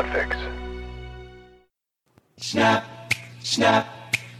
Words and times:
Podfix. 0.00 0.34
Snap, 2.38 3.12
snap, 3.42 3.86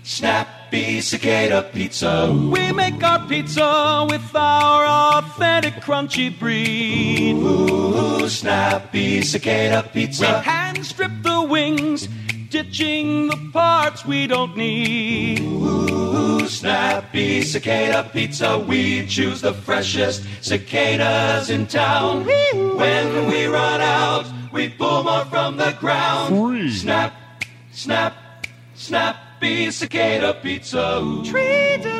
snappy 0.03 1.03
cicada 1.03 1.69
pizza. 1.71 2.33
We 2.33 2.73
make 2.73 3.03
our 3.05 3.29
pizza 3.29 4.07
with 4.09 4.35
our 4.35 5.19
authentic 5.19 5.75
crunchy 5.85 6.31
breed. 6.39 7.35
Ooh, 7.37 8.27
snappy 8.27 9.21
cicada 9.21 9.83
We 9.95 10.07
pizza. 10.07 10.41
hand 10.41 10.87
strip 10.87 11.13
the 11.23 11.43
wings, 11.43 12.09
ditching 12.51 13.29
the 13.29 13.51
parts 13.53 14.05
we 14.05 14.27
don't 14.27 14.57
need. 14.57 15.41
Ooh, 15.41 16.47
snappy 16.49 17.43
cicada 17.43 18.11
pizza. 18.13 18.59
We 18.59 19.07
choose 19.07 19.41
the 19.41 19.55
freshest 19.55 20.25
cicadas 20.41 21.49
in 21.49 21.67
town. 21.67 22.27
When 22.27 23.29
we 23.29 23.47
run 23.47 23.81
out, 23.81 24.27
we 24.53 24.69
pull 24.69 25.05
more 25.05 25.25
from 25.27 25.57
the 25.57 25.77
ground. 25.79 26.73
Snap, 26.73 27.15
snap, 27.71 28.15
snappy 28.75 29.71
cicada 29.71 30.35
pizza. 30.35 31.01
Delivery. 31.25 32.00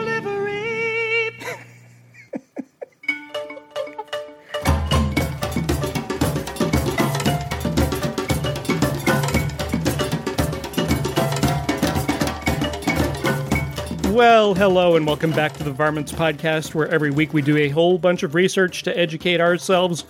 Well, 14.21 14.53
hello, 14.55 14.97
and 14.97 15.07
welcome 15.07 15.31
back 15.31 15.55
to 15.55 15.65
the 15.65 15.73
Varmints 15.73 16.13
Podcast, 16.13 16.75
where 16.75 16.87
every 16.89 17.11
week 17.11 17.33
we 17.33 17.41
do 17.41 17.57
a 17.57 17.71
whole 17.71 17.97
bunch 17.97 18.23
of 18.23 18.35
research 18.35 18.83
to 18.83 18.95
educate 18.95 19.41
ourselves 19.41 20.05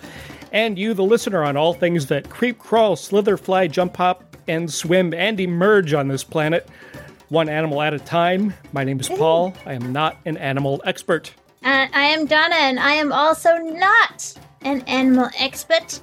and 0.51 0.77
you, 0.77 0.93
the 0.93 1.01
listener, 1.01 1.45
on 1.45 1.55
all 1.55 1.73
things 1.73 2.07
that 2.07 2.29
creep, 2.29 2.59
crawl, 2.59 2.97
slither, 2.97 3.37
fly, 3.37 3.67
jump, 3.67 3.95
hop, 3.95 4.35
and 4.49 4.69
swim 4.69 5.13
and 5.13 5.39
emerge 5.39 5.93
on 5.93 6.09
this 6.09 6.25
planet, 6.25 6.67
one 7.29 7.47
animal 7.47 7.81
at 7.81 7.93
a 7.93 7.99
time. 7.99 8.53
My 8.73 8.83
name 8.83 8.99
is 8.99 9.07
Paul. 9.07 9.53
I 9.65 9.75
am 9.75 9.93
not 9.93 10.17
an 10.25 10.35
animal 10.35 10.81
expert. 10.83 11.33
Uh, 11.63 11.87
I 11.93 12.07
am 12.07 12.25
Donna, 12.25 12.55
and 12.55 12.81
I 12.81 12.95
am 12.95 13.13
also 13.13 13.55
not 13.59 14.33
an 14.59 14.81
animal 14.87 15.29
expert. 15.39 16.01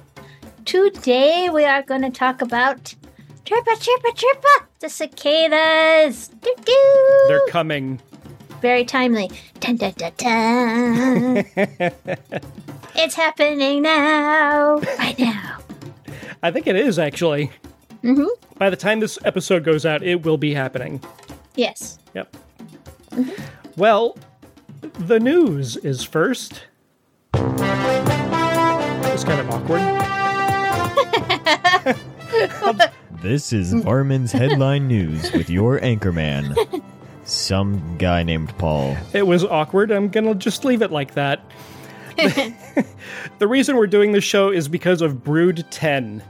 Today 0.65 1.49
we 1.53 1.63
are 1.63 1.83
going 1.83 2.01
to 2.01 2.09
talk 2.09 2.41
about 2.41 2.95
chirpa 3.45 3.73
chirpa 3.77 4.11
chirpa 4.15 4.65
the 4.79 4.89
cicadas. 4.89 6.27
Doo 6.29 6.55
doo. 6.63 7.25
They're 7.27 7.47
coming. 7.49 7.99
Very 8.61 8.83
timely. 8.85 9.29
Dun, 9.59 9.75
dun, 9.77 9.93
dun, 9.97 10.11
dun. 10.17 11.37
it's 12.95 13.15
happening 13.15 13.81
now, 13.81 14.79
right 14.97 15.17
now. 15.17 15.59
I 16.43 16.51
think 16.51 16.67
it 16.67 16.75
is 16.75 16.99
actually. 16.99 17.51
Mhm. 18.03 18.27
By 18.57 18.69
the 18.69 18.75
time 18.75 18.99
this 18.99 19.17
episode 19.25 19.63
goes 19.63 19.85
out, 19.85 20.03
it 20.03 20.23
will 20.23 20.37
be 20.37 20.53
happening. 20.53 21.01
Yes. 21.55 21.99
Yep. 22.13 22.35
Well, 23.75 24.17
the 24.81 25.19
news 25.19 25.77
is 25.77 26.03
first. 26.03 26.63
It's 27.33 29.23
kind 29.23 29.39
of 29.41 29.49
awkward. 29.49 29.81
This 33.21 33.51
is 33.51 33.73
Varmints 33.73 34.31
Headline 34.31 34.87
News 34.87 35.31
with 35.33 35.49
your 35.49 35.79
anchorman, 35.79 36.81
some 37.25 37.97
guy 37.97 38.23
named 38.23 38.57
Paul. 38.57 38.95
It 39.13 39.27
was 39.27 39.43
awkward. 39.43 39.91
I'm 39.91 40.07
going 40.07 40.25
to 40.25 40.35
just 40.35 40.63
leave 40.63 40.81
it 40.81 40.91
like 40.91 41.15
that. 41.15 41.41
the 42.17 43.47
reason 43.47 43.75
we're 43.75 43.87
doing 43.87 44.13
this 44.13 44.23
show 44.23 44.49
is 44.51 44.69
because 44.69 45.01
of 45.01 45.23
Brood 45.23 45.65
10. 45.69 46.23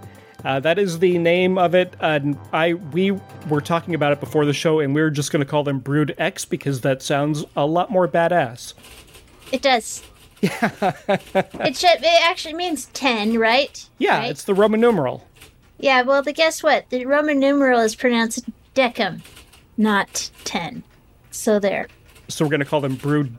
Uh, 0.44 0.60
that 0.62 0.80
is 0.80 0.98
the 1.00 1.18
name 1.20 1.58
of 1.60 1.76
it. 1.76 1.96
And 2.00 2.38
I 2.54 2.74
we 2.74 3.12
were 3.50 3.62
talking 3.62 3.94
about 3.94 4.12
it 4.14 4.20
before 4.20 4.46
the 4.46 4.54
show, 4.54 4.80
and 4.80 4.96
we 4.96 5.02
were 5.02 5.10
just 5.12 5.32
going 5.32 5.46
to 5.46 5.50
call 5.50 5.64
them 5.64 5.80
Brood 5.80 6.16
X 6.18 6.46
because 6.46 6.82
that 6.82 7.02
sounds 7.04 7.44
a 7.56 7.66
lot 7.66 7.92
more 7.92 8.08
badass. 8.08 8.74
It 9.52 9.62
does. 9.62 10.02
Yeah. 10.42 10.52
it 11.10 11.76
should. 11.76 12.00
It 12.02 12.22
actually 12.24 12.54
means 12.54 12.86
ten, 12.94 13.38
right? 13.38 13.86
Yeah, 13.98 14.20
Right? 14.20 14.32
it's 14.32 14.46
the 14.46 14.54
Roman 14.54 14.80
numeral. 14.80 15.28
Yeah. 15.80 16.02
Well, 16.04 16.22
the 16.22 16.34
guess 16.34 16.62
what? 16.62 16.90
The 16.90 17.06
Roman 17.06 17.40
numeral 17.40 17.80
is 17.80 17.96
pronounced 17.96 18.46
decum, 18.76 19.22
not 19.78 20.30
ten. 20.44 20.84
So 21.32 21.60
there. 21.60 21.88
So 22.28 22.46
we're 22.46 22.52
going 22.52 22.60
to 22.60 22.66
call 22.66 22.82
them 22.82 22.96
Brood. 22.96 23.36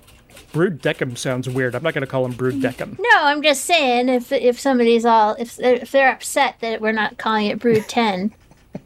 Brood 0.53 0.83
Decum 0.83 1.17
sounds 1.17 1.49
weird. 1.49 1.77
I'm 1.77 1.83
not 1.85 1.95
going 1.95 2.03
to 2.03 2.09
call 2.09 2.25
them 2.25 2.33
Brood 2.33 2.55
mm-hmm. 2.55 2.83
Decum. 2.83 2.99
No, 2.99 3.09
I'm 3.23 3.41
just 3.43 3.65
saying 3.65 4.09
if 4.09 4.33
if 4.33 4.59
somebody's 4.59 5.05
all 5.05 5.37
if 5.39 5.57
they're, 5.57 5.75
if 5.77 5.93
they're 5.93 6.11
upset 6.11 6.57
that 6.61 6.81
we're 6.81 6.93
not 6.93 7.19
calling 7.19 7.47
it 7.47 7.59
Brood 7.61 7.85
ten, 7.89 8.33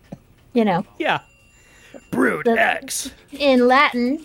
you 0.52 0.64
know, 0.64 0.84
Yeah. 0.98 1.20
Brood 2.10 2.46
The- 2.46 2.60
X. 2.60 3.10
in 3.32 3.66
Latin, 3.66 4.24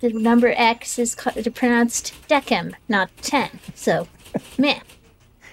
the 0.00 0.12
number 0.12 0.52
X 0.56 0.98
is 0.98 1.14
pronounced 1.14 2.12
decem, 2.28 2.74
not 2.88 3.10
ten. 3.22 3.60
So, 3.74 4.08
meh. 4.58 4.80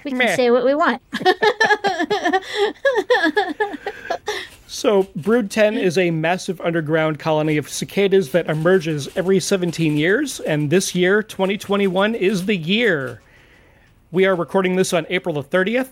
We 0.04 0.12
can 0.12 0.18
Meh. 0.18 0.36
say 0.36 0.52
what 0.52 0.66
we 0.66 0.76
want. 0.76 1.02
So, 4.74 5.10
Brood 5.18 5.52
10 5.52 5.78
is 5.78 5.98
a 5.98 6.12
massive 6.12 6.62
underground 6.62 7.20
colony 7.20 7.58
of 7.58 7.68
cicadas 7.68 8.32
that 8.32 8.50
emerges 8.50 9.10
every 9.18 9.42
17 9.42 9.98
years, 9.98 10.40
and 10.40 10.70
this 10.70 10.96
year, 10.96 11.22
2021, 11.22 12.16
is 12.16 12.46
the 12.46 12.56
year. 12.56 13.22
We 14.12 14.26
are 14.26 14.34
recording 14.34 14.78
this 14.78 14.94
on 14.94 15.06
April 15.10 15.36
the 15.36 15.44
30th. 15.44 15.90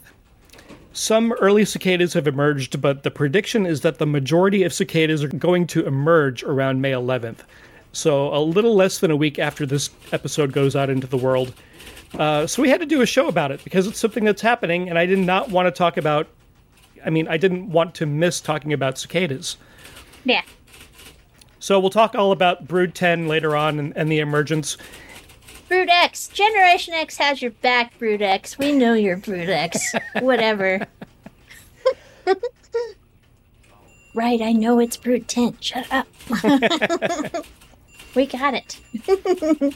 Some 0.93 1.33
early 1.33 1.65
cicadas 1.65 2.13
have 2.13 2.25
emerged, 2.25 2.81
but 2.81 3.03
the 3.03 3.11
prediction 3.11 3.65
is 3.65 3.81
that 3.81 3.97
the 3.97 4.05
majority 4.05 4.63
of 4.63 4.71
cicadas 4.71 5.25
are 5.25 5.27
going 5.27 5.67
to 5.67 5.85
emerge 5.85 6.41
around 6.43 6.81
May 6.81 6.91
11th. 6.91 7.39
So, 7.91 8.33
a 8.33 8.39
little 8.39 8.75
less 8.75 8.99
than 8.99 9.11
a 9.11 9.17
week 9.17 9.39
after 9.39 9.65
this 9.65 9.89
episode 10.13 10.53
goes 10.53 10.77
out 10.77 10.89
into 10.89 11.05
the 11.05 11.17
world. 11.17 11.53
Uh, 12.17 12.47
so, 12.47 12.61
we 12.61 12.69
had 12.69 12.79
to 12.79 12.85
do 12.85 13.01
a 13.01 13.05
show 13.05 13.27
about 13.27 13.51
it 13.51 13.63
because 13.63 13.85
it's 13.85 13.99
something 13.99 14.23
that's 14.23 14.41
happening, 14.41 14.89
and 14.89 14.97
I 14.97 15.05
did 15.05 15.19
not 15.19 15.49
want 15.49 15.67
to 15.67 15.71
talk 15.71 15.97
about 15.97 16.27
I 17.05 17.09
mean, 17.09 17.27
I 17.27 17.37
didn't 17.37 17.71
want 17.71 17.95
to 17.95 18.05
miss 18.05 18.41
talking 18.41 18.73
about 18.73 18.97
cicadas. 18.97 19.57
yeah. 20.25 20.41
So 21.61 21.77
we'll 21.79 21.89
talk 21.89 22.15
all 22.15 22.31
about 22.31 22.67
Brood 22.67 22.95
10 22.95 23.27
later 23.27 23.53
on 23.55 23.79
and, 23.79 23.95
and 23.97 24.09
the 24.09 24.19
emergence. 24.19 24.77
Brood 25.67 25.89
X, 25.89 26.29
Generation 26.29 26.93
X 26.93 27.17
has 27.17 27.41
your 27.41 27.51
back, 27.51 27.97
Brood 27.99 28.21
X. 28.21 28.57
We 28.57 28.71
know 28.71 28.93
you're 28.93 29.17
Brood 29.17 29.49
X. 29.49 29.93
Whatever. 30.21 30.87
right, 34.13 34.41
I 34.41 34.53
know 34.53 34.79
it's 34.79 34.95
Brood 34.95 35.27
10. 35.27 35.57
Shut 35.59 35.85
up. 35.91 36.07
we 38.15 38.25
got 38.25 38.53
it. 38.53 38.79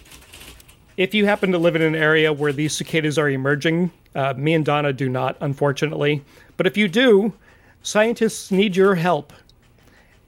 If 0.95 1.13
you 1.13 1.25
happen 1.25 1.51
to 1.51 1.57
live 1.57 1.75
in 1.75 1.81
an 1.81 1.95
area 1.95 2.31
where 2.31 2.53
these 2.53 2.73
cicadas 2.73 3.17
are 3.17 3.29
emerging, 3.29 3.91
uh, 4.13 4.33
me 4.37 4.53
and 4.53 4.63
Donna 4.63 4.93
do 4.93 5.09
not, 5.09 5.37
unfortunately. 5.41 6.23
But 6.55 6.67
if 6.67 6.77
you 6.77 6.87
do, 6.87 7.33
scientists 7.81 8.51
need 8.51 8.75
your 8.75 8.93
help. 8.95 9.33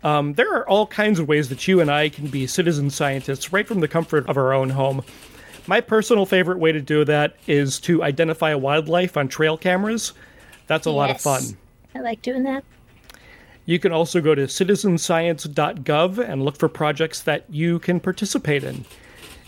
Um, 0.04 0.34
there 0.34 0.52
are 0.54 0.68
all 0.68 0.88
kinds 0.88 1.20
of 1.20 1.28
ways 1.28 1.50
that 1.50 1.68
you 1.68 1.82
and 1.82 1.92
I 1.92 2.10
can 2.10 2.28
be 2.28 2.48
citizen 2.48 2.90
scientists 2.90 3.54
right 3.54 3.68
from 3.68 3.80
the 3.80 3.88
comfort 3.88 4.28
of 4.28 4.38
our 4.38 4.54
own 4.54 4.72
home. 4.72 5.04
My 5.68 5.82
personal 5.82 6.26
favorite 6.26 6.60
way 6.60 6.72
to 6.72 6.82
do 6.82 7.06
that 7.06 7.36
is 7.48 7.80
to 7.82 8.04
identify 8.04 8.54
wildlife 8.56 9.18
on 9.18 9.28
trail 9.28 9.58
cameras. 9.58 10.14
That's 10.68 10.86
a 10.86 10.92
lot 10.92 11.10
of 11.12 11.22
fun. 11.22 11.44
I 11.94 12.00
like 12.00 12.22
doing 12.22 12.44
that. 12.44 12.64
You 13.66 13.80
can 13.80 13.92
also 13.92 14.22
go 14.22 14.36
to 14.36 14.44
citizenscience.gov 14.44 16.20
and 16.20 16.44
look 16.44 16.58
for 16.58 16.70
projects 16.70 17.22
that 17.22 17.46
you 17.50 17.80
can 17.80 18.00
participate 18.00 18.64
in. 18.64 18.86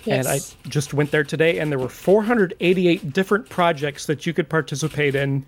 Yes. 0.08 0.26
And 0.26 0.28
I 0.28 0.70
just 0.70 0.94
went 0.94 1.12
there 1.12 1.24
today, 1.24 1.60
and 1.60 1.70
there 1.70 1.80
were 1.80 1.90
488 1.90 3.12
different 3.12 3.50
projects 3.50 4.06
that 4.06 4.26
you 4.26 4.34
could 4.34 4.48
participate 4.48 5.16
in 5.16 5.46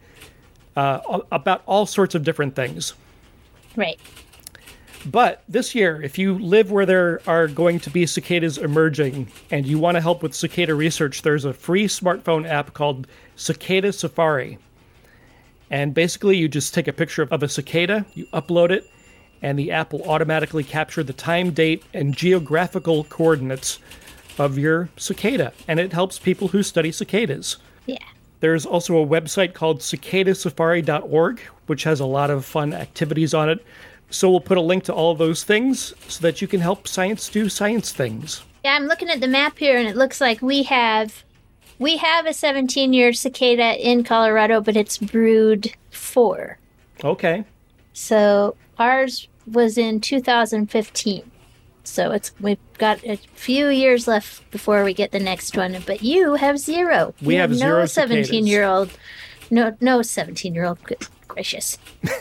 uh, 0.75 1.21
about 1.31 1.63
all 1.65 1.85
sorts 1.85 2.13
of 2.13 2.23
different 2.23 2.55
things. 2.55 2.93
Right. 3.75 3.99
But 5.05 5.43
this 5.47 5.73
year, 5.73 6.01
if 6.01 6.17
you 6.17 6.37
live 6.37 6.71
where 6.71 6.85
there 6.85 7.21
are 7.25 7.47
going 7.47 7.79
to 7.81 7.89
be 7.89 8.05
cicadas 8.05 8.57
emerging 8.57 9.31
and 9.49 9.65
you 9.65 9.79
want 9.79 9.95
to 9.95 10.01
help 10.01 10.21
with 10.21 10.35
cicada 10.35 10.75
research, 10.75 11.21
there's 11.21 11.45
a 11.45 11.53
free 11.53 11.87
smartphone 11.87 12.45
app 12.45 12.73
called 12.73 13.07
Cicada 13.37 13.93
Safari. 13.93 14.57
And 15.69 15.93
basically, 15.93 16.35
you 16.35 16.49
just 16.49 16.73
take 16.73 16.89
a 16.89 16.93
picture 16.93 17.21
of 17.21 17.43
a 17.43 17.47
cicada, 17.47 18.05
you 18.13 18.25
upload 18.33 18.71
it, 18.71 18.91
and 19.41 19.57
the 19.57 19.71
app 19.71 19.93
will 19.93 20.03
automatically 20.03 20.65
capture 20.65 21.03
the 21.03 21.13
time, 21.13 21.51
date, 21.51 21.83
and 21.93 22.13
geographical 22.13 23.05
coordinates 23.05 23.79
of 24.39 24.57
your 24.57 24.89
cicada. 24.97 25.53
And 25.67 25.79
it 25.79 25.93
helps 25.93 26.17
people 26.17 26.49
who 26.49 26.63
study 26.63 26.91
cicadas. 26.91 27.57
Yeah. 27.85 27.97
There's 28.39 28.65
also 28.65 28.97
a 28.97 29.05
website 29.05 29.53
called 29.53 29.79
cicadasafari.org, 29.79 31.39
which 31.67 31.83
has 31.83 31.99
a 31.99 32.05
lot 32.05 32.29
of 32.29 32.45
fun 32.45 32.73
activities 32.73 33.33
on 33.33 33.49
it. 33.49 33.65
So 34.09 34.29
we'll 34.29 34.39
put 34.39 34.57
a 34.57 34.61
link 34.61 34.85
to 34.85 34.93
all 34.93 35.11
of 35.11 35.17
those 35.17 35.43
things 35.43 35.93
so 36.07 36.21
that 36.21 36.41
you 36.41 36.47
can 36.47 36.61
help 36.61 36.87
science 36.87 37.29
do 37.29 37.49
science 37.49 37.91
things. 37.91 38.43
Yeah, 38.63 38.73
I'm 38.73 38.85
looking 38.85 39.09
at 39.09 39.21
the 39.21 39.27
map 39.27 39.57
here, 39.57 39.77
and 39.77 39.87
it 39.87 39.95
looks 39.95 40.19
like 40.19 40.41
we 40.41 40.63
have 40.63 41.23
we 41.77 41.97
have 41.97 42.25
a 42.25 42.33
17 42.33 42.91
year 42.91 43.13
cicada 43.13 43.89
in 43.89 44.03
Colorado, 44.03 44.61
but 44.61 44.75
it's 44.75 44.97
brood 44.97 45.71
four. 45.91 46.57
Okay. 47.03 47.45
So 47.93 48.55
ours 48.77 49.27
was 49.47 49.77
in 49.77 50.01
2015. 50.01 51.28
So 51.89 52.11
it's 52.11 52.31
we've 52.39 52.57
got 52.77 53.03
a 53.03 53.17
few 53.33 53.69
years 53.69 54.07
left 54.07 54.49
before 54.51 54.83
we 54.83 54.93
get 54.93 55.11
the 55.11 55.19
next 55.19 55.57
one. 55.57 55.77
But 55.85 56.01
you 56.03 56.35
have 56.35 56.57
zero. 56.59 57.13
We 57.21 57.35
You 57.35 57.41
have 57.41 57.55
zero. 57.55 57.79
No 57.79 57.85
seventeen-year-old. 57.85 58.91
No, 59.51 59.75
no 59.81 60.01
17 60.01 60.53
year 60.53 60.65
old. 60.65 60.77
Gracious. 61.27 61.77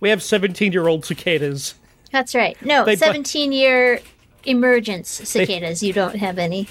We 0.00 0.10
have 0.10 0.22
17 0.22 0.72
year 0.72 0.88
old 0.88 1.04
cicadas. 1.04 1.74
That's 2.12 2.34
right. 2.34 2.60
No, 2.62 2.84
They 2.84 2.96
17 2.96 3.52
year 3.52 4.00
emergence 4.44 5.08
cicadas. 5.08 5.82
you 5.82 5.92
don't 5.92 6.16
have 6.16 6.38
any. 6.38 6.68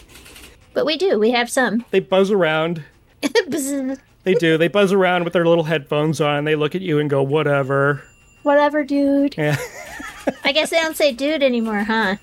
But 0.74 0.86
we 0.86 0.98
do. 0.98 1.20
We 1.20 1.32
have 1.32 1.50
some. 1.50 1.86
They 1.92 2.00
buzz 2.00 2.32
around. 2.32 2.84
They 4.24 4.34
do. 4.34 4.58
They 4.58 4.70
buzz 4.70 4.92
around 4.92 5.24
with 5.24 5.34
their 5.34 5.46
little 5.46 5.66
headphones 5.66 6.20
on. 6.20 6.46
They 6.46 6.56
look 6.56 6.74
at 6.74 6.82
you 6.82 6.98
and 6.98 7.08
go, 7.08 7.22
whatever. 7.22 8.02
Whatever, 8.42 8.84
dude. 8.84 9.36
Yeah. 9.38 9.56
I 10.44 10.52
guess 10.52 10.70
they 10.70 10.80
don't 10.80 10.98
say 10.98 11.12
dude 11.12 11.44
anymore, 11.44 11.84
huh? 11.84 12.18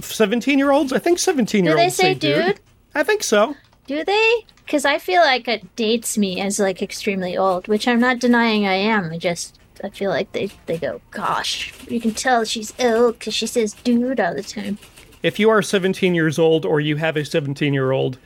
17 0.00 0.58
year 0.58 0.70
olds? 0.70 0.92
I 0.92 0.98
think 0.98 1.18
17 1.18 1.64
year 1.64 1.74
Do 1.74 1.80
olds 1.80 1.96
they 1.96 2.02
say 2.02 2.14
dude? 2.14 2.60
I 2.94 3.02
think 3.02 3.22
so. 3.22 3.54
Do 3.86 4.04
they? 4.04 4.44
Because 4.64 4.84
I 4.84 4.98
feel 4.98 5.22
like 5.22 5.48
it 5.48 5.74
dates 5.76 6.18
me 6.18 6.40
as 6.40 6.58
like 6.58 6.82
extremely 6.82 7.36
old, 7.36 7.68
which 7.68 7.88
I'm 7.88 8.00
not 8.00 8.18
denying 8.18 8.66
I 8.66 8.74
am. 8.74 9.10
I 9.10 9.18
just 9.18 9.58
I 9.82 9.90
feel 9.90 10.10
like 10.10 10.32
they 10.32 10.50
they 10.66 10.78
go, 10.78 11.00
gosh, 11.10 11.72
you 11.88 12.00
can 12.00 12.12
tell 12.12 12.44
she's 12.44 12.74
ill 12.78 13.12
because 13.12 13.34
she 13.34 13.46
says 13.46 13.72
dude 13.72 14.20
all 14.20 14.34
the 14.34 14.42
time. 14.42 14.78
If 15.22 15.38
you 15.38 15.50
are 15.50 15.62
17 15.62 16.14
years 16.14 16.38
old 16.38 16.64
or 16.64 16.80
you 16.80 16.96
have 16.96 17.16
a 17.16 17.24
17 17.24 17.74
year 17.74 17.92
old, 17.92 18.18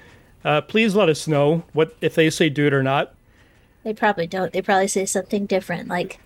uh, 0.44 0.60
please 0.60 0.94
let 0.94 1.08
us 1.08 1.26
know 1.26 1.64
what 1.72 1.94
if 2.00 2.14
they 2.14 2.30
say 2.30 2.48
dude 2.48 2.72
or 2.72 2.82
not. 2.82 3.14
They 3.82 3.92
probably 3.92 4.26
don't. 4.26 4.52
They 4.52 4.62
probably 4.62 4.88
say 4.88 5.04
something 5.04 5.46
different, 5.46 5.88
like 5.88 6.18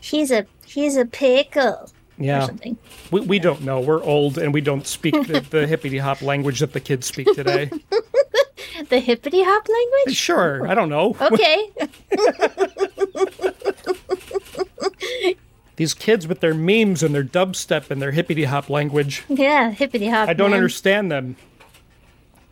he's 0.00 0.30
a 0.30 0.46
he's 0.66 0.96
a 0.96 1.04
pickle 1.06 1.90
Yeah. 2.18 2.46
something. 2.46 2.76
We, 3.10 3.20
we 3.20 3.38
don't 3.38 3.62
know. 3.62 3.80
We're 3.80 4.02
old 4.02 4.38
and 4.38 4.52
we 4.52 4.60
don't 4.60 4.86
speak 4.86 5.14
the, 5.26 5.40
the 5.50 5.66
hippity 5.66 5.98
hop 5.98 6.22
language 6.22 6.60
that 6.60 6.72
the 6.72 6.80
kids 6.80 7.06
speak 7.06 7.32
today. 7.34 7.70
The 8.90 9.00
hippity 9.00 9.42
hop 9.42 9.66
language. 9.68 10.16
Sure. 10.16 10.66
I 10.68 10.74
don't 10.74 10.90
know. 10.90 11.16
Okay. 11.20 11.70
These 15.76 15.92
kids 15.94 16.26
with 16.26 16.40
their 16.40 16.54
memes 16.54 17.02
and 17.02 17.14
their 17.14 17.24
dubstep 17.24 17.90
and 17.90 18.00
their 18.00 18.12
hippity 18.12 18.44
hop 18.44 18.70
language. 18.70 19.24
yeah, 19.28 19.70
hippity 19.70 20.08
hop. 20.08 20.28
I 20.28 20.32
don't 20.32 20.50
man. 20.50 20.58
understand 20.58 21.10
them. 21.12 21.36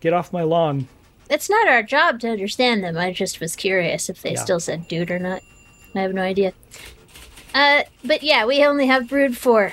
Get 0.01 0.13
off 0.13 0.33
my 0.33 0.43
lawn. 0.43 0.89
It's 1.31 1.49
not 1.49 1.69
our 1.69 1.83
job 1.83 2.21
to 2.21 2.29
understand 2.31 2.85
them. 2.85 2.99
I 2.99 3.13
just 3.13 3.41
was 3.41 3.57
curious 3.57 4.09
if 4.11 4.21
they 4.21 4.33
Yeah. 4.35 4.43
still 4.43 4.61
said 4.61 4.89
dude 4.89 5.11
or 5.11 5.19
not. 5.19 5.41
I 5.95 6.01
have 6.01 6.13
no 6.13 6.21
idea. 6.23 6.53
Uh, 7.55 7.85
but 8.05 8.23
yeah, 8.23 8.45
we 8.45 8.65
only 8.65 8.87
have 8.87 9.09
brood 9.09 9.37
four. 9.37 9.73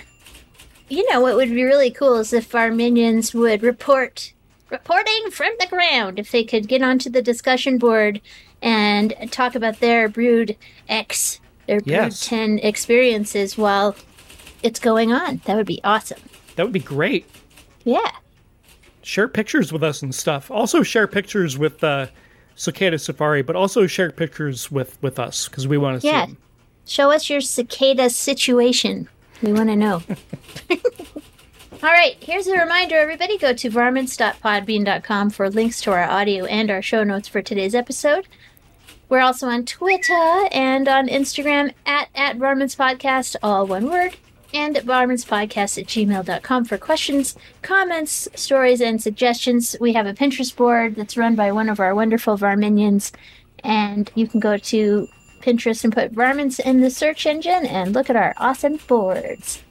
You 0.88 1.10
know 1.12 1.20
what 1.22 1.36
would 1.36 1.50
be 1.50 1.64
really 1.64 1.90
cool 1.92 2.18
is 2.18 2.32
if 2.34 2.54
our 2.54 2.72
minions 2.72 3.34
would 3.34 3.64
report, 3.64 4.34
reporting 4.70 5.32
from 5.32 5.52
the 5.60 5.68
ground, 5.68 6.20
if 6.20 6.32
they 6.32 6.44
could 6.44 6.68
get 6.68 6.82
onto 6.82 7.10
the 7.10 7.22
discussion 7.22 7.78
board 7.78 8.22
and 8.62 9.14
talk 9.32 9.56
about 9.56 9.80
their 9.80 10.08
brood 10.10 10.56
X, 10.88 11.40
their 11.68 11.80
brood 11.80 11.88
Yes. 11.92 12.28
10 12.28 12.60
experiences 12.60 13.58
while 13.58 13.96
it's 14.62 14.80
going 14.80 15.12
on. 15.12 15.42
That 15.46 15.56
would 15.56 15.66
be 15.66 15.82
awesome. 15.84 16.20
That 16.58 16.64
would 16.64 16.74
be 16.74 16.80
great. 16.80 17.26
Yeah. 17.84 18.12
Share 19.02 19.28
pictures 19.28 19.74
with 19.74 19.84
us 19.84 20.04
and 20.04 20.14
stuff. 20.14 20.52
Also 20.52 20.84
share 20.84 21.08
pictures 21.08 21.58
with 21.58 21.84
uh, 21.84 22.08
Cicada 22.56 23.00
Safari, 23.00 23.42
but 23.42 23.56
also 23.56 23.88
share 23.88 24.12
pictures 24.12 24.70
with 24.70 25.02
with 25.02 25.18
us 25.18 25.48
because 25.48 25.68
we 25.68 25.78
want 25.80 26.02
to 26.02 26.08
Yeah. 26.08 26.26
see 26.26 26.32
them. 26.34 26.38
Show 26.86 27.12
us 27.12 27.30
your 27.30 27.42
cicada 27.42 28.10
situation. 28.10 29.08
We 29.42 29.54
want 29.54 29.70
to 29.70 29.76
know. 29.76 30.04
All 31.84 31.90
right, 31.90 32.16
here's 32.20 32.48
a 32.48 32.58
reminder, 32.58 32.96
everybody. 32.96 33.38
Go 33.38 33.54
to 33.54 33.70
varmints.podbean.com 33.70 35.32
for 35.32 35.50
links 35.50 35.82
to 35.82 35.92
our 35.92 36.04
audio 36.04 36.46
and 36.46 36.70
our 36.70 36.82
show 36.82 37.04
notes 37.04 37.28
for 37.28 37.42
today's 37.42 37.74
episode. 37.74 38.28
We're 39.10 39.22
also 39.22 39.48
on 39.48 39.66
Twitter 39.66 40.48
and 40.52 40.88
on 40.88 41.08
Instagram 41.08 41.74
at, 41.86 42.10
at 42.14 42.38
Varmints 42.38 42.76
Podcast, 42.76 43.36
all 43.42 43.66
one 43.66 43.90
word, 43.90 44.16
and 44.54 44.78
at 44.78 44.86
varmintspodcast 44.86 45.80
at 45.80 45.88
gmail.com 45.88 46.66
for 46.66 46.78
questions, 46.78 47.36
comments, 47.62 48.28
stories, 48.36 48.80
and 48.80 49.02
suggestions. 49.02 49.76
We 49.82 49.94
have 49.94 50.06
a 50.06 50.14
Pinterest 50.14 50.56
board 50.56 50.96
that's 50.96 51.18
run 51.18 51.36
by 51.36 51.52
one 51.52 51.68
of 51.68 51.80
our 51.80 51.96
wonderful 51.96 52.38
Varminions, 52.38 53.12
and 53.64 54.12
you 54.16 54.28
can 54.28 54.40
go 54.40 54.58
to 54.58 55.08
Pinterest 55.42 55.84
and 55.84 55.94
put 55.94 56.12
varmints 56.12 56.60
in 56.60 56.82
the 56.82 56.90
search 56.90 57.26
engine 57.26 57.66
and 57.66 57.94
look 57.94 58.10
at 58.10 58.16
our 58.16 58.34
awesome 58.38 58.78
boards. 58.88 59.64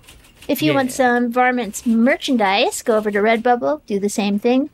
If 0.49 0.63
you 0.63 0.75
want 0.75 0.91
some 0.91 1.31
varmints 1.31 1.87
merchandise, 1.87 2.83
go 2.83 2.97
over 2.97 3.11
to 3.11 3.21
Redbubble, 3.21 3.83
do 3.87 4.01
the 4.01 4.09
same 4.09 4.39
thing. 4.39 4.71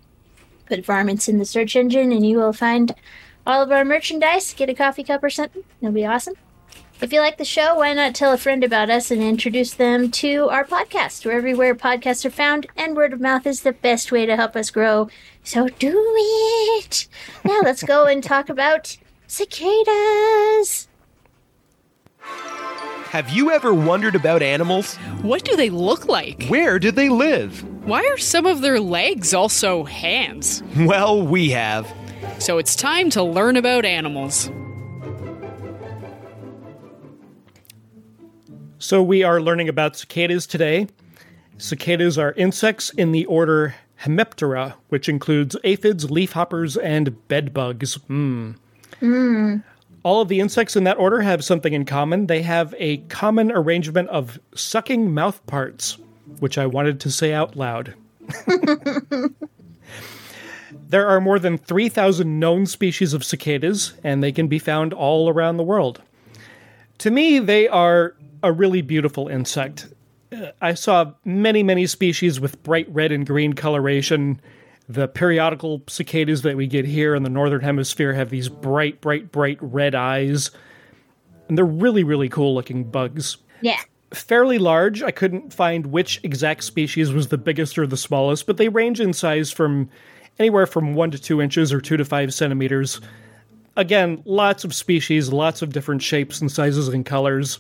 Put 0.67 0.85
varmints 0.85 1.29
in 1.29 1.39
the 1.39 1.45
search 1.45 1.77
engine 1.77 2.13
and 2.13 2.27
you 2.27 2.39
will 2.39 2.53
find 2.53 2.95
all 3.47 3.63
of 3.63 3.71
our 3.71 3.85
merchandise. 3.85 4.55
Get 4.55 4.71
a 4.71 4.75
coffee 4.75 5.05
cup 5.05 5.23
or 5.23 5.31
something. 5.31 5.65
It'll 5.81 5.93
be 5.93 6.07
awesome. 6.07 6.35
If 6.99 7.13
you 7.13 7.21
like 7.21 7.37
the 7.37 7.45
show, 7.45 7.75
why 7.75 7.93
not 7.93 8.15
tell 8.15 8.33
a 8.33 8.39
friend 8.39 8.65
about 8.65 8.89
us 8.89 9.11
and 9.11 9.23
introduce 9.23 9.75
them 9.75 10.11
to 10.13 10.49
our 10.49 10.65
podcast? 10.65 11.27
We're 11.27 11.33
everywhere 11.33 11.75
podcasts 11.75 12.25
are 12.25 12.31
found, 12.31 12.67
and 12.75 12.97
word 12.97 13.13
of 13.13 13.21
mouth 13.21 13.47
is 13.47 13.61
the 13.61 13.73
best 13.73 14.11
way 14.11 14.25
to 14.25 14.35
help 14.35 14.57
us 14.57 14.71
grow. 14.71 15.11
So 15.45 15.69
do 15.69 15.95
it! 16.79 17.07
Now 17.45 17.61
let's 17.63 17.83
go 17.83 18.07
and 18.07 18.25
talk 18.25 18.49
about 18.49 18.97
cicadas! 19.27 20.89
Have 22.21 23.31
you 23.31 23.51
ever 23.51 23.73
wondered 23.73 24.15
about 24.15 24.43
animals? 24.43 24.97
What 25.23 25.45
do 25.45 25.57
they 25.57 25.71
look 25.71 26.07
like? 26.07 26.47
Where 26.49 26.79
do 26.79 26.91
they 26.91 27.09
live? 27.09 27.65
Why 27.87 28.05
are 28.05 28.19
some 28.19 28.47
of 28.47 28.61
their 28.61 28.81
legs 28.81 29.33
also 29.33 29.85
hands? 29.85 30.63
Well, 30.77 31.23
we 31.23 31.51
have. 31.51 31.91
So 32.39 32.59
it's 32.59 32.75
time 32.75 33.11
to 33.11 33.23
learn 33.23 33.57
about 33.57 33.85
animals. 33.85 34.51
So 38.79 39.03
we 39.03 39.23
are 39.23 39.41
learning 39.41 39.69
about 39.69 39.97
cicadas 39.97 40.47
today. 40.47 40.89
Cicadas 41.59 42.19
are 42.19 42.33
insects 42.33 42.91
in 42.91 43.13
the 43.13 43.25
order 43.27 43.75
Hemiptera, 44.03 44.75
which 44.89 45.09
includes 45.09 45.57
aphids, 45.65 46.07
leafhoppers, 46.07 46.77
and 46.83 47.27
bedbugs. 47.29 47.95
Hmm. 47.95 48.53
Hmm. 49.01 49.57
All 50.03 50.21
of 50.21 50.29
the 50.29 50.41
insects 50.41 50.77
in 50.77 50.85
that 50.85 50.99
order 50.99 51.21
have 51.21 51.45
something 51.45 51.73
in 51.73 51.85
common. 51.85 52.27
They 52.27 52.43
have 52.43 52.75
a 52.79 52.99
common 53.09 53.51
arrangement 53.51 54.09
of 54.11 54.39
sucking 54.55 55.13
mouth 55.13 55.45
parts, 55.47 55.99
which 56.39 56.59
I 56.59 56.67
wanted 56.67 57.01
to 57.01 57.11
say 57.11 57.33
out 57.33 57.57
loud. 57.57 57.95
there 60.89 61.09
are 61.09 61.21
more 61.21 61.39
than 61.39 61.59
3,000 61.59 62.39
known 62.39 62.67
species 62.67 63.15
of 63.15 63.25
cicadas, 63.25 63.95
and 64.05 64.23
they 64.23 64.33
can 64.33 64.47
be 64.47 64.59
found 64.59 64.93
all 64.93 65.29
around 65.29 65.57
the 65.57 65.65
world. 65.65 66.01
To 66.99 67.11
me, 67.11 67.39
they 67.39 67.69
are 67.69 68.15
a 68.43 68.53
really 68.53 68.83
beautiful 68.83 69.29
insect. 69.29 69.89
Uh, 70.33 70.53
I 70.61 70.75
saw 70.75 71.13
many, 71.25 71.63
many 71.63 71.87
species 71.87 72.41
with 72.41 72.63
bright 72.63 72.87
red 72.91 73.13
and 73.13 73.27
green 73.27 73.55
coloration. 73.55 74.41
The 74.89 75.09
periodical 75.09 75.83
cicadas 75.89 76.43
that 76.43 76.57
we 76.57 76.67
get 76.67 76.85
here 76.85 77.15
in 77.15 77.23
the 77.25 77.31
northern 77.31 77.61
hemisphere 77.61 78.13
have 78.13 78.31
these 78.31 78.49
bright, 78.49 79.01
bright, 79.01 79.33
bright 79.33 79.59
red 79.61 79.95
eyes. 79.95 80.51
And 81.49 81.59
they're 81.59 81.65
really, 81.65 82.05
really 82.05 82.29
cool 82.29 82.55
looking 82.55 82.85
bugs. 82.85 83.37
Yeah. 83.63 83.81
Fairly 84.13 84.59
large. 84.59 85.03
I 85.03 85.11
couldn't 85.11 85.53
find 85.53 85.87
which 85.87 86.21
exact 86.23 86.63
species 86.63 87.13
was 87.13 87.29
the 87.29 87.39
biggest 87.39 87.79
or 87.79 87.87
the 87.87 87.97
smallest, 87.97 88.47
but 88.47 88.57
they 88.57 88.69
range 88.69 89.01
in 89.01 89.13
size 89.13 89.51
from 89.51 89.91
anywhere 90.39 90.67
from 90.67 90.95
one 90.95 91.11
to 91.11 91.19
two 91.19 91.43
inches 91.43 91.73
or 91.73 91.81
two 91.81 91.97
to 91.97 92.05
five 92.05 92.33
centimeters. 92.33 93.01
Again, 93.77 94.23
lots 94.25 94.65
of 94.65 94.75
species, 94.75 95.33
lots 95.33 95.63
of 95.63 95.73
different 95.73 96.03
shapes 96.03 96.41
and 96.41 96.51
sizes 96.51 96.89
and 96.89 97.05
colors. 97.05 97.59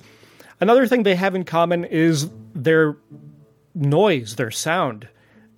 Another 0.60 0.86
thing 0.86 1.02
they 1.02 1.16
have 1.16 1.34
in 1.34 1.44
common 1.44 1.84
is 1.84 2.30
their 2.54 2.96
noise, 3.74 4.36
their 4.36 4.50
sound. 4.50 5.08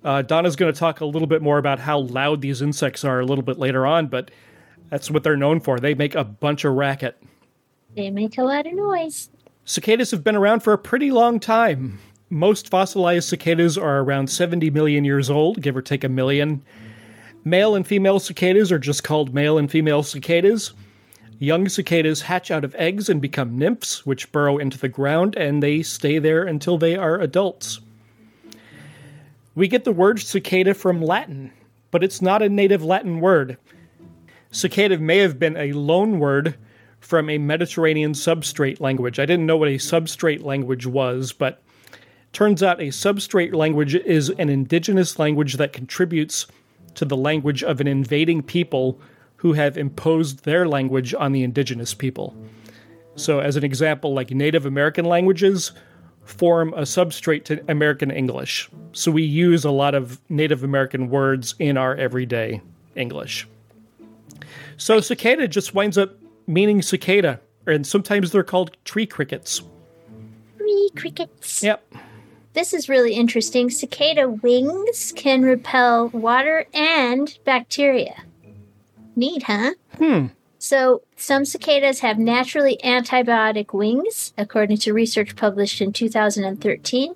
Uh, 0.03 0.21
Donna's 0.21 0.55
going 0.55 0.71
to 0.71 0.79
talk 0.79 1.01
a 1.01 1.05
little 1.05 1.27
bit 1.27 1.41
more 1.41 1.57
about 1.57 1.79
how 1.79 1.99
loud 1.99 2.41
these 2.41 2.61
insects 2.61 3.03
are 3.03 3.19
a 3.19 3.25
little 3.25 3.43
bit 3.43 3.59
later 3.59 3.85
on, 3.85 4.07
but 4.07 4.31
that's 4.89 5.11
what 5.11 5.23
they're 5.23 5.37
known 5.37 5.59
for. 5.59 5.79
They 5.79 5.93
make 5.93 6.15
a 6.15 6.23
bunch 6.23 6.63
of 6.63 6.73
racket. 6.73 7.21
They 7.95 8.09
make 8.09 8.37
a 8.37 8.43
lot 8.43 8.65
of 8.65 8.73
noise. 8.73 9.29
Cicadas 9.65 10.11
have 10.11 10.23
been 10.23 10.35
around 10.35 10.61
for 10.61 10.73
a 10.73 10.77
pretty 10.77 11.11
long 11.11 11.39
time. 11.39 11.99
Most 12.29 12.69
fossilized 12.69 13.27
cicadas 13.27 13.77
are 13.77 13.99
around 13.99 14.29
70 14.29 14.69
million 14.69 15.03
years 15.03 15.29
old, 15.29 15.61
give 15.61 15.75
or 15.75 15.81
take 15.81 16.03
a 16.03 16.09
million. 16.09 16.63
Male 17.43 17.75
and 17.75 17.85
female 17.85 18.19
cicadas 18.19 18.71
are 18.71 18.79
just 18.79 19.03
called 19.03 19.33
male 19.33 19.57
and 19.57 19.69
female 19.69 20.03
cicadas. 20.03 20.73
Young 21.39 21.69
cicadas 21.69 22.21
hatch 22.21 22.51
out 22.51 22.63
of 22.63 22.75
eggs 22.75 23.09
and 23.09 23.21
become 23.21 23.57
nymphs, 23.57 24.05
which 24.05 24.31
burrow 24.31 24.57
into 24.57 24.77
the 24.77 24.89
ground 24.89 25.35
and 25.35 25.63
they 25.63 25.81
stay 25.81 26.19
there 26.19 26.43
until 26.43 26.77
they 26.77 26.95
are 26.95 27.19
adults. 27.19 27.79
We 29.55 29.67
get 29.67 29.83
the 29.83 29.91
word 29.91 30.19
cicada 30.19 30.73
from 30.73 31.01
Latin, 31.01 31.51
but 31.91 32.03
it's 32.03 32.21
not 32.21 32.41
a 32.41 32.49
native 32.49 32.83
Latin 32.83 33.19
word. 33.19 33.57
Cicada 34.51 34.97
may 34.97 35.17
have 35.17 35.39
been 35.39 35.57
a 35.57 35.73
loan 35.73 36.19
word 36.19 36.55
from 36.99 37.29
a 37.29 37.37
Mediterranean 37.37 38.13
substrate 38.13 38.79
language. 38.79 39.19
I 39.19 39.25
didn't 39.25 39.45
know 39.45 39.57
what 39.57 39.69
a 39.69 39.75
substrate 39.75 40.43
language 40.43 40.85
was, 40.85 41.33
but 41.33 41.61
turns 42.33 42.61
out 42.61 42.79
a 42.79 42.87
substrate 42.87 43.53
language 43.53 43.95
is 43.95 44.29
an 44.31 44.49
indigenous 44.49 45.17
language 45.17 45.55
that 45.55 45.73
contributes 45.73 46.47
to 46.95 47.05
the 47.05 47.17
language 47.17 47.63
of 47.63 47.79
an 47.79 47.87
invading 47.87 48.43
people 48.43 48.99
who 49.37 49.53
have 49.53 49.77
imposed 49.77 50.43
their 50.43 50.67
language 50.67 51.13
on 51.13 51.31
the 51.31 51.43
indigenous 51.43 51.93
people. 51.93 52.35
So, 53.15 53.39
as 53.39 53.55
an 53.55 53.63
example, 53.63 54.13
like 54.13 54.31
Native 54.31 54.65
American 54.65 55.05
languages 55.05 55.71
form 56.29 56.73
a 56.73 56.81
substrate 56.81 57.43
to 57.45 57.63
American 57.69 58.11
English. 58.11 58.69
So, 58.93 59.11
we 59.11 59.23
use 59.23 59.65
a 59.65 59.71
lot 59.71 59.95
of 59.95 60.19
Native 60.29 60.63
American 60.63 61.09
words 61.09 61.55
in 61.59 61.77
our 61.77 61.95
everyday 61.95 62.61
English. 62.95 63.47
So, 64.77 64.99
cicada 65.01 65.47
just 65.47 65.73
winds 65.73 65.97
up 65.97 66.11
meaning 66.47 66.81
cicada, 66.81 67.39
and 67.67 67.85
sometimes 67.85 68.31
they're 68.31 68.43
called 68.43 68.75
tree 68.85 69.05
crickets. 69.05 69.61
Three 70.57 70.89
crickets. 70.95 71.63
Yep. 71.63 71.93
This 72.53 72.73
is 72.73 72.89
really 72.89 73.13
interesting. 73.13 73.69
Cicada 73.69 74.29
wings 74.29 75.13
can 75.15 75.43
repel 75.43 76.09
water 76.09 76.65
and 76.73 77.37
bacteria. 77.45 78.23
Neat, 79.15 79.43
huh? 79.43 79.73
Hmm. 79.97 80.27
So, 80.69 81.01
some 81.15 81.45
cicadas 81.45 82.01
have 82.01 82.19
naturally 82.19 82.77
antibiotic 82.83 83.73
wings, 83.73 84.35
according 84.37 84.77
to 84.77 84.93
research 84.93 85.35
published 85.35 85.81
in 85.81 85.91
2013. 85.91 87.15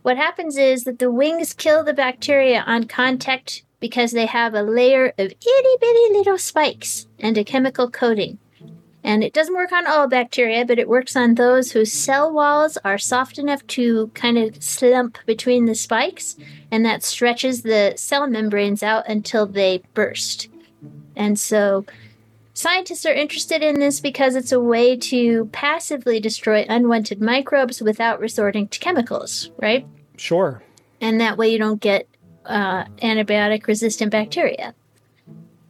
What 0.00 0.16
happens 0.16 0.56
is 0.56 0.84
that 0.84 0.98
the 0.98 1.10
wings 1.10 1.52
kill 1.52 1.84
the 1.84 1.92
bacteria 1.92 2.64
on 2.66 2.84
contact 2.84 3.62
because 3.78 4.12
they 4.12 4.24
have 4.24 4.54
a 4.54 4.62
layer 4.62 5.08
of 5.08 5.18
itty 5.18 5.76
bitty 5.82 6.14
little 6.14 6.38
spikes 6.38 7.08
and 7.18 7.36
a 7.36 7.44
chemical 7.44 7.90
coating. 7.90 8.38
And 9.04 9.22
it 9.22 9.34
doesn't 9.34 9.54
work 9.54 9.72
on 9.72 9.86
all 9.86 10.08
bacteria, 10.08 10.64
but 10.64 10.78
it 10.78 10.88
works 10.88 11.14
on 11.14 11.34
those 11.34 11.72
whose 11.72 11.92
cell 11.92 12.32
walls 12.32 12.78
are 12.82 12.96
soft 12.96 13.38
enough 13.38 13.66
to 13.66 14.10
kind 14.14 14.38
of 14.38 14.62
slump 14.62 15.18
between 15.26 15.66
the 15.66 15.74
spikes, 15.74 16.38
and 16.70 16.86
that 16.86 17.02
stretches 17.02 17.64
the 17.64 17.92
cell 17.98 18.26
membranes 18.26 18.82
out 18.82 19.06
until 19.06 19.44
they 19.44 19.82
burst. 19.92 20.48
And 21.14 21.38
so 21.38 21.84
scientists 22.54 23.06
are 23.06 23.14
interested 23.14 23.62
in 23.62 23.80
this 23.80 24.00
because 24.00 24.34
it's 24.36 24.52
a 24.52 24.60
way 24.60 24.96
to 24.96 25.46
passively 25.52 26.20
destroy 26.20 26.64
unwanted 26.68 27.20
microbes 27.20 27.80
without 27.80 28.20
resorting 28.20 28.68
to 28.68 28.78
chemicals, 28.78 29.50
right? 29.58 29.86
Sure. 30.16 30.62
and 31.00 31.20
that 31.20 31.36
way 31.36 31.48
you 31.48 31.58
don't 31.58 31.80
get 31.80 32.06
uh, 32.46 32.84
antibiotic 33.02 33.66
resistant 33.66 34.10
bacteria. 34.12 34.74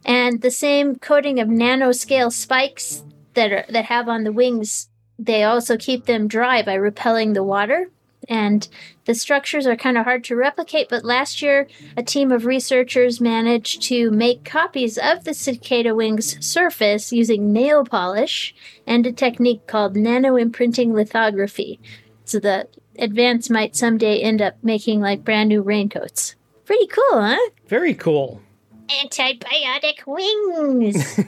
And 0.05 0.41
the 0.41 0.51
same 0.51 0.95
coating 0.97 1.39
of 1.39 1.47
nanoscale 1.47 2.31
spikes 2.31 3.03
that 3.35 3.51
are 3.51 3.65
that 3.69 3.85
have 3.85 4.07
on 4.09 4.23
the 4.25 4.31
wings, 4.31 4.89
they 5.17 5.43
also 5.43 5.77
keep 5.77 6.05
them 6.05 6.27
dry 6.27 6.61
by 6.61 6.73
repelling 6.75 7.33
the 7.33 7.43
water. 7.43 7.89
And 8.29 8.67
the 9.05 9.15
structures 9.15 9.67
are 9.67 9.75
kind 9.75 9.97
of 9.97 10.05
hard 10.05 10.23
to 10.25 10.35
replicate, 10.35 10.89
but 10.89 11.03
last 11.03 11.41
year 11.41 11.67
a 11.97 12.03
team 12.03 12.31
of 12.31 12.45
researchers 12.45 13.19
managed 13.19 13.81
to 13.83 14.11
make 14.11 14.45
copies 14.45 14.97
of 14.97 15.23
the 15.23 15.33
cicada 15.33 15.95
wing's 15.95 16.43
surface 16.45 17.11
using 17.11 17.51
nail 17.51 17.83
polish 17.83 18.55
and 18.87 19.05
a 19.05 19.11
technique 19.11 19.67
called 19.67 19.95
nanoimprinting 19.95 20.93
lithography. 20.93 21.79
So 22.25 22.39
the 22.39 22.67
advance 22.97 23.49
might 23.49 23.75
someday 23.75 24.19
end 24.19 24.41
up 24.41 24.55
making 24.63 25.01
like 25.01 25.23
brand 25.23 25.49
new 25.49 25.61
raincoats. 25.61 26.35
Pretty 26.65 26.87
cool, 26.87 27.21
huh? 27.21 27.49
Very 27.67 27.93
cool. 27.93 28.41
Antibiotic 28.87 30.05
wings. 30.05 31.19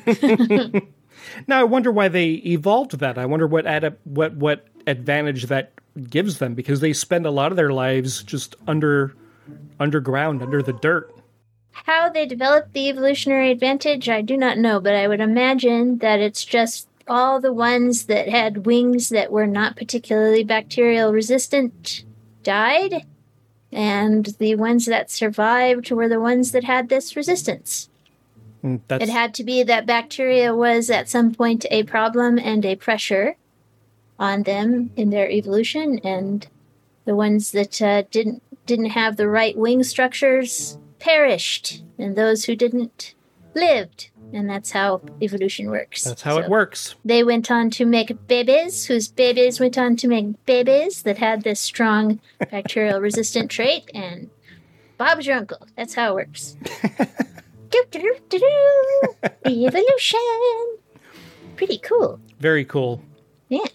Now 1.48 1.60
I 1.60 1.64
wonder 1.64 1.92
why 1.92 2.08
they 2.08 2.34
evolved 2.46 3.00
that. 3.00 3.18
I 3.18 3.26
wonder 3.26 3.48
what 3.48 3.66
adap- 3.66 3.98
what 4.04 4.36
what 4.36 4.68
advantage 4.88 5.46
that 5.46 5.72
gives 6.10 6.40
them 6.40 6.54
because 6.54 6.80
they 6.82 6.94
spend 6.94 7.26
a 7.26 7.32
lot 7.32 7.52
of 7.52 7.56
their 7.56 7.72
lives 7.72 8.24
just 8.24 8.56
under 8.68 9.16
underground, 9.80 10.42
under 10.42 10.62
the 10.62 10.74
dirt. 10.74 11.14
How 11.72 12.10
they 12.10 12.26
developed 12.26 12.74
the 12.74 12.90
evolutionary 12.90 13.52
advantage, 13.52 14.08
I 14.10 14.22
do 14.22 14.38
not 14.38 14.58
know, 14.58 14.80
but 14.80 14.96
I 14.96 15.08
would 15.08 15.20
imagine 15.20 15.98
that 16.00 16.20
it's 16.20 16.46
just 16.46 16.88
all 17.08 17.40
the 17.40 17.54
ones 17.54 18.06
that 18.06 18.30
had 18.30 18.66
wings 18.66 19.10
that 19.10 19.32
were 19.32 19.46
not 19.46 19.76
particularly 19.76 20.44
bacterial 20.44 21.12
resistant 21.14 22.04
died, 22.44 23.06
and 23.72 24.26
the 24.40 24.56
ones 24.56 24.86
that 24.86 25.12
survived 25.12 25.92
were 25.92 26.08
the 26.08 26.20
ones 26.20 26.52
that 26.52 26.64
had 26.64 26.90
this 26.90 27.16
resistance. 27.16 27.90
Mm, 28.64 28.82
That's 28.88 29.04
It 29.04 29.10
had 29.10 29.34
to 29.36 29.44
be 29.44 29.62
that 29.64 29.86
bacteria 29.86 30.56
was 30.56 30.90
at 30.90 31.10
some 31.10 31.34
point 31.36 31.66
a 31.70 31.84
problem 31.84 32.40
and 32.40 32.66
a 32.66 32.76
pressure 32.76 33.36
on 34.20 34.44
them 34.44 34.92
in 34.96 35.10
their 35.10 35.30
evolution, 35.30 36.00
and 36.04 36.48
the 37.06 37.16
ones 37.16 37.52
that 37.52 37.82
uh, 37.82 38.04
didn't 38.12 38.42
didn't 38.66 38.92
have 38.92 39.18
the 39.18 39.28
right 39.28 39.56
wing 39.58 39.84
structures 39.84 40.78
perished, 41.00 41.84
and 42.00 42.16
those 42.16 42.46
who 42.46 42.56
didn't 42.56 43.14
lived, 43.54 44.10
and 44.34 44.50
that's 44.50 44.72
how 44.72 45.02
evolution 45.22 45.70
works. 45.70 46.04
that's 46.04 46.24
how 46.24 46.36
So 46.36 46.42
it 46.44 46.50
works. 46.50 46.96
They 47.06 47.24
went 47.24 47.52
on 47.52 47.70
to 47.72 47.86
make 47.86 48.28
babies, 48.28 48.86
whose 48.86 49.08
babies 49.08 49.60
went 49.60 49.78
on 49.78 49.96
to 49.98 50.08
make 50.08 50.46
babies 50.46 51.04
that 51.04 51.18
had 51.20 51.44
this 51.44 51.60
strong 51.60 52.20
bacterial 52.52 53.00
resistant 53.00 53.52
trait, 53.52 53.90
and 53.94 54.30
Bob's 54.98 55.28
your 55.28 55.38
uncle. 55.38 55.60
That's 55.76 55.94
how 55.94 56.12
it 56.12 56.16
works. 56.16 56.56
Doo-doo-doo-doo-doo. 57.70 59.16
Evolution. 59.46 60.78
Pretty 61.56 61.78
cool. 61.80 62.20
Very 62.40 62.66
cool. 62.66 63.02
Yeah. 63.50 63.66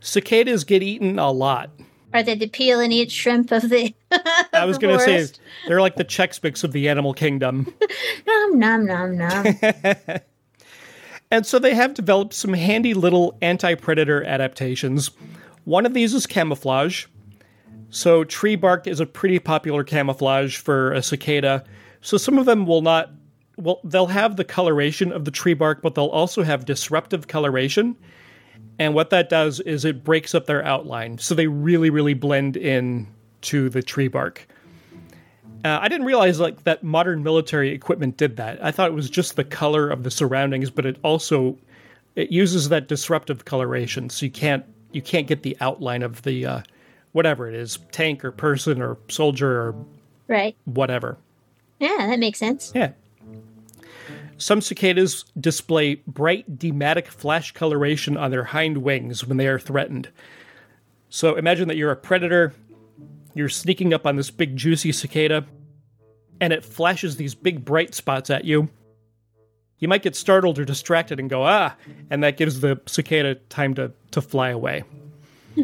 Cicadas 0.00 0.64
get 0.64 0.82
eaten 0.82 1.18
a 1.18 1.30
lot. 1.30 1.70
Are 2.12 2.22
they 2.22 2.34
the 2.34 2.48
peel 2.48 2.80
and 2.80 2.92
eat 2.92 3.12
shrimp 3.12 3.52
of 3.52 3.68
the? 3.68 3.94
I 4.52 4.64
was 4.64 4.78
going 4.78 4.98
to 4.98 5.04
say 5.04 5.26
they're 5.68 5.80
like 5.80 5.96
the 5.96 6.04
Chex 6.04 6.42
Mix 6.42 6.64
of 6.64 6.72
the 6.72 6.88
animal 6.88 7.14
kingdom. 7.14 7.72
nom 8.26 8.58
nom 8.58 8.86
nom 8.86 9.16
nom. 9.16 10.20
And 11.32 11.46
so 11.46 11.60
they 11.60 11.74
have 11.74 11.94
developed 11.94 12.34
some 12.34 12.54
handy 12.54 12.92
little 12.92 13.38
anti 13.40 13.74
predator 13.76 14.24
adaptations. 14.24 15.12
One 15.64 15.86
of 15.86 15.94
these 15.94 16.12
is 16.12 16.26
camouflage. 16.26 17.06
So, 17.90 18.24
tree 18.24 18.56
bark 18.56 18.86
is 18.86 19.00
a 19.00 19.06
pretty 19.06 19.38
popular 19.38 19.84
camouflage 19.84 20.58
for 20.58 20.92
a 20.92 21.02
cicada. 21.02 21.64
So, 22.00 22.16
some 22.16 22.38
of 22.38 22.46
them 22.46 22.66
will 22.66 22.82
not, 22.82 23.10
well, 23.56 23.80
they'll 23.84 24.06
have 24.06 24.36
the 24.36 24.44
coloration 24.44 25.12
of 25.12 25.24
the 25.24 25.30
tree 25.30 25.54
bark, 25.54 25.82
but 25.82 25.94
they'll 25.94 26.06
also 26.06 26.42
have 26.42 26.64
disruptive 26.64 27.28
coloration. 27.28 27.96
And 28.80 28.94
what 28.94 29.10
that 29.10 29.28
does 29.28 29.60
is 29.60 29.84
it 29.84 30.02
breaks 30.02 30.34
up 30.34 30.46
their 30.46 30.64
outline. 30.64 31.18
So, 31.18 31.34
they 31.36 31.46
really, 31.46 31.90
really 31.90 32.14
blend 32.14 32.56
in 32.56 33.06
to 33.42 33.68
the 33.68 33.82
tree 33.82 34.08
bark. 34.08 34.48
Uh, 35.64 35.78
I 35.80 35.88
didn't 35.88 36.06
realize 36.06 36.40
like 36.40 36.64
that 36.64 36.82
modern 36.82 37.22
military 37.22 37.70
equipment 37.70 38.16
did 38.16 38.36
that. 38.38 38.64
I 38.64 38.70
thought 38.70 38.88
it 38.90 38.94
was 38.94 39.10
just 39.10 39.36
the 39.36 39.44
color 39.44 39.90
of 39.90 40.02
the 40.02 40.10
surroundings, 40.10 40.70
but 40.70 40.86
it 40.86 40.96
also 41.02 41.58
it 42.16 42.32
uses 42.32 42.70
that 42.70 42.88
disruptive 42.88 43.44
coloration, 43.44 44.08
so 44.08 44.24
you 44.24 44.32
can't 44.32 44.64
you 44.92 45.02
can't 45.02 45.26
get 45.26 45.42
the 45.42 45.56
outline 45.60 46.02
of 46.02 46.22
the 46.22 46.46
uh, 46.46 46.60
whatever 47.12 47.48
it 47.48 47.54
is, 47.54 47.78
tank 47.92 48.24
or 48.24 48.32
person 48.32 48.80
or 48.80 48.96
soldier 49.08 49.60
or 49.60 49.74
right. 50.28 50.56
whatever. 50.64 51.18
Yeah, 51.78 52.06
that 52.08 52.18
makes 52.18 52.38
sense. 52.38 52.72
Yeah. 52.74 52.92
Some 54.40 54.62
cicadas 54.62 55.26
display 55.38 55.96
bright 56.06 56.58
deimatic 56.58 57.08
flash 57.08 57.52
coloration 57.52 58.16
on 58.16 58.30
their 58.30 58.44
hind 58.44 58.78
wings 58.78 59.26
when 59.26 59.36
they 59.36 59.46
are 59.46 59.58
threatened. 59.58 60.08
So 61.10 61.34
imagine 61.34 61.68
that 61.68 61.76
you're 61.76 61.90
a 61.90 61.96
predator, 61.96 62.54
you're 63.34 63.50
sneaking 63.50 63.92
up 63.92 64.06
on 64.06 64.16
this 64.16 64.30
big 64.30 64.56
juicy 64.56 64.92
cicada, 64.92 65.44
and 66.40 66.54
it 66.54 66.64
flashes 66.64 67.16
these 67.16 67.34
big 67.34 67.66
bright 67.66 67.94
spots 67.94 68.30
at 68.30 68.46
you. 68.46 68.70
You 69.78 69.88
might 69.88 70.02
get 70.02 70.16
startled 70.16 70.58
or 70.58 70.64
distracted 70.64 71.20
and 71.20 71.28
go, 71.28 71.44
ah, 71.44 71.76
and 72.08 72.24
that 72.24 72.38
gives 72.38 72.60
the 72.60 72.80
cicada 72.86 73.34
time 73.50 73.74
to, 73.74 73.92
to 74.12 74.22
fly 74.22 74.48
away. 74.48 74.84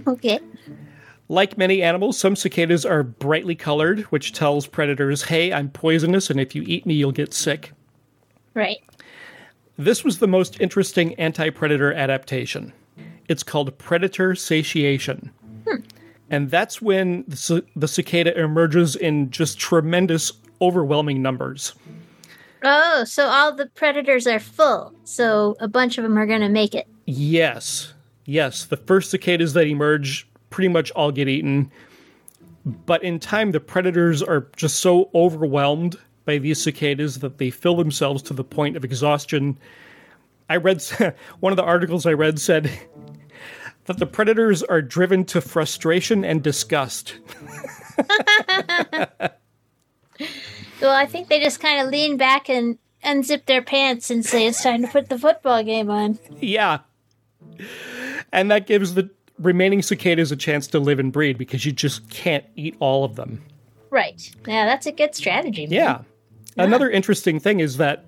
Okay. 0.06 0.40
Like 1.28 1.56
many 1.56 1.82
animals, 1.82 2.18
some 2.18 2.36
cicadas 2.36 2.84
are 2.84 3.02
brightly 3.02 3.54
colored, 3.54 4.00
which 4.10 4.32
tells 4.32 4.66
predators, 4.66 5.22
hey, 5.22 5.52
I'm 5.52 5.70
poisonous, 5.70 6.28
and 6.28 6.38
if 6.38 6.54
you 6.54 6.62
eat 6.66 6.84
me, 6.84 6.94
you'll 6.94 7.12
get 7.12 7.32
sick. 7.32 7.72
Right. 8.56 8.78
This 9.76 10.02
was 10.02 10.18
the 10.18 10.26
most 10.26 10.58
interesting 10.60 11.14
anti 11.16 11.50
predator 11.50 11.92
adaptation. 11.92 12.72
It's 13.28 13.42
called 13.42 13.76
predator 13.76 14.34
satiation. 14.34 15.30
Hmm. 15.68 15.82
And 16.30 16.50
that's 16.50 16.80
when 16.80 17.24
the, 17.28 17.62
the 17.76 17.86
cicada 17.86 18.36
emerges 18.36 18.96
in 18.96 19.30
just 19.30 19.58
tremendous, 19.58 20.32
overwhelming 20.62 21.20
numbers. 21.20 21.74
Oh, 22.62 23.04
so 23.04 23.26
all 23.26 23.54
the 23.54 23.66
predators 23.66 24.26
are 24.26 24.40
full. 24.40 24.94
So 25.04 25.54
a 25.60 25.68
bunch 25.68 25.98
of 25.98 26.02
them 26.02 26.18
are 26.18 26.26
going 26.26 26.40
to 26.40 26.48
make 26.48 26.74
it. 26.74 26.88
Yes, 27.04 27.92
yes, 28.24 28.64
the 28.64 28.78
first 28.78 29.10
cicadas 29.10 29.52
that 29.52 29.66
emerge 29.66 30.26
pretty 30.48 30.68
much 30.68 30.90
all 30.92 31.12
get 31.12 31.28
eaten. 31.28 31.70
But 32.64 33.04
in 33.04 33.20
time, 33.20 33.52
the 33.52 33.60
predators 33.60 34.22
are 34.22 34.48
just 34.56 34.80
so 34.80 35.10
overwhelmed 35.14 35.96
by 36.26 36.36
these 36.38 36.62
cicadas 36.62 37.20
that 37.20 37.38
they 37.38 37.48
fill 37.50 37.76
themselves 37.76 38.22
to 38.24 38.34
the 38.34 38.44
point 38.44 38.76
of 38.76 38.84
exhaustion 38.84 39.58
I 40.48 40.56
read 40.56 40.82
one 41.40 41.52
of 41.52 41.56
the 41.56 41.64
articles 41.64 42.06
I 42.06 42.12
read 42.12 42.38
said 42.38 42.70
that 43.86 43.98
the 43.98 44.06
predators 44.06 44.62
are 44.62 44.82
driven 44.82 45.24
to 45.26 45.40
frustration 45.40 46.24
and 46.24 46.42
disgust. 46.42 47.14
Well, 50.80 50.94
I 50.94 51.06
think 51.06 51.28
they 51.28 51.40
just 51.40 51.60
kind 51.60 51.80
of 51.80 51.90
lean 51.90 52.16
back 52.16 52.50
and 52.50 52.78
unzip 53.02 53.46
their 53.46 53.62
pants 53.62 54.10
and 54.10 54.24
say 54.24 54.46
it's 54.46 54.62
time 54.62 54.82
to 54.82 54.88
put 54.88 55.08
the 55.08 55.18
football 55.18 55.62
game 55.62 55.90
on. 55.90 56.18
Yeah. 56.38 56.80
And 58.32 58.50
that 58.50 58.66
gives 58.66 58.94
the 58.94 59.08
remaining 59.38 59.80
cicadas 59.80 60.30
a 60.32 60.36
chance 60.36 60.66
to 60.68 60.78
live 60.78 60.98
and 60.98 61.12
breed 61.12 61.38
because 61.38 61.64
you 61.64 61.72
just 61.72 62.08
can't 62.10 62.44
eat 62.56 62.76
all 62.78 63.04
of 63.04 63.16
them. 63.16 63.42
Right. 63.88 64.30
Yeah, 64.46 64.66
that's 64.66 64.86
a 64.86 64.92
good 64.92 65.14
strategy. 65.14 65.66
man. 65.66 65.72
Yeah. 65.72 66.02
Another 66.56 66.90
interesting 66.90 67.38
thing 67.38 67.60
is 67.60 67.76
that 67.76 68.04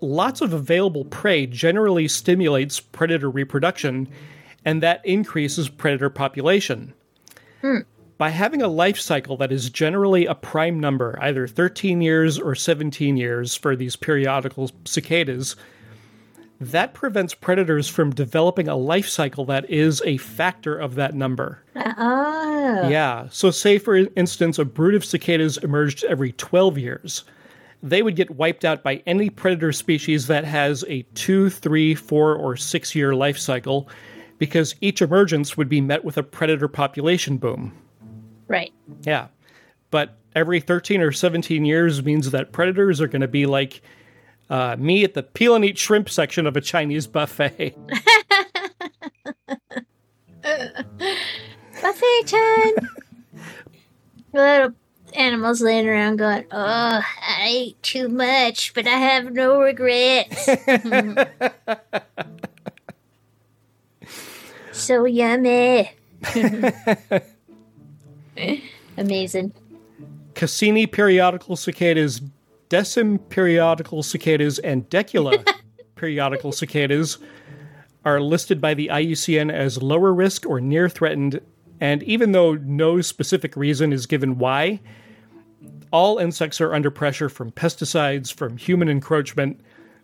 lots 0.00 0.40
of 0.40 0.52
available 0.52 1.04
prey 1.06 1.46
generally 1.46 2.08
stimulates 2.08 2.80
predator 2.80 3.30
reproduction, 3.30 4.08
and 4.64 4.82
that 4.82 5.04
increases 5.04 5.68
predator 5.68 6.10
population. 6.10 6.92
Hmm. 7.60 7.80
By 8.18 8.30
having 8.30 8.62
a 8.62 8.68
life 8.68 8.98
cycle 8.98 9.36
that 9.38 9.52
is 9.52 9.68
generally 9.68 10.24
a 10.24 10.34
prime 10.34 10.80
number, 10.80 11.18
either 11.20 11.46
13 11.46 12.00
years 12.00 12.38
or 12.38 12.54
17 12.54 13.16
years 13.16 13.54
for 13.54 13.76
these 13.76 13.94
periodical 13.94 14.70
cicadas, 14.86 15.54
that 16.58 16.94
prevents 16.94 17.34
predators 17.34 17.88
from 17.88 18.14
developing 18.14 18.68
a 18.68 18.76
life 18.76 19.08
cycle 19.08 19.44
that 19.44 19.68
is 19.68 20.02
a 20.06 20.16
factor 20.16 20.74
of 20.76 20.94
that 20.94 21.14
number. 21.14 21.62
Oh. 21.76 22.88
Yeah. 22.88 23.28
So, 23.30 23.50
say 23.50 23.78
for 23.78 23.96
instance, 23.96 24.58
a 24.58 24.64
brood 24.64 24.94
of 24.94 25.04
cicadas 25.04 25.58
emerged 25.58 26.04
every 26.04 26.32
12 26.32 26.78
years. 26.78 27.24
They 27.82 28.02
would 28.02 28.16
get 28.16 28.30
wiped 28.30 28.64
out 28.64 28.82
by 28.82 29.02
any 29.06 29.30
predator 29.30 29.72
species 29.72 30.26
that 30.26 30.44
has 30.44 30.84
a 30.88 31.02
two, 31.14 31.50
three, 31.50 31.94
four, 31.94 32.34
or 32.34 32.56
six 32.56 32.94
year 32.94 33.14
life 33.14 33.38
cycle 33.38 33.88
because 34.38 34.74
each 34.80 35.02
emergence 35.02 35.56
would 35.56 35.68
be 35.68 35.80
met 35.80 36.04
with 36.04 36.16
a 36.16 36.22
predator 36.22 36.68
population 36.68 37.36
boom. 37.36 37.72
Right. 38.48 38.72
Yeah. 39.02 39.28
But 39.90 40.18
every 40.34 40.60
13 40.60 41.00
or 41.00 41.12
17 41.12 41.64
years 41.64 42.04
means 42.04 42.30
that 42.30 42.52
predators 42.52 43.00
are 43.00 43.08
going 43.08 43.22
to 43.22 43.28
be 43.28 43.46
like 43.46 43.82
uh, 44.50 44.76
me 44.78 45.04
at 45.04 45.14
the 45.14 45.22
peel 45.22 45.54
and 45.54 45.64
eat 45.64 45.78
shrimp 45.78 46.08
section 46.08 46.46
of 46.46 46.56
a 46.56 46.60
Chinese 46.60 47.06
buffet. 47.06 47.76
Buffet 51.82 52.26
time. 52.26 52.74
Little 54.32 54.72
animals 55.16 55.60
laying 55.60 55.88
around 55.88 56.16
going, 56.16 56.44
"Oh, 56.50 57.00
I 57.02 57.46
ate 57.46 57.82
too 57.82 58.08
much, 58.08 58.74
but 58.74 58.86
I 58.86 58.98
have 58.98 59.32
no 59.32 59.60
regrets." 59.60 60.48
so 64.72 65.04
yummy. 65.04 65.90
Amazing. 68.96 69.52
Cassini 70.34 70.86
periodical 70.86 71.56
cicadas, 71.56 72.20
Decim 72.68 73.18
periodical 73.28 74.02
cicadas, 74.02 74.58
and 74.58 74.88
Decula 74.90 75.46
periodical 75.96 76.52
cicadas 76.52 77.18
are 78.04 78.20
listed 78.20 78.60
by 78.60 78.74
the 78.74 78.88
IUCN 78.88 79.52
as 79.52 79.82
lower 79.82 80.12
risk 80.12 80.46
or 80.46 80.60
near 80.60 80.88
threatened, 80.88 81.40
and 81.80 82.02
even 82.02 82.32
though 82.32 82.54
no 82.54 83.00
specific 83.00 83.56
reason 83.56 83.92
is 83.92 84.06
given 84.06 84.38
why, 84.38 84.80
all 85.96 86.18
insects 86.18 86.60
are 86.60 86.74
under 86.74 86.90
pressure 86.90 87.30
from 87.30 87.50
pesticides, 87.50 88.30
from 88.30 88.58
human 88.58 88.86
encroachment, 88.86 89.58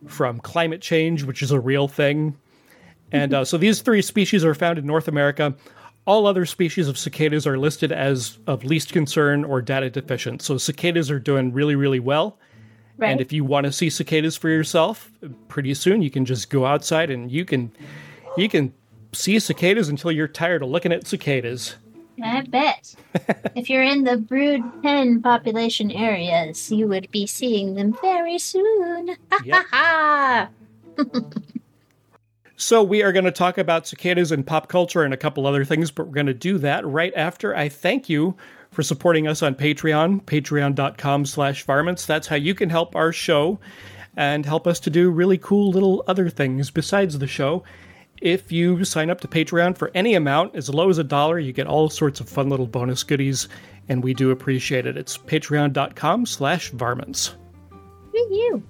from 0.06 0.40
climate 0.40 0.80
change, 0.80 1.22
which 1.22 1.42
is 1.42 1.50
a 1.50 1.60
real 1.60 1.86
thing. 1.86 2.34
And 3.12 3.34
uh, 3.34 3.44
so 3.44 3.58
these 3.58 3.82
three 3.82 4.00
species 4.00 4.42
are 4.42 4.54
found 4.54 4.78
in 4.78 4.86
North 4.86 5.06
America. 5.06 5.54
All 6.06 6.26
other 6.26 6.46
species 6.46 6.88
of 6.88 6.96
cicadas 6.96 7.46
are 7.46 7.58
listed 7.58 7.92
as 7.92 8.38
of 8.46 8.64
least 8.64 8.94
concern 8.94 9.44
or 9.44 9.60
data 9.60 9.90
deficient. 9.90 10.40
So 10.40 10.56
cicadas 10.56 11.10
are 11.10 11.20
doing 11.20 11.52
really, 11.52 11.74
really 11.74 12.00
well. 12.00 12.38
Right. 12.96 13.10
And 13.10 13.20
if 13.20 13.30
you 13.30 13.44
want 13.44 13.66
to 13.66 13.72
see 13.72 13.90
cicadas 13.90 14.34
for 14.34 14.48
yourself, 14.48 15.12
pretty 15.48 15.74
soon 15.74 16.00
you 16.00 16.10
can 16.10 16.24
just 16.24 16.48
go 16.48 16.64
outside 16.64 17.10
and 17.10 17.30
you 17.30 17.44
can 17.44 17.70
you 18.38 18.48
can 18.48 18.72
see 19.12 19.38
cicadas 19.38 19.90
until 19.90 20.10
you're 20.10 20.26
tired 20.26 20.62
of 20.62 20.70
looking 20.70 20.90
at 20.90 21.06
cicadas. 21.06 21.76
I 22.24 22.42
bet. 22.42 22.94
if 23.54 23.68
you're 23.68 23.82
in 23.82 24.04
the 24.04 24.16
brood 24.16 24.62
ten 24.82 25.22
population 25.22 25.90
areas, 25.90 26.70
you 26.70 26.88
would 26.88 27.10
be 27.10 27.26
seeing 27.26 27.74
them 27.74 27.96
very 28.00 28.38
soon. 28.38 29.16
Ha 29.30 29.40
ha 29.50 29.66
ha! 29.70 30.48
So 32.62 32.80
we 32.80 33.02
are 33.02 33.10
going 33.10 33.24
to 33.24 33.32
talk 33.32 33.58
about 33.58 33.88
cicadas 33.88 34.30
and 34.30 34.46
pop 34.46 34.68
culture 34.68 35.02
and 35.02 35.12
a 35.12 35.16
couple 35.16 35.48
other 35.48 35.64
things, 35.64 35.90
but 35.90 36.06
we're 36.06 36.14
going 36.14 36.26
to 36.26 36.34
do 36.34 36.58
that 36.58 36.86
right 36.86 37.12
after 37.16 37.56
I 37.56 37.68
thank 37.68 38.08
you 38.08 38.36
for 38.70 38.84
supporting 38.84 39.26
us 39.26 39.42
on 39.42 39.56
Patreon, 39.56 40.22
patreon.com 40.22 41.26
slash 41.26 41.64
varmints. 41.64 42.06
That's 42.06 42.28
how 42.28 42.36
you 42.36 42.54
can 42.54 42.70
help 42.70 42.94
our 42.94 43.12
show 43.12 43.58
and 44.16 44.46
help 44.46 44.68
us 44.68 44.78
to 44.80 44.90
do 44.90 45.10
really 45.10 45.38
cool 45.38 45.72
little 45.72 46.04
other 46.06 46.30
things 46.30 46.70
besides 46.70 47.18
the 47.18 47.26
show. 47.26 47.64
If 48.22 48.52
you 48.52 48.84
sign 48.84 49.10
up 49.10 49.20
to 49.22 49.28
Patreon 49.28 49.76
for 49.76 49.90
any 49.96 50.14
amount, 50.14 50.54
as 50.54 50.70
low 50.70 50.88
as 50.88 50.98
a 50.98 51.02
dollar, 51.02 51.40
you 51.40 51.52
get 51.52 51.66
all 51.66 51.90
sorts 51.90 52.20
of 52.20 52.28
fun 52.28 52.48
little 52.48 52.68
bonus 52.68 53.02
goodies, 53.02 53.48
and 53.88 54.00
we 54.00 54.14
do 54.14 54.30
appreciate 54.30 54.86
it. 54.86 54.96
It's 54.96 55.18
patreon.com 55.18 56.26
slash 56.26 56.70
varmints. 56.70 57.34
Woo 58.12 58.20
you. 58.30 58.62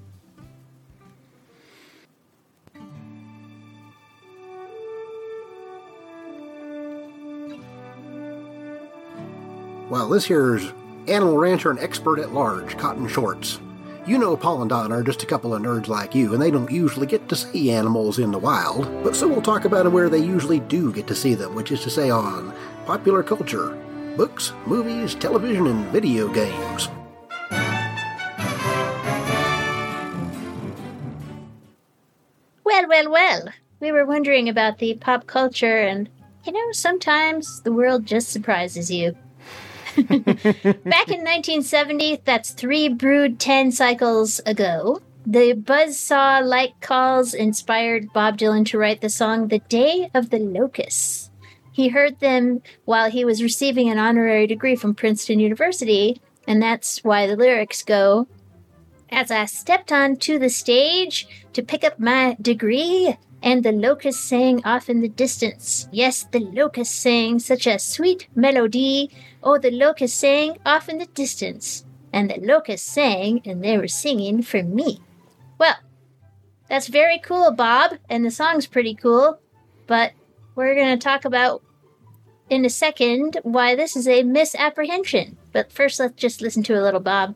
Well, 9.90 10.08
this 10.08 10.24
here's 10.24 10.72
animal 11.08 11.36
rancher 11.36 11.70
and 11.70 11.78
expert 11.78 12.18
at 12.18 12.32
large, 12.32 12.78
Cotton 12.78 13.06
Shorts. 13.06 13.60
You 14.04 14.18
know 14.18 14.36
Paul 14.36 14.62
and 14.62 14.68
Don 14.68 14.90
are 14.90 15.04
just 15.04 15.22
a 15.22 15.26
couple 15.26 15.54
of 15.54 15.62
nerds 15.62 15.86
like 15.86 16.12
you, 16.12 16.32
and 16.32 16.42
they 16.42 16.50
don't 16.50 16.68
usually 16.68 17.06
get 17.06 17.28
to 17.28 17.36
see 17.36 17.70
animals 17.70 18.18
in 18.18 18.32
the 18.32 18.38
wild. 18.38 18.90
But 19.04 19.14
so 19.14 19.28
we'll 19.28 19.40
talk 19.40 19.64
about 19.64 19.92
where 19.92 20.08
they 20.08 20.18
usually 20.18 20.58
do 20.58 20.92
get 20.92 21.06
to 21.06 21.14
see 21.14 21.34
them, 21.34 21.54
which 21.54 21.70
is 21.70 21.84
to 21.84 21.90
say 21.90 22.10
on 22.10 22.52
popular 22.84 23.22
culture, 23.22 23.78
books, 24.16 24.52
movies, 24.66 25.14
television, 25.14 25.68
and 25.68 25.86
video 25.92 26.26
games. 26.32 26.88
Well, 32.64 32.88
well, 32.88 33.08
well. 33.08 33.44
We 33.78 33.92
were 33.92 34.04
wondering 34.04 34.48
about 34.48 34.78
the 34.78 34.94
pop 34.94 35.28
culture, 35.28 35.78
and 35.78 36.08
you 36.44 36.50
know, 36.50 36.72
sometimes 36.72 37.62
the 37.62 37.72
world 37.72 38.04
just 38.04 38.30
surprises 38.30 38.90
you. 38.90 39.16
Back 39.96 41.08
in 41.08 41.20
1970, 41.24 42.22
that's 42.24 42.50
three 42.50 42.88
brood 42.88 43.38
10 43.38 43.72
cycles 43.72 44.40
ago, 44.46 45.00
the 45.26 45.54
buzzsaw 45.54 46.44
like 46.44 46.80
calls 46.80 47.34
inspired 47.34 48.12
Bob 48.12 48.38
Dylan 48.38 48.66
to 48.66 48.78
write 48.78 49.00
the 49.00 49.08
song 49.08 49.48
The 49.48 49.60
Day 49.60 50.10
of 50.14 50.30
the 50.30 50.38
Locusts. 50.38 51.30
He 51.70 51.88
heard 51.88 52.20
them 52.20 52.62
while 52.84 53.10
he 53.10 53.24
was 53.24 53.42
receiving 53.42 53.88
an 53.88 53.98
honorary 53.98 54.46
degree 54.46 54.76
from 54.76 54.94
Princeton 54.94 55.40
University, 55.40 56.20
and 56.46 56.62
that's 56.62 57.04
why 57.04 57.26
the 57.26 57.36
lyrics 57.36 57.82
go 57.82 58.26
as 59.12 59.30
I 59.30 59.44
stepped 59.44 59.92
onto 59.92 60.38
the 60.38 60.48
stage 60.48 61.28
to 61.52 61.62
pick 61.62 61.84
up 61.84 62.00
my 62.00 62.36
degree, 62.40 63.16
and 63.42 63.62
the 63.62 63.72
locusts 63.72 64.24
sang 64.24 64.64
off 64.64 64.88
in 64.88 65.02
the 65.02 65.08
distance. 65.08 65.86
Yes, 65.92 66.24
the 66.32 66.40
locusts 66.40 66.94
sang 66.96 67.38
such 67.38 67.66
a 67.66 67.78
sweet 67.78 68.26
melody. 68.34 69.10
Oh, 69.42 69.58
the 69.58 69.70
locusts 69.70 70.18
sang 70.18 70.58
off 70.64 70.88
in 70.88 70.98
the 70.98 71.06
distance. 71.06 71.84
And 72.12 72.30
the 72.30 72.38
locusts 72.40 72.88
sang, 72.90 73.40
and 73.44 73.64
they 73.64 73.78
were 73.78 73.88
singing 73.88 74.42
for 74.42 74.62
me. 74.62 75.00
Well, 75.58 75.76
that's 76.68 76.88
very 76.88 77.18
cool, 77.18 77.50
Bob, 77.52 77.92
and 78.08 78.24
the 78.24 78.30
song's 78.30 78.66
pretty 78.66 78.94
cool, 78.94 79.38
but 79.86 80.12
we're 80.54 80.74
going 80.74 80.98
to 80.98 81.02
talk 81.02 81.24
about 81.24 81.62
in 82.50 82.64
a 82.64 82.70
second 82.70 83.38
why 83.42 83.74
this 83.74 83.96
is 83.96 84.06
a 84.06 84.22
misapprehension. 84.22 85.38
But 85.52 85.72
first, 85.72 85.98
let's 85.98 86.14
just 86.14 86.42
listen 86.42 86.62
to 86.64 86.78
a 86.78 86.82
little 86.82 87.00
Bob. 87.00 87.34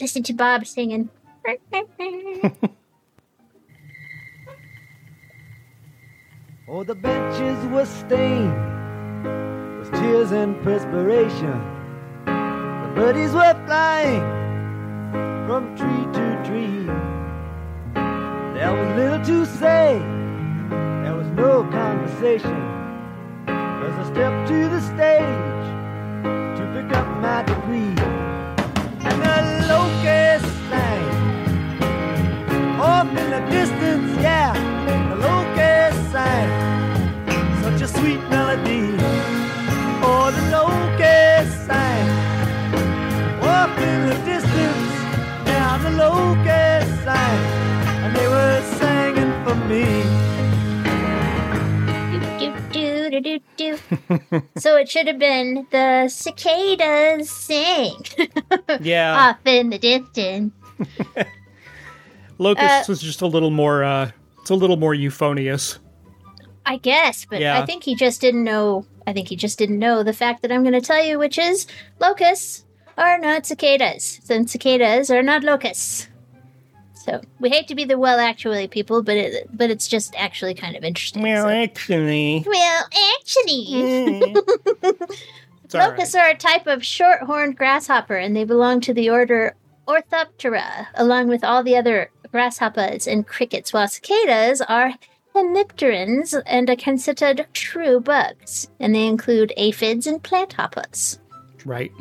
Listen 0.00 0.22
to 0.24 0.32
Bob 0.32 0.66
singing. 0.66 1.10
Oh, 6.66 6.82
the 6.82 6.94
benches 6.94 7.66
were 7.66 7.84
stained 7.84 8.54
tears 10.00 10.32
and 10.32 10.62
perspiration. 10.62 11.58
The 12.24 12.92
birdies 12.94 13.32
were 13.32 13.54
flying 13.66 14.22
from 15.46 15.76
tree 15.76 16.06
to 16.16 16.24
tree. 16.46 16.86
There 18.54 18.72
was 18.72 18.96
little 18.96 19.24
to 19.24 19.46
say, 19.46 19.98
there 21.02 21.14
was 21.14 21.28
no 21.28 21.64
conversation. 21.70 22.60
As 23.46 23.92
I 23.92 24.04
stepped 24.12 24.48
to 24.48 24.68
the 24.68 24.80
stage 24.80 25.64
to 26.56 26.62
pick 26.74 26.96
up 26.96 27.06
my 27.20 27.42
degree, 27.42 28.03
so 54.58 54.76
it 54.76 54.88
should 54.88 55.06
have 55.06 55.18
been 55.18 55.66
the 55.70 56.08
cicadas 56.08 57.30
sing 57.30 57.94
Yeah, 58.80 59.14
off 59.30 59.38
in 59.46 59.70
the 59.70 59.78
distance. 59.78 60.52
Locust 62.38 62.88
uh, 62.88 62.92
is 62.92 63.00
just 63.00 63.22
a 63.22 63.26
little 63.26 63.50
more. 63.50 63.84
uh 63.84 64.10
It's 64.40 64.50
a 64.50 64.54
little 64.54 64.76
more 64.76 64.94
euphonious. 64.94 65.78
I 66.66 66.78
guess, 66.78 67.26
but 67.26 67.40
Yeah. 67.40 67.60
I 67.60 67.66
think 67.66 67.84
he 67.84 67.94
just 67.94 68.20
didn't 68.20 68.44
know. 68.44 68.86
I 69.06 69.12
think 69.12 69.28
he 69.28 69.36
just 69.36 69.58
didn't 69.58 69.78
know 69.78 70.02
the 70.02 70.12
fact 70.14 70.42
that 70.42 70.50
I'm 70.50 70.62
going 70.62 70.72
to 70.72 70.80
tell 70.80 71.04
you, 71.04 71.18
which 71.18 71.38
is 71.38 71.66
locusts 72.00 72.64
are 72.96 73.18
not 73.18 73.44
cicadas, 73.44 74.20
and 74.30 74.48
cicadas 74.48 75.10
are 75.10 75.22
not 75.22 75.42
locusts. 75.44 76.08
So 77.04 77.20
we 77.38 77.50
hate 77.50 77.68
to 77.68 77.74
be 77.74 77.84
the 77.84 77.98
well, 77.98 78.18
actually, 78.18 78.66
people, 78.66 79.02
but 79.02 79.18
it, 79.18 79.50
but 79.54 79.68
it's 79.68 79.86
just 79.88 80.14
actually 80.16 80.54
kind 80.54 80.74
of 80.74 80.84
interesting. 80.84 81.20
Well, 81.20 81.44
so- 81.44 81.50
actually, 81.50 82.42
well, 82.46 82.84
actually, 83.18 84.34
all 85.74 85.80
locusts 85.80 86.14
right. 86.14 86.22
are 86.22 86.30
a 86.30 86.36
type 86.36 86.66
of 86.66 86.82
short-horned 86.82 87.58
grasshopper, 87.58 88.16
and 88.16 88.34
they 88.34 88.44
belong 88.44 88.80
to 88.80 88.94
the 88.94 89.10
order 89.10 89.54
Orthoptera, 89.86 90.86
along 90.94 91.28
with 91.28 91.44
all 91.44 91.62
the 91.62 91.76
other 91.76 92.10
grasshoppers 92.32 93.06
and 93.06 93.26
crickets, 93.26 93.70
while 93.70 93.86
cicadas 93.86 94.62
are 94.62 94.94
hemipterans 95.34 96.40
and 96.46 96.70
are 96.70 96.76
considered 96.76 97.46
true 97.52 98.00
bugs, 98.00 98.68
and 98.80 98.94
they 98.94 99.06
include 99.06 99.52
aphids 99.58 100.06
and 100.06 100.22
plant 100.22 100.54
hoppers. 100.54 101.18
Right. 101.66 101.92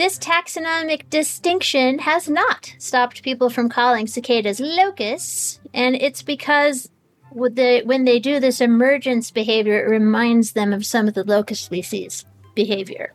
This 0.00 0.18
taxonomic 0.18 1.10
distinction 1.10 1.98
has 1.98 2.26
not 2.26 2.74
stopped 2.78 3.22
people 3.22 3.50
from 3.50 3.68
calling 3.68 4.06
cicadas 4.06 4.58
locusts, 4.58 5.60
and 5.74 5.94
it's 5.94 6.22
because 6.22 6.88
the, 7.34 7.82
when 7.84 8.06
they 8.06 8.18
do 8.18 8.40
this 8.40 8.62
emergence 8.62 9.30
behavior, 9.30 9.78
it 9.84 9.90
reminds 9.90 10.52
them 10.52 10.72
of 10.72 10.86
some 10.86 11.06
of 11.06 11.12
the 11.12 11.22
locust 11.24 11.66
species 11.66 12.24
behavior. 12.54 13.12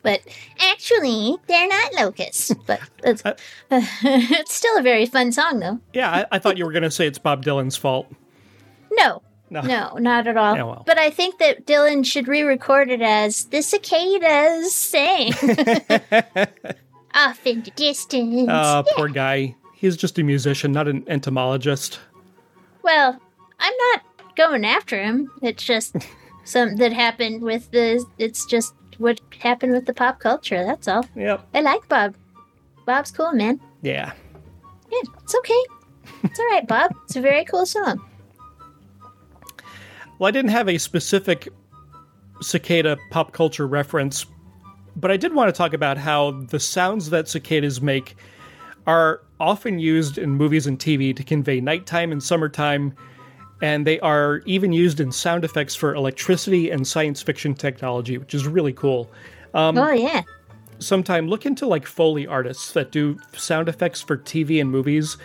But 0.00 0.22
actually, 0.58 1.36
they're 1.48 1.68
not 1.68 1.92
locusts. 1.92 2.50
But 2.66 2.80
it's, 3.04 3.22
it's 3.70 4.54
still 4.54 4.78
a 4.78 4.82
very 4.82 5.04
fun 5.04 5.32
song, 5.32 5.60
though. 5.60 5.80
Yeah, 5.92 6.10
I, 6.10 6.36
I 6.36 6.38
thought 6.38 6.56
you 6.56 6.64
were 6.64 6.72
going 6.72 6.82
to 6.82 6.90
say 6.90 7.06
it's 7.06 7.18
Bob 7.18 7.44
Dylan's 7.44 7.76
fault. 7.76 8.10
No, 8.90 9.20
No. 9.48 9.60
no, 9.60 9.94
not 9.98 10.26
at 10.26 10.36
all. 10.36 10.56
Yeah, 10.56 10.64
well. 10.64 10.82
But 10.86 10.98
I 10.98 11.10
think 11.10 11.38
that 11.38 11.66
Dylan 11.66 12.04
should 12.04 12.26
re-record 12.26 12.90
it 12.90 13.00
as 13.00 13.44
the 13.46 13.62
cicadas 13.62 14.74
sing 14.74 15.32
off 17.14 17.46
in 17.46 17.62
the 17.62 17.70
distance. 17.76 18.48
Uh, 18.48 18.82
poor 18.94 19.08
guy. 19.08 19.54
He's 19.74 19.96
just 19.96 20.18
a 20.18 20.24
musician, 20.24 20.72
not 20.72 20.88
an 20.88 21.04
entomologist. 21.06 22.00
Well, 22.82 23.20
I'm 23.60 23.74
not 23.92 24.02
going 24.36 24.64
after 24.64 25.00
him. 25.02 25.30
It's 25.42 25.64
just 25.64 25.94
some 26.44 26.76
that 26.76 26.92
happened 26.92 27.42
with 27.42 27.70
the. 27.70 28.04
It's 28.18 28.46
just 28.46 28.74
what 28.98 29.20
happened 29.38 29.72
with 29.72 29.86
the 29.86 29.94
pop 29.94 30.18
culture. 30.18 30.64
That's 30.64 30.88
all. 30.88 31.04
Yep. 31.14 31.46
I 31.54 31.60
like 31.60 31.86
Bob. 31.88 32.16
Bob's 32.84 33.10
cool, 33.10 33.32
man. 33.32 33.60
Yeah. 33.82 34.12
Yeah, 34.90 35.10
it's 35.22 35.34
okay. 35.34 35.64
It's 36.24 36.38
all 36.38 36.46
right, 36.46 36.66
Bob. 36.66 36.94
It's 37.04 37.16
a 37.16 37.20
very 37.20 37.44
cool 37.44 37.66
song. 37.66 38.00
Well, 40.18 40.28
I 40.28 40.30
didn't 40.30 40.50
have 40.50 40.68
a 40.68 40.78
specific 40.78 41.48
cicada 42.40 42.96
pop 43.10 43.32
culture 43.32 43.66
reference, 43.66 44.26
but 44.96 45.10
I 45.10 45.16
did 45.16 45.34
want 45.34 45.48
to 45.48 45.56
talk 45.56 45.72
about 45.72 45.98
how 45.98 46.30
the 46.30 46.60
sounds 46.60 47.10
that 47.10 47.28
cicadas 47.28 47.80
make 47.80 48.16
are 48.86 49.20
often 49.40 49.78
used 49.78 50.16
in 50.16 50.30
movies 50.30 50.66
and 50.66 50.78
TV 50.78 51.14
to 51.14 51.22
convey 51.22 51.60
nighttime 51.60 52.12
and 52.12 52.22
summertime, 52.22 52.94
and 53.60 53.86
they 53.86 54.00
are 54.00 54.42
even 54.46 54.72
used 54.72 55.00
in 55.00 55.12
sound 55.12 55.44
effects 55.44 55.74
for 55.74 55.94
electricity 55.94 56.70
and 56.70 56.86
science 56.86 57.22
fiction 57.22 57.54
technology, 57.54 58.16
which 58.16 58.34
is 58.34 58.46
really 58.46 58.72
cool. 58.72 59.10
oh 59.54 59.92
yeah. 59.92 60.22
Sometime 60.78 61.28
look 61.28 61.46
into 61.46 61.66
like 61.66 61.86
Foley 61.86 62.26
artists 62.26 62.72
that 62.72 62.92
do 62.92 63.18
sound 63.34 63.68
effects 63.68 64.00
for 64.02 64.16
TV 64.16 64.60
and 64.60 64.70
movies. 64.70 65.16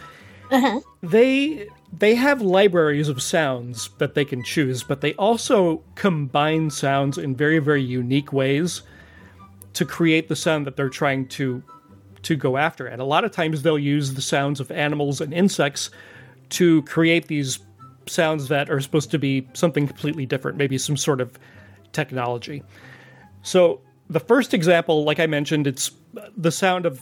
Uh-huh. 0.49 0.79
They 1.03 1.67
they 1.91 2.15
have 2.15 2.41
libraries 2.41 3.09
of 3.09 3.21
sounds 3.21 3.89
that 3.97 4.15
they 4.15 4.25
can 4.25 4.43
choose, 4.43 4.83
but 4.83 5.01
they 5.01 5.13
also 5.15 5.83
combine 5.95 6.69
sounds 6.69 7.17
in 7.17 7.35
very 7.35 7.59
very 7.59 7.83
unique 7.83 8.31
ways 8.31 8.81
to 9.73 9.85
create 9.85 10.27
the 10.27 10.35
sound 10.35 10.67
that 10.67 10.75
they're 10.75 10.89
trying 10.89 11.27
to 11.27 11.63
to 12.23 12.35
go 12.35 12.57
after. 12.57 12.85
And 12.85 13.01
a 13.01 13.05
lot 13.05 13.25
of 13.25 13.31
times 13.31 13.63
they'll 13.63 13.79
use 13.79 14.13
the 14.13 14.21
sounds 14.21 14.59
of 14.59 14.71
animals 14.71 15.21
and 15.21 15.33
insects 15.33 15.89
to 16.49 16.83
create 16.83 17.27
these 17.27 17.59
sounds 18.07 18.47
that 18.49 18.69
are 18.69 18.79
supposed 18.79 19.11
to 19.11 19.19
be 19.19 19.47
something 19.53 19.87
completely 19.87 20.25
different, 20.25 20.57
maybe 20.57 20.77
some 20.77 20.97
sort 20.97 21.21
of 21.21 21.39
technology. 21.93 22.63
So 23.43 23.81
the 24.09 24.19
first 24.19 24.53
example, 24.53 25.03
like 25.03 25.19
I 25.19 25.27
mentioned, 25.27 25.67
it's 25.67 25.91
the 26.35 26.51
sound 26.51 26.85
of 26.85 27.01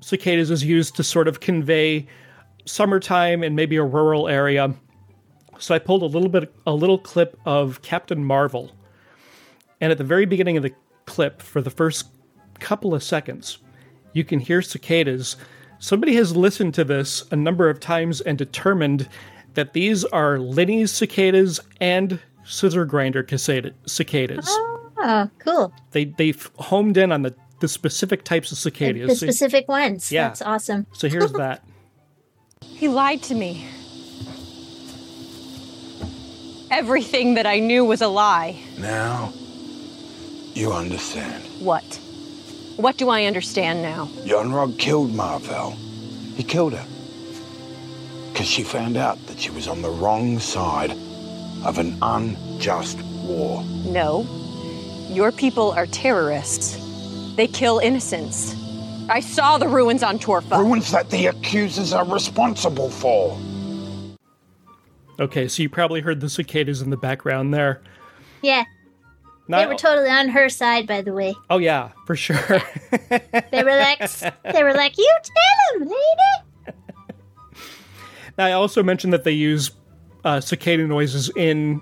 cicadas 0.00 0.50
is 0.50 0.64
used 0.64 0.96
to 0.96 1.04
sort 1.04 1.28
of 1.28 1.40
convey 1.40 2.06
summertime 2.64 3.42
in 3.42 3.54
maybe 3.54 3.76
a 3.76 3.84
rural 3.84 4.28
area. 4.28 4.74
So 5.58 5.74
I 5.74 5.78
pulled 5.78 6.02
a 6.02 6.06
little 6.06 6.28
bit, 6.28 6.52
a 6.66 6.72
little 6.72 6.98
clip 6.98 7.38
of 7.44 7.82
Captain 7.82 8.24
Marvel, 8.24 8.72
and 9.80 9.92
at 9.92 9.98
the 9.98 10.04
very 10.04 10.24
beginning 10.26 10.56
of 10.56 10.62
the 10.62 10.72
clip, 11.06 11.42
for 11.42 11.60
the 11.60 11.70
first 11.70 12.06
couple 12.60 12.94
of 12.94 13.02
seconds, 13.02 13.58
you 14.12 14.24
can 14.24 14.40
hear 14.40 14.62
cicadas. 14.62 15.36
Somebody 15.78 16.14
has 16.16 16.36
listened 16.36 16.74
to 16.74 16.84
this 16.84 17.24
a 17.30 17.36
number 17.36 17.68
of 17.68 17.80
times 17.80 18.20
and 18.20 18.36
determined 18.38 19.08
that 19.54 19.72
these 19.72 20.04
are 20.06 20.38
Linne's 20.38 20.92
cicadas 20.92 21.60
and 21.80 22.20
scissor 22.44 22.84
grinder 22.84 23.26
cicadas. 23.86 24.46
Oh, 25.02 25.30
cool. 25.38 25.72
They 25.92 26.04
they've 26.06 26.50
homed 26.58 26.96
in 26.96 27.10
on 27.12 27.22
the, 27.22 27.34
the 27.60 27.68
specific 27.68 28.24
types 28.24 28.50
of 28.52 28.56
The, 28.58 28.62
cicadas. 28.62 29.08
the 29.08 29.14
So- 29.16 29.26
specific 29.26 29.68
ones. 29.68 30.12
Yeah. 30.12 30.28
That's 30.28 30.42
awesome. 30.42 30.86
so 30.92 31.08
here's 31.08 31.32
that. 31.34 31.64
He 32.80 32.88
lied 32.88 33.22
to 33.24 33.34
me. 33.34 33.66
Everything 36.70 37.34
that 37.34 37.44
I 37.44 37.58
knew 37.58 37.84
was 37.84 38.00
a 38.00 38.08
lie. 38.08 38.58
Now, 38.78 39.34
you 40.54 40.72
understand. 40.72 41.44
What? 41.58 41.84
What 42.76 42.96
do 42.96 43.10
I 43.10 43.24
understand 43.24 43.82
now? 43.82 44.08
Yon-Rogg 44.24 44.78
killed 44.78 45.14
Mar-Vell. 45.14 45.72
He 46.36 46.42
killed 46.42 46.72
her. 46.72 46.86
Because 48.32 48.46
she 48.46 48.62
found 48.62 48.96
out 48.96 49.18
that 49.26 49.38
she 49.38 49.50
was 49.50 49.68
on 49.68 49.82
the 49.82 49.90
wrong 49.90 50.38
side 50.38 50.92
of 51.64 51.76
an 51.76 51.98
unjust 52.00 52.98
war. 53.24 53.62
No. 53.84 54.26
Your 55.10 55.32
people 55.32 55.72
are 55.72 55.86
terrorists. 55.86 56.78
They 57.36 57.46
kill 57.46 57.78
innocents. 57.78 58.54
I 59.10 59.20
saw 59.20 59.58
the 59.58 59.66
ruins 59.68 60.02
on 60.02 60.18
Torfa. 60.18 60.58
Ruins 60.58 60.92
that 60.92 61.10
the 61.10 61.26
accusers 61.26 61.92
are 61.92 62.04
responsible 62.06 62.90
for. 62.90 63.36
Okay, 65.18 65.48
so 65.48 65.62
you 65.62 65.68
probably 65.68 66.00
heard 66.00 66.20
the 66.20 66.28
cicadas 66.30 66.80
in 66.80 66.90
the 66.90 66.96
background 66.96 67.52
there. 67.52 67.82
Yeah. 68.40 68.64
Not- 69.48 69.58
They 69.58 69.66
were 69.66 69.74
totally 69.74 70.08
on 70.08 70.28
her 70.28 70.48
side, 70.48 70.86
by 70.86 71.02
the 71.02 71.12
way. 71.12 71.34
oh 71.50 71.58
yeah, 71.58 71.90
for 72.06 72.14
sure. 72.16 72.36
They 73.50 73.64
were 73.64 73.76
like, 73.76 73.98
they 74.44 74.62
were 74.62 74.74
like, 74.74 74.96
you 74.96 75.12
tell 75.24 75.80
him, 75.80 75.88
lady. 75.88 76.76
now, 78.38 78.46
I 78.46 78.52
also 78.52 78.82
mentioned 78.82 79.12
that 79.12 79.24
they 79.24 79.32
use 79.32 79.72
uh, 80.24 80.40
cicada 80.40 80.86
noises 80.86 81.30
in 81.36 81.80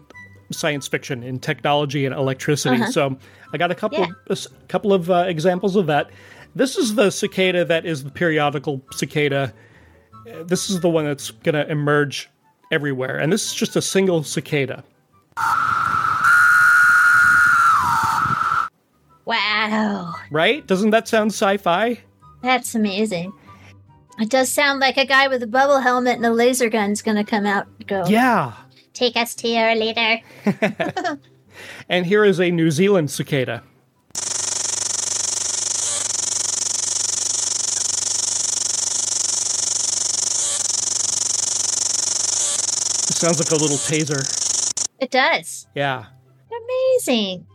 science 0.51 0.88
fiction, 0.88 1.23
in 1.23 1.38
technology 1.38 2.07
and 2.07 2.14
electricity. 2.14 2.83
So 2.87 3.19
I 3.53 3.59
got 3.59 3.71
a 3.71 3.75
couple 3.75 3.99
Uh-huh. 4.03 4.07
Yeah. 4.09 4.31
a 4.31 4.33
s- 4.33 4.49
couple 4.69 4.95
of 4.95 5.11
uh, 5.11 5.25
examples 5.29 5.77
of 5.77 5.87
that. 5.87 6.11
This 6.55 6.77
is 6.77 6.95
the 6.95 7.11
cicada 7.11 7.65
that 7.65 7.87
is 7.87 8.05
the 8.05 8.11
periodical 8.11 8.83
cicada. 8.93 9.53
This 10.45 10.71
is 10.71 10.81
the 10.81 10.89
one 10.89 11.05
that's 11.05 11.31
going 11.31 11.55
to 11.55 11.71
emerge 11.71 12.29
everywhere, 12.71 13.19
and 13.19 13.33
this 13.33 13.47
is 13.47 13.55
just 13.55 13.77
a 13.77 13.83
single 13.83 14.23
cicada. 14.23 14.85
Wow. 19.25 20.15
Right? 20.31 20.67
Doesn't 20.67 20.91
that 20.91 21.07
sound 21.07 21.33
sci-fi? 21.33 22.01
That's 22.43 22.75
amazing. 22.75 23.33
It 24.19 24.31
does 24.31 24.49
sound 24.49 24.81
like 24.81 24.97
a 24.97 25.05
guy 25.05 25.29
with 25.29 25.43
a 25.43 25.47
bubble 25.47 25.81
helmet 25.81 26.17
and 26.17 26.27
a 26.27 26.33
laser 26.33 26.69
gun's 26.69 27.03
gonna 27.03 27.25
come 27.25 27.47
out 27.47 27.67
and 27.79 27.87
go. 27.87 28.07
Yeah. 28.07 28.55
Take 28.95 29.17
us 29.17 29.35
to 29.37 29.49
your 29.49 29.75
leader. 29.75 30.21
And 31.89 32.07
here 32.07 32.25
is 32.25 32.41
a 32.41 32.51
New 32.51 32.71
Zealand 32.71 33.11
cicada. 33.11 33.63
Sounds 43.18 43.38
like 43.38 43.50
a 43.50 43.57
little 43.61 43.76
taser. 43.76 44.22
It 45.00 45.11
does. 45.11 45.66
Yeah. 45.74 46.07
Amazing. 46.50 47.46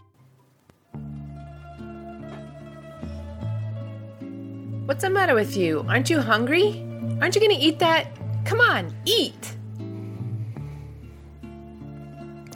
What's 4.85 5.01
the 5.03 5.09
matter 5.09 5.33
with 5.33 5.55
you? 5.55 5.85
Aren't 5.87 6.09
you 6.09 6.19
hungry? 6.19 6.83
Aren't 7.21 7.35
you 7.35 7.41
gonna 7.41 7.55
eat 7.59 7.79
that? 7.79 8.07
Come 8.45 8.59
on, 8.59 8.93
eat! 9.05 9.55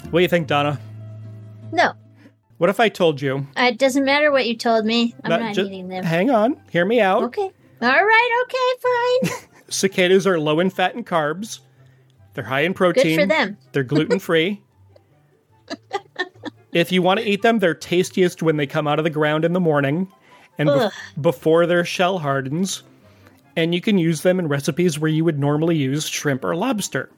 What 0.09 0.19
do 0.19 0.21
you 0.21 0.27
think, 0.27 0.47
Donna? 0.47 0.79
No, 1.71 1.93
What 2.57 2.69
if 2.69 2.79
I 2.79 2.89
told 2.89 3.21
you? 3.21 3.47
Uh, 3.57 3.63
it 3.71 3.77
doesn't 3.77 4.03
matter 4.05 4.31
what 4.31 4.45
you 4.47 4.55
told 4.57 4.85
me. 4.85 5.13
I'm 5.23 5.29
Not 5.29 5.39
not, 5.41 5.55
ju- 5.55 5.65
eating 5.65 5.87
them. 5.89 6.03
Hang 6.03 6.29
on, 6.29 6.57
hear 6.69 6.85
me 6.85 6.99
out. 7.01 7.23
Okay. 7.23 7.49
All 7.81 7.89
right. 8.05 8.43
Okay. 8.45 9.29
Fine. 9.39 9.49
Cicadas 9.69 10.25
are 10.25 10.39
low 10.39 10.59
in 10.59 10.69
fat 10.69 10.95
and 10.95 11.05
carbs. 11.05 11.59
They're 12.37 12.45
high 12.45 12.61
in 12.61 12.75
protein. 12.75 13.15
Good 13.15 13.21
for 13.23 13.25
them. 13.25 13.57
They're 13.71 13.83
gluten 13.83 14.19
free. 14.19 14.61
if 16.71 16.91
you 16.91 17.01
want 17.01 17.19
to 17.19 17.27
eat 17.27 17.41
them, 17.41 17.57
they're 17.57 17.73
tastiest 17.73 18.43
when 18.43 18.57
they 18.57 18.67
come 18.67 18.87
out 18.87 18.99
of 18.99 19.03
the 19.03 19.09
ground 19.09 19.43
in 19.43 19.53
the 19.53 19.59
morning 19.59 20.07
and 20.59 20.69
Ugh. 20.69 20.93
before 21.19 21.65
their 21.65 21.83
shell 21.83 22.19
hardens. 22.19 22.83
And 23.55 23.73
you 23.73 23.81
can 23.81 23.97
use 23.97 24.21
them 24.21 24.37
in 24.37 24.47
recipes 24.47 24.99
where 24.99 25.09
you 25.09 25.25
would 25.25 25.39
normally 25.39 25.77
use 25.77 26.07
shrimp 26.07 26.45
or 26.45 26.55
lobster. 26.55 27.09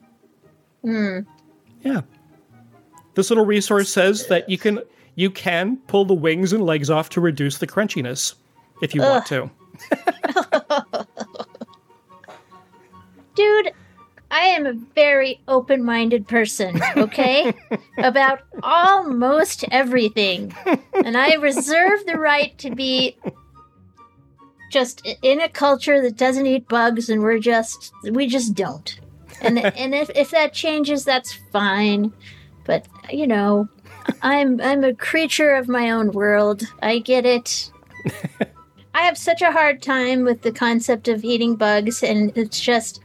Hmm. 0.82 1.18
Yeah. 1.82 2.00
This 3.14 3.28
little 3.28 3.44
resource 3.44 3.92
says 3.92 4.26
that 4.28 4.48
you 4.48 4.56
can 4.56 4.80
you 5.16 5.30
can 5.30 5.76
pull 5.86 6.06
the 6.06 6.14
wings 6.14 6.54
and 6.54 6.64
legs 6.64 6.88
off 6.88 7.10
to 7.10 7.20
reduce 7.20 7.58
the 7.58 7.66
crunchiness 7.66 8.36
if 8.80 8.94
you 8.94 9.02
want 9.02 9.26
to. 9.26 9.50
Dude, 13.34 13.74
I 14.30 14.46
am 14.46 14.66
a 14.66 14.74
very 14.94 15.40
open 15.48 15.82
minded 15.84 16.28
person, 16.28 16.80
okay? 16.96 17.52
About 17.98 18.40
almost 18.62 19.64
everything. 19.70 20.54
And 20.92 21.16
I 21.16 21.34
reserve 21.34 22.06
the 22.06 22.16
right 22.16 22.56
to 22.58 22.70
be 22.70 23.16
just 24.70 25.04
in 25.22 25.40
a 25.40 25.48
culture 25.48 26.00
that 26.00 26.16
doesn't 26.16 26.46
eat 26.46 26.68
bugs 26.68 27.10
and 27.10 27.22
we're 27.22 27.40
just 27.40 27.92
we 28.04 28.26
just 28.26 28.54
don't. 28.54 29.00
And 29.40 29.58
and 29.76 29.94
if, 29.94 30.10
if 30.14 30.30
that 30.30 30.52
changes 30.52 31.04
that's 31.04 31.32
fine. 31.52 32.12
But 32.64 32.86
you 33.10 33.26
know, 33.26 33.68
I'm 34.22 34.60
I'm 34.60 34.84
a 34.84 34.94
creature 34.94 35.54
of 35.54 35.68
my 35.68 35.90
own 35.90 36.12
world. 36.12 36.62
I 36.82 36.98
get 36.98 37.26
it. 37.26 37.72
I 38.94 39.02
have 39.02 39.16
such 39.16 39.40
a 39.40 39.52
hard 39.52 39.82
time 39.82 40.24
with 40.24 40.42
the 40.42 40.52
concept 40.52 41.08
of 41.08 41.24
eating 41.24 41.54
bugs, 41.54 42.02
and 42.02 42.36
it's 42.36 42.60
just, 42.60 43.00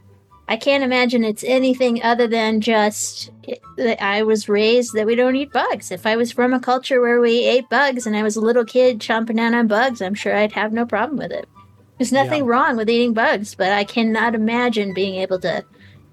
I 0.48 0.56
can't 0.56 0.84
imagine 0.84 1.24
it's 1.24 1.42
anything 1.42 2.02
other 2.04 2.28
than 2.28 2.60
just 2.60 3.30
that 3.76 4.02
I 4.02 4.22
was 4.22 4.48
raised 4.48 4.94
that 4.94 5.06
we 5.06 5.16
don't 5.16 5.34
eat 5.34 5.52
bugs. 5.52 5.90
If 5.90 6.06
I 6.06 6.14
was 6.16 6.30
from 6.30 6.52
a 6.54 6.60
culture 6.60 7.00
where 7.00 7.20
we 7.20 7.44
ate 7.44 7.68
bugs 7.68 8.06
and 8.06 8.16
I 8.16 8.22
was 8.22 8.36
a 8.36 8.40
little 8.40 8.64
kid 8.64 9.00
chomping 9.00 9.36
down 9.36 9.54
on 9.54 9.66
bugs, 9.66 10.00
I'm 10.00 10.14
sure 10.14 10.36
I'd 10.36 10.52
have 10.52 10.72
no 10.72 10.86
problem 10.86 11.18
with 11.18 11.32
it. 11.32 11.48
There's 11.98 12.12
nothing 12.12 12.44
Yeah. 12.44 12.50
wrong 12.50 12.76
with 12.76 12.88
eating 12.88 13.12
bugs, 13.12 13.54
but 13.56 13.72
I 13.72 13.82
cannot 13.82 14.34
imagine 14.36 14.94
being 14.94 15.16
able 15.16 15.40
to 15.40 15.64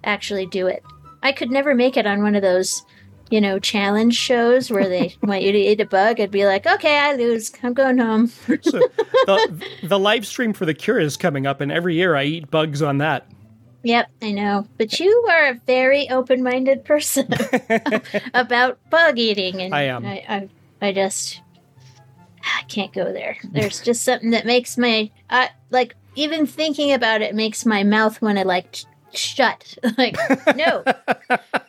actually 0.03 0.47
do 0.47 0.65
it. 0.67 0.81
I 1.21 1.31
could 1.31 1.51
never 1.51 1.75
make 1.75 1.95
it 1.95 2.07
on 2.07 2.23
one 2.23 2.35
of 2.35 2.41
those, 2.41 2.83
you 3.29 3.39
know, 3.39 3.59
challenge 3.59 4.15
shows 4.15 4.71
where 4.71 4.89
they 4.89 5.15
want 5.23 5.43
you 5.43 5.51
to 5.51 5.57
eat 5.59 5.79
a 5.79 5.85
bug. 5.85 6.19
I'd 6.19 6.31
be 6.31 6.45
like, 6.47 6.65
okay, 6.65 6.97
I 6.97 7.13
lose. 7.15 7.51
I'm 7.61 7.73
going 7.73 7.99
home. 7.99 8.27
So 8.27 8.79
the, 9.27 9.63
the 9.83 9.99
live 9.99 10.25
stream 10.25 10.53
for 10.53 10.65
the 10.65 10.73
cure 10.73 10.99
is 10.99 11.17
coming 11.17 11.45
up, 11.45 11.61
and 11.61 11.71
every 11.71 11.93
year 11.95 12.15
I 12.15 12.23
eat 12.23 12.49
bugs 12.49 12.81
on 12.81 12.97
that. 12.97 13.27
Yep, 13.83 14.09
I 14.21 14.31
know. 14.31 14.67
But 14.77 14.99
you 14.99 15.25
are 15.29 15.49
a 15.49 15.53
very 15.65 16.09
open-minded 16.09 16.85
person 16.85 17.27
about 18.33 18.79
bug 18.89 19.19
eating, 19.19 19.61
and 19.61 19.75
I 19.75 19.83
am. 19.83 20.05
I, 20.05 20.23
I, 20.27 20.49
I 20.81 20.91
just, 20.93 21.41
I 22.41 22.63
can't 22.69 22.93
go 22.93 23.11
there. 23.11 23.37
There's 23.43 23.81
just 23.81 24.03
something 24.03 24.31
that 24.31 24.45
makes 24.45 24.77
my, 24.77 25.11
uh, 25.29 25.47
like, 25.69 25.95
even 26.15 26.45
thinking 26.45 26.93
about 26.93 27.21
it 27.21 27.35
makes 27.35 27.65
my 27.65 27.83
mouth 27.83 28.21
want 28.21 28.37
to 28.37 28.45
like 28.45 28.85
shut. 29.13 29.77
like, 29.97 30.15
no, 30.55 30.83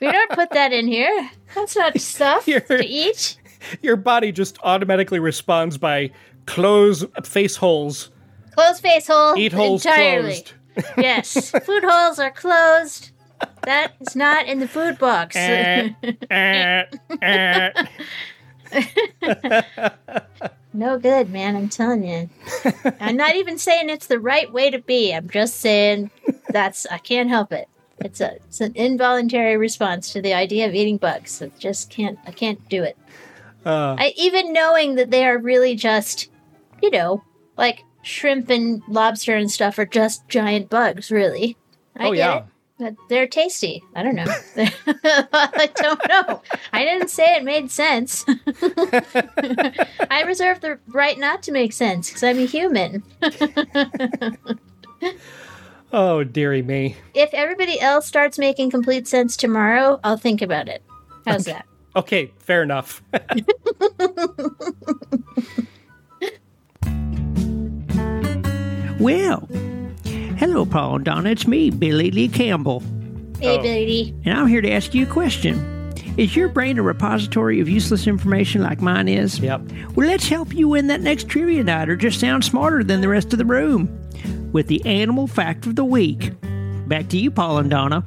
we 0.01 0.11
don't 0.11 0.31
put 0.31 0.51
that 0.51 0.73
in 0.73 0.87
here. 0.87 1.31
That's 1.55 1.77
not 1.77 1.99
stuff 2.01 2.45
to 2.45 2.85
eat. 2.85 3.39
Your 3.83 3.97
body 3.97 4.33
just 4.33 4.59
automatically 4.63 5.19
responds 5.19 5.79
by 5.79 6.11
close 6.47 7.05
face 7.25 7.57
holes. 7.57 8.11
Close 8.53 8.81
face 8.81 9.07
hole. 9.07 9.37
Eat 9.37 9.53
holes 9.53 9.85
entirely. 9.85 10.33
closed. 10.35 10.53
Yes, 10.97 11.51
food 11.51 11.85
halls 11.85 12.19
are 12.19 12.31
closed. 12.31 13.11
That 13.65 13.95
is 14.01 14.17
not 14.17 14.47
in 14.47 14.61
the 14.61 14.69
food 14.69 14.99
box. 14.99 15.37
Eh, 15.37 15.91
eh, 16.31 16.85
eh. 17.23 17.85
No 20.75 20.99
good, 20.99 21.31
man. 21.31 21.55
I'm 21.55 21.69
telling 21.69 22.05
you. 22.05 22.29
I'm 23.01 23.17
not 23.17 23.37
even 23.37 23.59
saying 23.59 23.89
it's 23.89 24.09
the 24.09 24.19
right 24.19 24.53
way 24.53 24.71
to 24.71 24.81
be. 24.81 25.15
I'm 25.15 25.31
just 25.31 25.61
saying 25.61 26.11
that's 26.49 26.85
I 26.87 26.99
can't 26.99 27.29
help 27.29 27.53
it. 27.53 27.69
It's 28.01 28.21
a 28.21 28.35
it's 28.35 28.61
an 28.61 28.73
involuntary 28.75 29.57
response 29.57 30.13
to 30.13 30.21
the 30.21 30.35
idea 30.35 30.67
of 30.67 30.75
eating 30.75 30.97
bugs. 30.97 31.41
I 31.41 31.53
just 31.61 31.91
can't 31.91 32.19
I 32.27 32.33
can't 32.33 32.69
do 32.69 32.83
it. 32.83 32.99
Uh, 33.65 33.95
I 33.99 34.15
even 34.17 34.53
knowing 34.53 34.97
that 34.97 35.11
they 35.11 35.25
are 35.25 35.39
really 35.39 35.77
just, 35.77 36.29
you 36.83 36.91
know, 36.91 37.23
like 37.57 37.85
shrimp 38.05 38.51
and 38.51 38.83
lobster 38.89 39.35
and 39.35 39.51
stuff 39.51 39.79
are 39.79 39.87
just 39.87 40.29
giant 40.29 40.71
bugs, 40.71 41.11
really. 41.11 41.57
I 41.97 42.07
Oh, 42.09 42.13
get 42.13 42.19
yeah. 42.19 42.37
it. 42.39 42.45
But 42.77 42.95
they're 43.09 43.29
tasty. 43.29 43.85
I 43.95 44.03
don't 44.03 44.17
know. 44.17 44.25
I 44.57 45.71
don't 45.77 46.09
know. 46.09 46.43
I 46.73 46.85
didn't 46.85 47.09
say 47.09 47.37
it 47.37 47.45
made 47.45 47.71
sense. 47.71 48.25
I 50.11 50.23
reserve 50.27 50.61
the 50.61 50.81
right 50.89 51.17
not 51.17 51.45
to 51.45 51.53
make 51.53 51.73
sense 51.73 52.09
because 52.09 52.25
I'm 52.25 52.39
a 52.41 52.47
human. 52.47 53.05
oh, 55.93 56.25
dearie 56.25 56.63
me. 56.63 56.97
if 57.15 57.33
everybody 57.33 57.79
else 57.81 58.07
starts 58.07 58.41
making 58.41 58.73
complete 58.73 59.07
sense 59.07 59.37
tomorrow, 59.37 60.01
I'll 60.03 60.17
think 60.17 60.43
about 60.43 60.69
it. 60.69 60.83
How's 61.27 61.45
that? 61.45 61.67
Okay, 61.95 62.33
fair 62.39 62.65
enough. 62.65 63.05
Well, 69.05 69.47
hello, 70.39 70.65
Paul 70.65 70.97
and 70.97 71.05
Donna. 71.05 71.29
It's 71.29 71.47
me, 71.47 71.69
Billy 71.69 72.11
Lee 72.11 72.27
Campbell, 72.27 72.81
Hey, 73.39 73.59
oh. 73.59 73.63
Billy. 73.63 74.15
and 74.25 74.33
I'm 74.39 74.47
here 74.47 74.63
to 74.63 74.71
ask 74.73 74.95
you 74.95 75.03
a 75.03 75.11
question. 75.11 75.93
Is 76.17 76.35
your 76.35 76.49
brain 76.49 76.79
a 76.79 76.83
repository 76.83 77.61
of 77.61 77.69
useless 77.69 78.07
information 78.07 78.63
like 78.63 78.81
mine 78.81 79.09
is? 79.09 79.39
Yep. 79.41 79.61
Well, 79.95 80.09
let's 80.09 80.27
help 80.27 80.55
you 80.55 80.69
win 80.69 80.87
that 80.87 81.03
next 81.03 81.29
trivia 81.29 81.63
night 81.63 81.91
or 81.91 81.97
just 81.97 82.19
sound 82.19 82.47
smarter 82.47 82.83
than 82.83 83.03
the 83.03 83.09
rest 83.09 83.35
of 83.35 83.39
the 83.39 83.45
room 83.45 83.91
with 84.53 84.69
the 84.69 84.83
animal 84.87 85.27
fact 85.27 85.67
of 85.67 85.77
the 85.77 85.85
week. 85.85 86.33
Back 86.89 87.09
to 87.11 87.19
you, 87.19 87.31
Paul 87.31 87.59
and 87.59 87.69
Donna. 87.69 88.03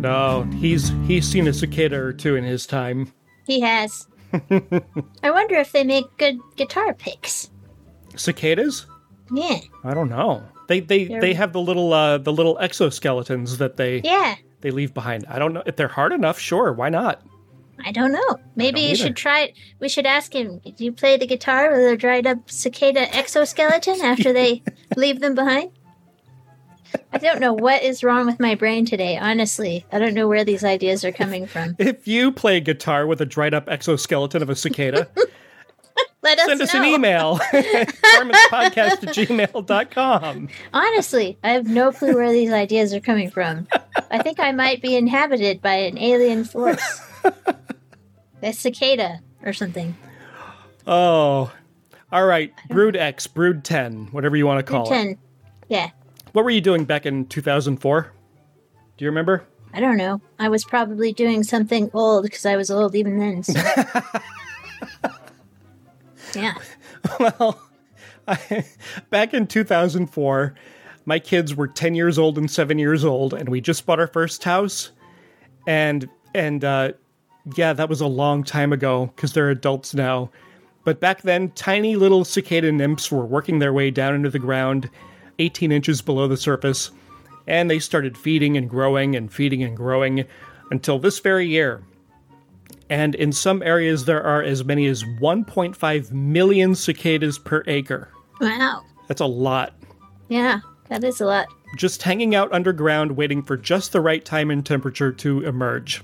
No, 0.00 0.44
he's 0.60 0.92
he's 1.06 1.28
seen 1.28 1.46
a 1.46 1.52
cicada 1.52 1.96
or 2.00 2.14
two 2.14 2.36
in 2.36 2.44
his 2.44 2.66
time. 2.66 3.12
He 3.46 3.60
has. 3.60 4.06
I 4.32 5.30
wonder 5.30 5.56
if 5.56 5.72
they 5.72 5.84
make 5.84 6.06
good 6.16 6.38
guitar 6.56 6.94
picks. 6.94 7.50
Cicadas? 8.16 8.86
Yeah. 9.32 9.58
I 9.84 9.94
don't 9.94 10.08
know. 10.08 10.42
They 10.68 10.80
they 10.80 11.04
They're- 11.04 11.20
they 11.20 11.34
have 11.34 11.52
the 11.52 11.60
little 11.60 11.92
uh 11.92 12.18
the 12.18 12.32
little 12.32 12.56
exoskeletons 12.56 13.58
that 13.58 13.76
they 13.76 14.00
Yeah. 14.04 14.34
they 14.60 14.70
leave 14.70 14.94
behind. 14.94 15.24
I 15.28 15.38
don't 15.38 15.52
know 15.52 15.62
if 15.66 15.76
they're 15.76 15.88
hard 15.88 16.12
enough. 16.12 16.38
Sure, 16.38 16.72
why 16.72 16.88
not? 16.88 17.22
I 17.84 17.92
don't 17.92 18.10
know. 18.12 18.38
Maybe 18.56 18.80
you 18.80 18.86
either. 18.88 18.96
should 18.96 19.16
try 19.16 19.40
it. 19.42 19.54
We 19.80 19.88
should 19.90 20.06
ask 20.06 20.34
him. 20.34 20.60
Do 20.64 20.84
you 20.84 20.92
play 20.92 21.16
the 21.18 21.26
guitar 21.26 21.70
with 21.70 21.80
a 21.92 21.96
dried 21.96 22.26
up 22.26 22.50
cicada 22.50 23.14
exoskeleton 23.14 24.00
after 24.02 24.32
they 24.32 24.62
leave 24.96 25.20
them 25.20 25.34
behind? 25.34 25.70
I 27.12 27.18
don't 27.18 27.40
know 27.40 27.52
what 27.52 27.82
is 27.82 28.02
wrong 28.02 28.26
with 28.26 28.40
my 28.40 28.54
brain 28.54 28.86
today. 28.86 29.18
Honestly, 29.18 29.84
I 29.92 29.98
don't 29.98 30.14
know 30.14 30.28
where 30.28 30.44
these 30.44 30.64
ideas 30.64 31.04
are 31.04 31.12
coming 31.12 31.46
from. 31.46 31.76
If 31.78 32.08
you 32.08 32.32
play 32.32 32.60
guitar 32.60 33.06
with 33.06 33.20
a 33.20 33.26
dried 33.26 33.52
up 33.54 33.68
exoskeleton 33.68 34.40
of 34.42 34.48
a 34.48 34.56
cicada, 34.56 35.08
Let 36.26 36.40
us 36.40 36.46
send 36.46 36.60
us 36.60 36.74
know. 36.74 36.82
an 36.82 36.86
email. 36.88 37.36
Podcast 38.50 39.06
at 39.06 39.14
gmail.com. 39.14 40.48
Honestly, 40.72 41.38
I 41.44 41.50
have 41.50 41.68
no 41.68 41.92
clue 41.92 42.14
where 42.14 42.32
these 42.32 42.50
ideas 42.50 42.92
are 42.92 42.98
coming 42.98 43.30
from. 43.30 43.68
I 44.10 44.20
think 44.20 44.40
I 44.40 44.50
might 44.50 44.82
be 44.82 44.96
inhabited 44.96 45.62
by 45.62 45.74
an 45.74 45.96
alien 45.98 46.44
force. 46.44 47.00
A 48.42 48.52
cicada 48.52 49.20
or 49.44 49.52
something. 49.52 49.96
Oh. 50.84 51.52
All 52.10 52.26
right. 52.26 52.52
Brood 52.70 52.96
X, 52.96 53.28
Brood 53.28 53.62
10, 53.62 54.06
whatever 54.06 54.36
you 54.36 54.46
want 54.46 54.58
to 54.58 54.68
call 54.68 54.86
it. 54.86 54.88
Ten. 54.88 55.18
Yeah. 55.68 55.90
What 56.32 56.44
were 56.44 56.50
you 56.50 56.60
doing 56.60 56.84
back 56.84 57.06
in 57.06 57.26
2004? 57.26 58.12
Do 58.96 59.04
you 59.04 59.08
remember? 59.08 59.44
I 59.72 59.78
don't 59.78 59.96
know. 59.96 60.20
I 60.40 60.48
was 60.48 60.64
probably 60.64 61.12
doing 61.12 61.44
something 61.44 61.88
old 61.94 62.24
because 62.24 62.44
I 62.44 62.56
was 62.56 62.68
old 62.68 62.96
even 62.96 63.20
then. 63.20 63.44
So. 63.44 63.60
yeah. 66.34 66.54
well, 67.20 67.60
I, 68.28 68.64
back 69.10 69.34
in 69.34 69.46
2004, 69.46 70.54
my 71.04 71.18
kids 71.18 71.54
were 71.54 71.68
10 71.68 71.94
years 71.94 72.18
old 72.18 72.38
and 72.38 72.50
7 72.50 72.78
years 72.78 73.04
old 73.04 73.34
and 73.34 73.48
we 73.48 73.60
just 73.60 73.86
bought 73.86 74.00
our 74.00 74.06
first 74.06 74.44
house 74.44 74.90
and 75.66 76.08
and 76.34 76.64
uh 76.64 76.92
yeah, 77.54 77.72
that 77.72 77.88
was 77.88 78.00
a 78.00 78.06
long 78.06 78.42
time 78.42 78.72
ago 78.72 79.12
cuz 79.16 79.32
they're 79.32 79.50
adults 79.50 79.94
now. 79.94 80.30
But 80.84 81.00
back 81.00 81.22
then, 81.22 81.50
tiny 81.50 81.96
little 81.96 82.24
cicada 82.24 82.72
nymphs 82.72 83.10
were 83.10 83.24
working 83.24 83.60
their 83.60 83.72
way 83.72 83.90
down 83.90 84.14
into 84.14 84.30
the 84.30 84.38
ground 84.38 84.90
18 85.38 85.70
inches 85.70 86.02
below 86.02 86.26
the 86.26 86.36
surface 86.36 86.90
and 87.46 87.70
they 87.70 87.78
started 87.78 88.18
feeding 88.18 88.56
and 88.56 88.68
growing 88.68 89.14
and 89.14 89.32
feeding 89.32 89.62
and 89.62 89.76
growing 89.76 90.24
until 90.70 90.98
this 90.98 91.20
very 91.20 91.46
year. 91.46 91.82
And 92.88 93.14
in 93.14 93.32
some 93.32 93.62
areas, 93.62 94.04
there 94.04 94.22
are 94.22 94.42
as 94.42 94.64
many 94.64 94.86
as 94.86 95.02
1.5 95.20 96.12
million 96.12 96.74
cicadas 96.74 97.38
per 97.38 97.64
acre. 97.66 98.08
Wow. 98.40 98.84
That's 99.08 99.20
a 99.20 99.26
lot. 99.26 99.74
Yeah, 100.28 100.60
that 100.88 101.02
is 101.02 101.20
a 101.20 101.26
lot. 101.26 101.46
Just 101.76 102.02
hanging 102.02 102.34
out 102.34 102.52
underground, 102.52 103.16
waiting 103.16 103.42
for 103.42 103.56
just 103.56 103.92
the 103.92 104.00
right 104.00 104.24
time 104.24 104.50
and 104.50 104.64
temperature 104.64 105.12
to 105.12 105.44
emerge. 105.44 106.02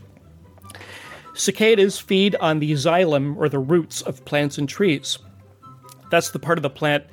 Cicadas 1.35 1.99
feed 1.99 2.35
on 2.37 2.59
the 2.59 2.73
xylem, 2.73 3.37
or 3.37 3.49
the 3.49 3.59
roots 3.59 4.03
of 4.03 4.25
plants 4.25 4.59
and 4.59 4.68
trees. 4.68 5.18
That's 6.11 6.31
the 6.31 6.38
part 6.38 6.59
of 6.59 6.62
the 6.62 6.71
plant 6.71 7.05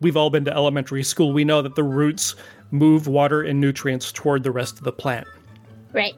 we've 0.00 0.16
all 0.16 0.28
been 0.28 0.44
to 0.44 0.52
elementary 0.52 1.02
school. 1.02 1.32
We 1.32 1.44
know 1.44 1.62
that 1.62 1.76
the 1.76 1.82
roots 1.82 2.34
move 2.70 3.06
water 3.06 3.42
and 3.42 3.60
nutrients 3.60 4.12
toward 4.12 4.42
the 4.42 4.50
rest 4.50 4.78
of 4.78 4.84
the 4.84 4.92
plant. 4.92 5.26
Right. 5.92 6.14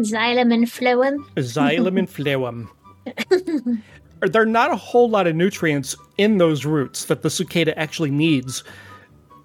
Xylem 0.00 0.52
and 0.52 0.66
phloem. 0.66 1.18
Xylem 1.36 1.98
and 1.98 2.08
phloem. 2.08 2.68
There 4.20 4.42
are 4.42 4.46
not 4.46 4.70
a 4.70 4.76
whole 4.76 5.08
lot 5.08 5.26
of 5.26 5.34
nutrients 5.34 5.96
in 6.18 6.36
those 6.38 6.66
roots 6.66 7.06
that 7.06 7.22
the 7.22 7.30
cicada 7.30 7.78
actually 7.78 8.10
needs. 8.10 8.62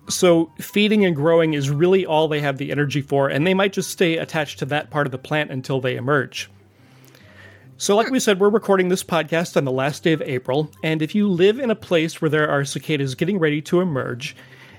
So 0.10 0.52
feeding 0.60 1.06
and 1.06 1.16
growing 1.16 1.54
is 1.54 1.70
really 1.70 2.06
all 2.06 2.28
they 2.28 2.42
have 2.42 2.58
the 2.58 2.72
energy 2.72 3.02
for, 3.02 3.30
and 3.30 3.48
they 3.48 3.54
might 3.54 3.74
just 3.74 3.90
stay 3.90 4.18
attached 4.18 4.60
to 4.60 4.66
that 4.66 4.90
part 4.90 5.08
of 5.08 5.12
the 5.12 5.18
plant 5.18 5.50
until 5.50 5.80
they 5.80 5.96
emerge. 5.96 6.50
So, 7.78 7.96
like 7.96 8.10
we 8.10 8.20
said, 8.20 8.40
we're 8.40 8.50
recording 8.50 8.88
this 8.88 9.04
podcast 9.04 9.58
on 9.58 9.66
the 9.66 9.72
last 9.72 10.04
day 10.04 10.14
of 10.14 10.22
April, 10.22 10.72
and 10.82 11.02
if 11.02 11.14
you 11.14 11.28
live 11.28 11.60
in 11.60 11.70
a 11.70 11.76
place 11.76 12.22
where 12.22 12.30
there 12.30 12.50
are 12.50 12.64
cicadas 12.64 13.16
getting 13.16 13.38
ready 13.38 13.62
to 13.64 13.82
emerge, 13.82 14.36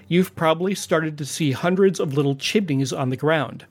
you've 0.09 0.35
probably 0.35 0.75
started 0.75 1.19
to 1.19 1.27
see 1.27 1.53
hundreds 1.53 2.01
of 2.01 2.15
little 2.15 2.37
chimneys 2.37 2.95
on 2.95 3.11
the 3.11 3.17
ground. 3.17 3.67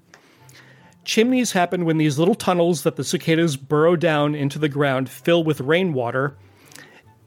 Chimneys 1.05 1.51
happen 1.51 1.85
when 1.85 1.99
these 1.99 2.17
little 2.17 2.33
tunnels 2.33 2.81
that 2.81 2.95
the 2.95 3.03
cicadas 3.03 3.55
burrow 3.55 3.95
down 3.95 4.33
into 4.33 4.57
the 4.57 4.67
ground 4.67 5.07
fill 5.07 5.43
with 5.43 5.61
rainwater. 5.61 6.35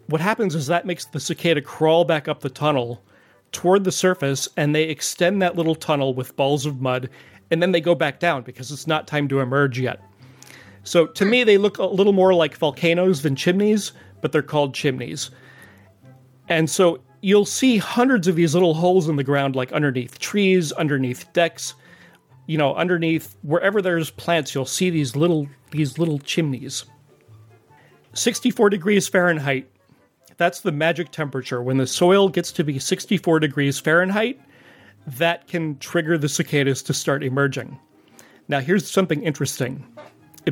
What 0.08 0.20
happens 0.20 0.56
is 0.56 0.66
that 0.66 0.84
makes 0.84 1.04
the 1.04 1.20
cicada 1.20 1.62
crawl 1.62 2.04
back 2.04 2.26
up 2.26 2.40
the 2.40 2.50
tunnel 2.50 3.02
toward 3.52 3.84
the 3.84 3.92
surface, 3.92 4.48
and 4.56 4.74
they 4.74 4.84
extend 4.84 5.40
that 5.40 5.56
little 5.56 5.76
tunnel 5.76 6.12
with 6.12 6.34
balls 6.34 6.66
of 6.66 6.80
mud, 6.80 7.08
and 7.50 7.62
then 7.62 7.70
they 7.70 7.80
go 7.80 7.94
back 7.94 8.18
down 8.18 8.42
because 8.42 8.72
it's 8.72 8.86
not 8.86 9.06
time 9.06 9.28
to 9.28 9.40
emerge 9.40 9.78
yet. 9.78 10.00
So 10.82 11.06
to 11.06 11.24
me, 11.24 11.44
they 11.44 11.56
look 11.56 11.78
a 11.78 11.84
little 11.84 12.12
more 12.12 12.34
like 12.34 12.56
volcanoes 12.56 13.22
than 13.22 13.36
chimneys, 13.36 13.92
but 14.20 14.32
they're 14.32 14.42
called 14.42 14.74
chimneys. 14.74 15.30
And 16.48 16.68
so 16.68 17.00
you'll 17.20 17.44
see 17.44 17.78
hundreds 17.78 18.26
of 18.26 18.34
these 18.34 18.54
little 18.54 18.74
holes 18.74 19.08
in 19.08 19.16
the 19.16 19.24
ground, 19.24 19.54
like 19.54 19.72
underneath 19.72 20.18
trees, 20.18 20.72
underneath 20.72 21.32
decks, 21.32 21.74
you 22.48 22.56
know, 22.56 22.74
underneath 22.74 23.37
wherever 23.42 23.82
there's 23.82 24.08
plants, 24.08 24.54
you'll 24.54 24.64
see 24.64 24.88
these 24.88 25.14
little 25.14 25.46
these 25.70 25.98
little 25.98 26.18
chimneys. 26.18 26.87
64 28.14 28.70
degrees 28.70 29.06
Fahrenheit. 29.06 29.70
That's 30.38 30.61
the 30.61 30.72
magic 30.72 31.12
temperature. 31.12 31.62
When 31.62 31.76
the 31.76 31.87
soil 31.87 32.30
gets 32.30 32.50
to 32.52 32.64
be 32.64 32.78
64 32.78 33.40
degrees 33.40 33.78
Fahrenheit, 33.78 34.40
that 35.06 35.46
can 35.46 35.78
trigger 35.78 36.16
the 36.16 36.28
cicadas 36.28 36.82
to 36.84 36.94
start 36.94 37.22
emerging. 37.22 37.78
Now, 38.48 38.61
here's 38.61 38.90
something 38.90 39.22
interesting. 39.22 39.84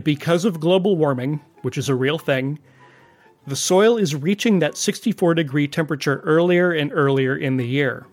Because 0.05 0.45
of 0.45 0.61
global 0.61 0.97
warming, 0.97 1.41
which 1.63 1.79
is 1.79 1.89
a 1.89 1.95
real 1.95 2.19
thing, 2.19 2.59
the 3.47 3.57
soil 3.57 3.97
is 3.97 4.15
reaching 4.15 4.59
that 4.59 4.77
64 4.77 5.33
degree 5.33 5.67
temperature 5.67 6.21
earlier 6.25 6.73
and 6.73 6.93
earlier 6.93 7.35
in 7.35 7.57
the 7.57 7.67
year. 7.67 8.07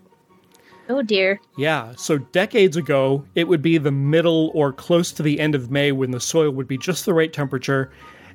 Oh 0.90 1.02
dear. 1.02 1.40
Yeah, 1.58 1.94
so 1.96 2.18
decades 2.18 2.76
ago, 2.76 3.26
it 3.36 3.48
would 3.48 3.62
be 3.62 3.78
the 3.78 3.92
middle 3.92 4.52
or 4.54 4.74
close 4.74 5.12
to 5.14 5.24
the 5.24 5.40
end 5.40 5.56
of 5.56 5.72
May 5.72 5.92
when 5.92 6.12
the 6.12 6.20
soil 6.20 6.52
would 6.52 6.68
be 6.68 6.78
just 6.78 7.06
the 7.06 7.14
right 7.14 7.32
temperature 7.32 7.90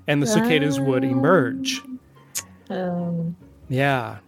and 0.07 0.23
the 0.23 0.27
cicadas 0.27 0.81
would 0.81 1.05
emerge. 1.05 1.83
Um, 2.71 3.37
Yeah. 3.69 4.19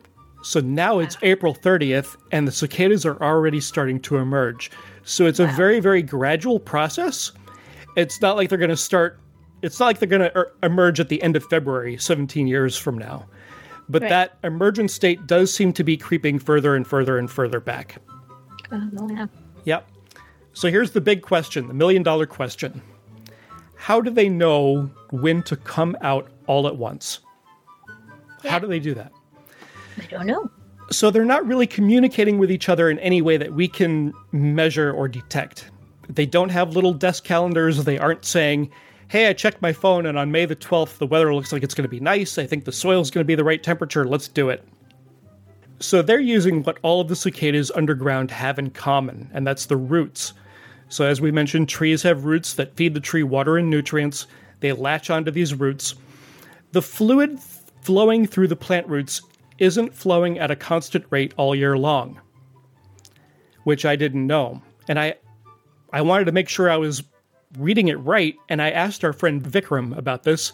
So 0.43 0.61
now 0.61 0.99
it's 0.99 1.17
April 1.23 1.55
30th 1.55 2.17
and 2.33 2.47
the 2.49 2.53
cicadas 2.53 3.05
are 3.07 3.21
already 3.23 3.61
starting 3.61 4.01
to 4.01 4.17
emerge. 4.17 4.71
So 5.03 5.27
it's 5.27 5.39
a 5.41 5.47
very, 5.47 5.81
very 5.81 6.03
gradual 6.03 6.59
process. 6.61 7.33
It's 7.97 8.21
not 8.23 8.37
like 8.37 8.49
they're 8.49 8.59
going 8.59 8.71
to 8.71 8.77
start, 8.77 9.19
it's 9.63 9.79
not 9.81 9.87
like 9.87 9.99
they're 9.99 10.09
going 10.09 10.31
to 10.31 10.47
emerge 10.63 11.01
at 11.01 11.09
the 11.09 11.23
end 11.23 11.37
of 11.37 11.45
February, 11.45 11.97
17 11.99 12.47
years 12.47 12.77
from 12.77 12.97
now. 12.99 13.27
But 13.89 14.03
Right. 14.03 14.09
that 14.09 14.39
emergent 14.45 14.91
state 14.91 15.27
does 15.27 15.53
seem 15.53 15.73
to 15.75 15.83
be 15.85 15.97
creeping 15.97 16.39
further 16.39 16.75
and 16.77 16.87
further 16.87 17.19
and 17.19 17.31
further 17.31 17.61
back. 17.61 17.97
Yep. 19.65 19.89
So 20.53 20.71
here's 20.71 20.91
the 20.91 21.01
big 21.01 21.23
question, 21.23 21.69
the 21.69 21.75
million 21.75 22.03
dollar 22.03 22.27
question. 22.27 22.83
How 23.77 24.01
do 24.01 24.11
they 24.11 24.29
know 24.29 24.91
when 25.11 25.43
to 25.45 25.57
come 25.57 25.97
out 26.03 26.29
all 26.47 26.67
at 26.67 26.77
once? 26.77 27.21
How 28.45 28.59
do 28.59 28.67
they 28.67 28.79
do 28.79 28.95
that? 28.95 29.13
I 29.99 30.07
don't 30.07 30.27
know. 30.27 30.51
So 30.91 31.11
they're 31.11 31.25
not 31.25 31.47
really 31.47 31.67
communicating 31.67 32.39
with 32.39 32.51
each 32.51 32.69
other 32.69 32.91
in 32.91 32.99
any 32.99 33.23
way 33.23 33.37
that 33.37 33.55
we 33.55 33.69
can 33.69 34.13
measure 34.33 34.93
or 34.93 35.09
detect. 35.09 35.71
They 36.09 36.27
don't 36.27 36.49
have 36.49 36.75
little 36.75 36.93
desk 36.93 37.25
calendars. 37.25 37.85
They 37.85 37.99
aren't 37.99 38.25
saying, 38.25 38.71
hey, 39.09 39.29
I 39.29 39.33
checked 39.33 39.63
my 39.63 39.73
phone 39.73 40.07
and 40.07 40.19
on 40.19 40.33
May 40.33 40.47
the 40.47 40.57
12th, 40.57 40.99
the 40.99 41.07
weather 41.07 41.33
looks 41.35 41.53
like 41.53 41.63
it's 41.63 41.75
going 41.75 41.85
to 41.85 41.89
be 41.89 42.01
nice. 42.01 42.39
I 42.39 42.47
think 42.47 42.65
the 42.65 42.73
soil's 42.73 43.11
going 43.11 43.25
to 43.25 43.27
be 43.27 43.35
the 43.35 43.45
right 43.45 43.63
temperature. 43.63 44.05
Let's 44.05 44.29
do 44.29 44.49
it. 44.49 44.67
So 45.81 46.03
they're 46.03 46.21
using 46.21 46.63
what 46.63 46.79
all 46.83 47.01
of 47.01 47.09
the 47.09 47.17
cicadas 47.17 47.71
underground 47.75 48.31
have 48.31 48.59
in 48.59 48.71
common, 48.71 49.31
and 49.33 49.47
that's 49.47 49.67
the 49.67 49.79
roots. 49.79 50.35
So, 50.91 51.07
as 51.07 51.21
we 51.21 51.31
mentioned, 51.31 51.69
trees 51.69 52.03
have 52.03 52.25
roots 52.27 52.55
that 52.55 52.77
feed 52.77 52.95
the 52.95 53.01
tree 53.01 53.23
water 53.23 53.57
and 53.57 53.71
nutrients. 53.71 54.27
They 54.61 54.73
latch 54.73 55.09
onto 55.09 55.31
these 55.31 55.55
roots. 55.55 55.95
The 56.73 56.83
fluid 56.83 57.39
flowing 57.81 58.27
through 58.27 58.49
the 58.49 58.57
plant 58.57 58.89
roots 58.89 59.23
isn't 59.59 59.95
flowing 59.95 60.39
at 60.39 60.51
a 60.51 60.57
constant 60.57 61.05
rate 61.11 61.33
all 61.37 61.55
year 61.55 61.79
long, 61.79 62.21
which 63.65 63.87
I 63.87 63.97
didn't 63.97 64.27
know. 64.27 64.61
And 64.89 64.99
I, 64.99 65.15
I 65.93 66.03
wanted 66.03 66.27
to 66.27 66.33
make 66.33 66.49
sure 66.49 66.71
I 66.71 66.77
was 66.77 67.03
reading 67.59 67.89
it 67.89 67.95
right, 67.95 68.37
and 68.49 68.61
I 68.61 68.71
asked 68.71 69.05
our 69.05 69.13
friend 69.13 69.43
Vikram 69.43 69.97
about 69.97 70.25
this. 70.25 70.53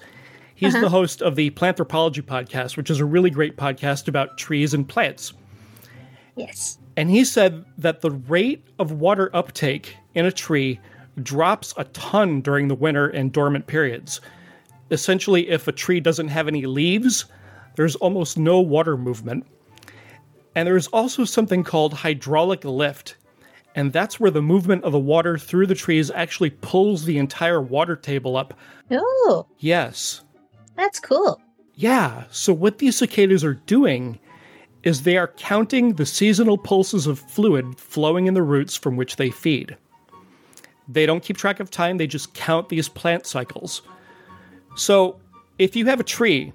He's 0.56 0.74
Uh-huh. 0.74 0.84
the 0.84 0.90
host 0.90 1.22
of 1.22 1.36
the 1.36 1.50
Planthropology 1.50 2.22
podcast, 2.22 2.76
which 2.76 2.90
is 2.90 2.98
a 2.98 3.04
really 3.04 3.30
great 3.30 3.56
podcast 3.56 4.08
about 4.08 4.36
trees 4.38 4.74
and 4.74 4.88
plants. 4.88 5.32
Yes. 6.34 6.78
And 6.96 7.10
he 7.10 7.24
said 7.24 7.64
that 7.78 8.00
the 8.00 8.10
rate 8.10 8.64
of 8.78 8.90
water 8.92 9.30
uptake 9.34 9.96
in 10.14 10.24
a 10.26 10.32
tree 10.32 10.80
drops 11.22 11.72
a 11.76 11.84
ton 11.84 12.40
during 12.40 12.68
the 12.68 12.74
winter 12.74 13.06
and 13.08 13.32
dormant 13.32 13.66
periods. 13.66 14.20
Essentially, 14.90 15.48
if 15.48 15.68
a 15.68 15.72
tree 15.72 16.00
doesn't 16.00 16.28
have 16.28 16.48
any 16.48 16.64
leaves, 16.66 17.26
there's 17.76 17.96
almost 17.96 18.38
no 18.38 18.60
water 18.60 18.96
movement. 18.96 19.46
And 20.54 20.66
there's 20.66 20.86
also 20.88 21.24
something 21.24 21.64
called 21.64 21.92
hydraulic 21.92 22.64
lift. 22.64 23.16
And 23.74 23.92
that's 23.92 24.18
where 24.18 24.30
the 24.30 24.40
movement 24.40 24.84
of 24.84 24.92
the 24.92 24.98
water 24.98 25.36
through 25.36 25.66
the 25.66 25.74
trees 25.74 26.10
actually 26.10 26.48
pulls 26.50 27.04
the 27.04 27.18
entire 27.18 27.60
water 27.60 27.94
table 27.96 28.36
up. 28.38 28.54
Oh, 28.90 29.46
Yes. 29.58 30.22
That's 30.76 31.00
cool. 31.00 31.40
Yeah, 31.74 32.24
so 32.30 32.52
what 32.52 32.78
these 32.78 32.96
cicadas 32.96 33.44
are 33.44 33.54
doing 33.54 34.18
is 34.82 35.02
they 35.02 35.16
are 35.16 35.28
counting 35.36 35.94
the 35.94 36.06
seasonal 36.06 36.56
pulses 36.56 37.06
of 37.06 37.18
fluid 37.18 37.78
flowing 37.78 38.26
in 38.26 38.34
the 38.34 38.42
roots 38.42 38.76
from 38.76 38.96
which 38.96 39.16
they 39.16 39.30
feed. 39.30 39.76
They 40.88 41.04
don't 41.06 41.22
keep 41.22 41.36
track 41.36 41.58
of 41.60 41.70
time, 41.70 41.96
they 41.98 42.06
just 42.06 42.32
count 42.34 42.68
these 42.68 42.88
plant 42.88 43.26
cycles. 43.26 43.82
So, 44.76 45.20
if 45.58 45.74
you 45.74 45.86
have 45.86 45.98
a 46.00 46.04
tree 46.04 46.52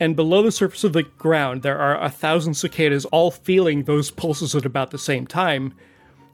and 0.00 0.16
below 0.16 0.42
the 0.42 0.52
surface 0.52 0.82
of 0.84 0.92
the 0.92 1.02
ground 1.04 1.62
there 1.62 1.78
are 1.78 2.02
a 2.02 2.10
thousand 2.10 2.54
cicadas 2.54 3.04
all 3.06 3.30
feeling 3.30 3.84
those 3.84 4.10
pulses 4.10 4.54
at 4.54 4.66
about 4.66 4.90
the 4.90 4.98
same 4.98 5.26
time, 5.26 5.72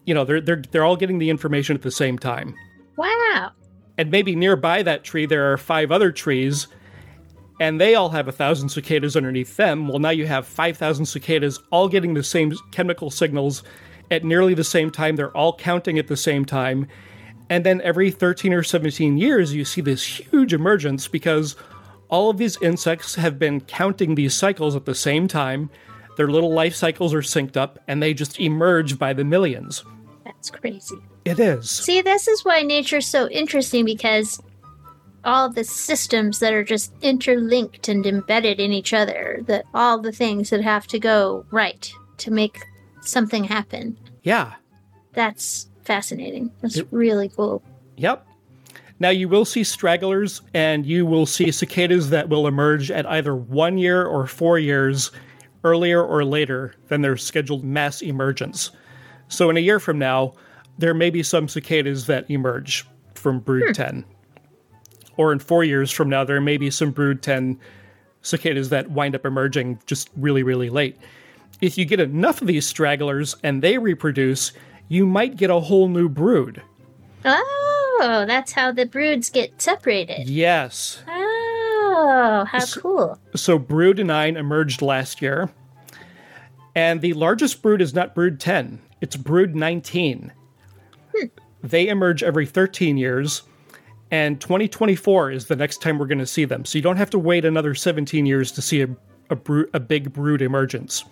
you 0.05 0.14
know, 0.14 0.24
they're, 0.24 0.41
they're, 0.41 0.62
they're 0.70 0.84
all 0.84 0.97
getting 0.97 1.18
the 1.18 1.30
information 1.30 1.76
at 1.76 1.82
the 1.82 1.91
same 1.91 2.18
time 2.18 2.55
Wow. 2.97 3.53
and 3.99 4.11
maybe 4.11 4.34
nearby 4.34 4.82
that 4.82 5.05
tree 5.05 5.26
there 5.26 5.53
are 5.53 5.59
five 5.59 5.93
other 5.93 6.11
trees 6.11 6.68
and 7.61 7.80
they 7.80 7.94
all 7.94 8.11
have 8.11 8.28
a 8.28 8.32
thousand 8.32 8.68
cicadas 8.68 9.16
underneath 9.16 9.57
them. 9.57 9.88
Well 9.88 9.98
now 9.98 10.11
you 10.11 10.26
have 10.26 10.46
5000 10.46 11.07
cicadas 11.07 11.61
all 11.70 11.88
getting 11.88 12.14
the 12.14 12.22
same 12.22 12.52
chemical 12.70 13.11
signals 13.11 13.62
at 14.11 14.24
nearly 14.24 14.54
the 14.54 14.64
same 14.64 14.90
time. 14.90 15.16
They're 15.16 15.36
all 15.36 15.57
counting 15.57 15.98
at 15.98 16.09
the 16.09 16.16
same 16.16 16.44
time. 16.44 16.86
And 17.48 17.64
then 17.64 17.80
every 17.82 18.11
13 18.11 18.52
or 18.52 18.62
17 18.62 19.18
years 19.18 19.54
you 19.54 19.64
see 19.64 19.80
this 19.80 20.04
huge 20.04 20.52
emergence 20.52 21.09
because 21.09 21.57
all 22.09 22.30
of 22.30 22.38
these 22.38 22.61
insects 22.62 23.14
have 23.16 23.38
been 23.38 23.61
counting 23.61 24.14
these 24.14 24.34
cycles 24.34 24.76
at 24.76 24.84
the 24.84 24.94
same 24.94 25.28
time. 25.28 25.70
Their 26.16 26.28
little 26.28 26.52
life 26.52 26.74
cycles 26.74 27.12
are 27.14 27.20
synced 27.20 27.57
up 27.57 27.78
and 27.88 28.02
they 28.02 28.14
just 28.14 28.40
emerge 28.40 28.98
by 28.98 29.12
the 29.12 29.24
millions. 29.24 29.84
That's 30.24 30.50
crazy. 30.50 30.96
it 31.24 31.38
is. 31.38 31.70
See, 31.70 32.00
this 32.00 32.28
is 32.28 32.44
why 32.44 32.62
nature's 32.62 33.07
so 33.07 33.28
interesting 33.28 33.84
because 33.84 34.40
all 35.27 35.51
the 35.51 35.64
systems 35.64 36.39
that 36.39 36.55
are 36.55 36.64
just 36.64 36.93
interlinked 37.03 37.89
and 37.89 38.07
embedded 38.07 38.61
in 38.61 38.72
each 38.72 38.95
other, 38.95 39.41
that 39.47 39.66
all 39.74 39.99
the 39.99 40.12
things 40.12 40.51
that 40.51 40.62
have 40.62 40.87
to 40.87 40.99
go 40.99 41.45
right 41.51 41.93
to 42.18 42.31
make 42.31 42.64
something 43.03 43.45
happen. 43.45 43.99
yeah 44.22 44.55
That's 45.12 45.68
fascinating. 45.85 46.51
That's 46.61 46.81
really 46.91 47.29
cool. 47.29 47.62
Yep. 47.97 48.27
Now, 48.99 49.11
you 49.11 49.29
will 49.29 49.45
see 49.45 49.62
stragglers 49.62 50.41
and 50.55 50.87
you 50.87 51.05
will 51.05 51.27
see 51.27 51.51
cicadas 51.51 52.11
that 52.11 52.29
will 52.29 52.47
emerge 52.47 52.91
at 52.91 53.07
either 53.07 53.37
one 53.37 53.79
year 53.79 54.05
or 54.05 54.27
four 54.27 54.59
years 54.59 55.11
earlier 55.64 56.03
or 56.03 56.24
later 56.24 56.74
than 56.89 57.03
their 57.03 57.16
scheduled 57.16 57.64
mass 57.64 58.01
emergence. 58.01 58.70
So, 59.29 59.51
in 59.51 59.57
a 59.57 59.61
year 59.61 59.81
from 59.81 59.99
now, 59.99 60.35
there 60.79 60.95
may 60.95 61.11
be 61.11 61.22
some 61.22 61.49
cicadas 61.49 62.07
that 62.07 62.31
emerge 62.31 62.87
from 63.14 63.41
Brood 63.41 63.64
hmm. 63.66 63.72
10. 63.72 64.05
Or 65.16 65.32
in 65.32 65.38
four 65.38 65.64
years 65.64 65.90
from 65.90 66.08
now, 66.08 66.24
there 66.24 66.40
may 66.40 66.56
be 66.56 66.70
some 66.70 66.90
Brood 66.90 67.22
10 67.22 67.58
cicadas 68.22 68.68
that 68.70 68.90
wind 68.90 69.14
up 69.14 69.24
emerging 69.24 69.78
just 69.86 70.10
really, 70.16 70.42
really 70.42 70.68
late. 70.68 70.96
If 71.60 71.78
you 71.78 71.84
get 71.84 72.00
enough 72.00 72.40
of 72.40 72.48
these 72.48 72.66
stragglers 72.66 73.34
and 73.42 73.62
they 73.62 73.78
reproduce, 73.78 74.52
you 74.88 75.06
might 75.06 75.36
get 75.36 75.50
a 75.50 75.60
whole 75.60 75.88
new 75.88 76.08
brood. 76.08 76.62
Oh, 77.24 78.24
that's 78.26 78.52
how 78.52 78.72
the 78.72 78.84
broods 78.84 79.30
get 79.30 79.60
separated. 79.60 80.28
Yes. 80.28 81.02
Oh, 81.08 82.44
how 82.46 82.64
cool. 82.66 83.18
So 83.34 83.58
Brood 83.58 84.04
9 84.04 84.36
emerged 84.36 84.82
last 84.82 85.22
year. 85.22 85.50
And 86.74 87.00
the 87.00 87.14
largest 87.14 87.62
brood 87.62 87.80
is 87.80 87.94
not 87.94 88.14
Brood 88.14 88.38
10, 88.38 88.80
it's 89.00 89.16
Brood 89.16 89.56
19. 89.56 90.30
Hmm. 91.16 91.26
They 91.62 91.88
emerge 91.88 92.22
every 92.22 92.44
13 92.44 92.98
years, 92.98 93.42
and 94.16 94.40
2024 94.40 95.30
is 95.30 95.44
the 95.44 95.56
next 95.56 95.82
time 95.82 95.98
we're 95.98 96.06
going 96.06 96.18
to 96.18 96.26
see 96.26 96.46
them. 96.46 96.64
So 96.64 96.78
you 96.78 96.82
don't 96.82 96.96
have 96.96 97.10
to 97.10 97.18
wait 97.18 97.44
another 97.44 97.74
17 97.74 98.24
years 98.24 98.50
to 98.52 98.62
see 98.62 98.80
a, 98.80 98.88
a, 99.28 99.38
a 99.74 99.80
big 99.80 100.10
brood 100.10 100.40
emergence. 100.40 101.04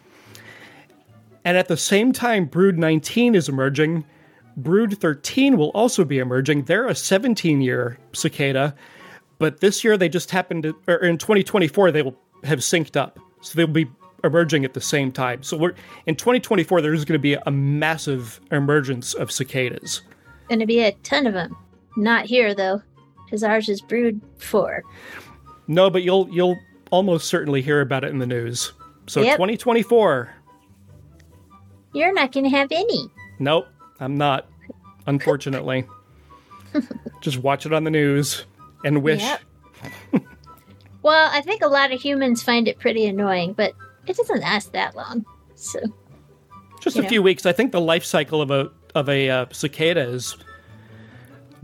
And 1.45 1.59
at 1.59 1.69
the 1.69 1.77
same 1.77 2.13
time, 2.15 2.47
Brood 2.47 2.79
19 2.79 3.35
is 3.35 3.47
emerging, 3.51 4.07
Brood 4.57 4.99
13 4.99 5.59
will 5.59 5.69
also 5.71 6.03
be 6.05 6.19
emerging. 6.19 6.65
They're 6.65 6.87
a 6.87 6.95
17 6.95 7.61
year 7.61 7.99
cicada, 8.15 8.75
but 9.39 9.61
this 9.61 9.85
year 9.85 9.99
they 9.99 10.09
just 10.09 10.31
happened 10.31 10.63
to, 10.63 10.75
or 10.89 10.97
in 10.97 11.19
2024, 11.19 11.91
they 11.91 12.01
will 12.01 12.17
have 12.45 12.61
synced 12.61 12.97
up. 12.97 13.19
So 13.43 13.55
they'll 13.55 13.67
be 13.67 13.87
emerging 14.23 14.65
at 14.65 14.73
the 14.73 14.81
same 14.81 15.13
time. 15.13 15.43
So 15.43 15.59
we're 15.59 15.75
in 16.07 16.17
2024, 16.17 16.81
there's 16.81 17.05
going 17.05 17.19
to 17.19 17.23
be 17.23 17.35
a 17.35 17.51
massive 17.51 18.41
emergence 18.51 19.13
of 19.13 19.31
cicadas. 19.31 20.01
Gonna 20.49 20.65
be 20.65 20.81
a 20.81 20.93
ton 21.03 21.27
of 21.27 21.35
them. 21.35 21.55
Not 21.97 22.25
here 22.27 22.55
though, 22.55 22.83
because 23.35 23.43
ours 23.43 23.69
is 23.69 23.81
Brood 23.81 24.21
4. 24.39 24.85
No, 25.67 25.91
but 25.91 26.05
you'll 26.05 26.29
you'll 26.31 26.57
almost 26.93 27.27
certainly 27.27 27.63
hear 27.63 27.81
about 27.81 28.05
it 28.05 28.11
in 28.11 28.19
the 28.21 28.27
news. 28.27 28.73
So 29.09 29.23
Yep. 29.23 29.37
2024. 29.37 30.33
You're 31.93 32.13
not 32.13 32.31
gonna 32.31 32.49
have 32.49 32.71
any. 32.71 33.11
Nope, 33.41 33.67
I'm 33.99 34.17
not. 34.17 34.49
Unfortunately. 35.09 35.85
just 37.21 37.39
watch 37.39 37.67
it 37.67 37.73
on 37.73 37.83
the 37.83 37.91
news 37.91 38.45
and 38.85 39.03
wish. 39.03 39.23
Yep. 39.23 39.41
Well, 41.03 41.29
I 41.31 41.43
think 41.43 41.61
a 41.63 41.67
lot 41.69 41.93
of 41.93 42.01
humans 42.01 42.43
find 42.43 42.67
it 42.67 42.79
pretty 42.79 43.05
annoying, 43.05 43.53
but 43.53 43.75
it 44.07 44.17
doesn't 44.17 44.41
last 44.41 44.73
that 44.73 44.97
long. 44.97 45.27
So, 45.55 45.79
Just 46.81 46.97
a 46.97 47.03
know. 47.03 47.09
few 47.11 47.23
weeks. 47.23 47.45
I 47.45 47.53
think 47.53 47.73
the 47.73 47.81
life 47.83 48.07
cycle 48.07 48.41
of 48.41 48.51
a 48.51 48.71
of 48.95 49.11
a 49.11 49.29
uh, 49.29 49.47
cicada 49.53 50.01
is 50.01 50.35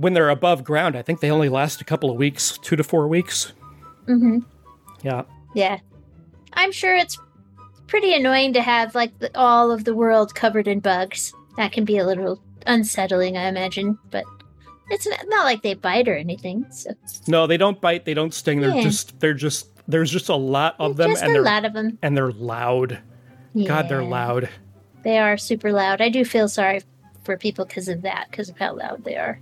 when 0.01 0.15
they're 0.15 0.31
above 0.31 0.65
ground. 0.65 0.97
I 0.97 1.03
think 1.03 1.21
they 1.21 1.31
only 1.31 1.49
last 1.49 1.81
a 1.81 1.85
couple 1.85 2.11
of 2.11 2.17
weeks, 2.17 2.59
two 2.59 2.77
to 2.77 2.83
four 2.85 3.07
weeks. 3.09 3.53
Mm-hmm. 4.07 4.39
Yeah. 5.03 5.23
yeah. 5.55 5.79
I'm 6.55 6.73
sure 6.73 6.97
it's 6.97 7.19
pretty 7.87 8.15
annoying 8.15 8.53
to 8.55 8.63
have 8.63 8.95
like 8.95 9.19
the, 9.19 9.31
all 9.39 9.71
of 9.71 9.85
the 9.85 9.95
world 9.95 10.35
covered 10.35 10.67
in 10.69 10.81
bugs. 10.81 11.33
That 11.57 11.73
can 11.73 11.85
be 11.85 11.99
a 11.99 12.07
little 12.07 12.43
unsettling, 12.67 13.37
I 13.37 13.49
imagine, 13.49 13.99
but 14.11 14.25
it's 14.91 15.07
not, 15.07 15.45
like 15.45 15.63
they 15.63 15.75
bite 15.75 16.09
or 16.09 16.17
anything. 16.17 16.67
So, 16.71 16.91
No, 17.29 17.47
they 17.47 17.57
don't 17.57 17.81
bite. 17.81 18.05
They 18.05 18.15
don't 18.15 18.35
sting. 18.35 18.61
They're 18.61 18.75
Yeah. 18.75 18.83
just 18.83 19.21
they're 19.21 19.35
just 19.35 19.69
there's 19.87 20.11
just 20.11 20.29
a 20.29 20.37
lot 20.37 20.77
of 20.79 20.97
them, 20.97 21.11
just 21.11 21.23
and 21.23 21.31
a 21.31 21.35
they're 21.35 21.43
lot 21.43 21.65
of 21.65 21.73
them. 21.73 21.99
and 22.03 22.17
they're 22.17 22.33
loud. 22.33 22.99
God, 23.67 23.89
they're 23.89 24.05
loud. 24.05 24.49
They 25.03 25.19
are 25.19 25.37
super 25.37 25.73
loud. 25.73 26.01
I 26.01 26.09
do 26.09 26.25
feel 26.25 26.49
sorry 26.49 26.83
for 27.25 27.37
people 27.37 27.65
because 27.65 27.89
of 27.89 28.03
that, 28.03 28.29
because 28.31 28.49
of 28.49 28.59
how 28.59 28.75
loud 28.77 29.05
they 29.05 29.17
are. 29.17 29.41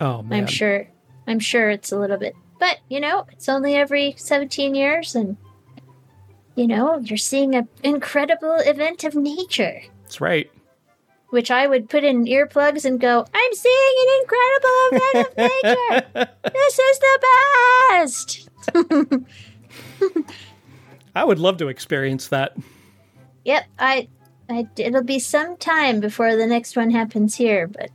Oh 0.00 0.22
man. 0.22 0.40
I'm 0.40 0.46
sure. 0.46 0.88
I'm 1.26 1.40
sure 1.40 1.68
it's 1.70 1.92
a 1.92 1.98
little 1.98 2.16
bit, 2.16 2.34
but 2.58 2.78
you 2.88 3.00
know, 3.00 3.26
it's 3.32 3.48
only 3.48 3.74
every 3.74 4.14
17 4.16 4.74
years, 4.74 5.14
and 5.14 5.36
you 6.54 6.66
know, 6.66 6.98
you're 6.98 7.16
seeing 7.18 7.54
an 7.54 7.68
incredible 7.82 8.56
event 8.56 9.04
of 9.04 9.14
nature, 9.14 9.82
That's 10.02 10.20
right. 10.20 10.50
which 11.30 11.50
I 11.50 11.66
would 11.66 11.88
put 11.90 12.04
in 12.04 12.24
earplugs 12.24 12.84
and 12.84 13.00
go, 13.00 13.26
"I'm 13.34 13.52
seeing 13.52 13.94
an 14.00 14.06
incredible 14.22 14.88
event 14.92 15.28
of 15.28 15.36
nature. 15.36 16.28
This 16.52 16.78
is 16.78 16.98
the 16.98 17.18
best." 17.90 18.48
I 21.14 21.24
would 21.24 21.38
love 21.38 21.56
to 21.58 21.68
experience 21.68 22.28
that. 22.28 22.56
Yep, 23.44 23.64
I, 23.78 24.08
I. 24.48 24.68
It'll 24.76 25.02
be 25.02 25.18
some 25.18 25.56
time 25.56 26.00
before 26.00 26.36
the 26.36 26.46
next 26.46 26.76
one 26.76 26.90
happens 26.90 27.34
here, 27.34 27.66
but 27.66 27.90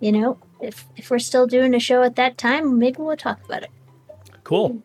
you 0.00 0.12
know, 0.12 0.38
if 0.60 0.86
if 0.96 1.10
we're 1.10 1.18
still 1.18 1.46
doing 1.46 1.74
a 1.74 1.80
show 1.80 2.02
at 2.02 2.16
that 2.16 2.38
time, 2.38 2.78
maybe 2.78 2.98
we'll 2.98 3.16
talk 3.16 3.44
about 3.44 3.62
it. 3.62 3.70
Cool. 4.44 4.82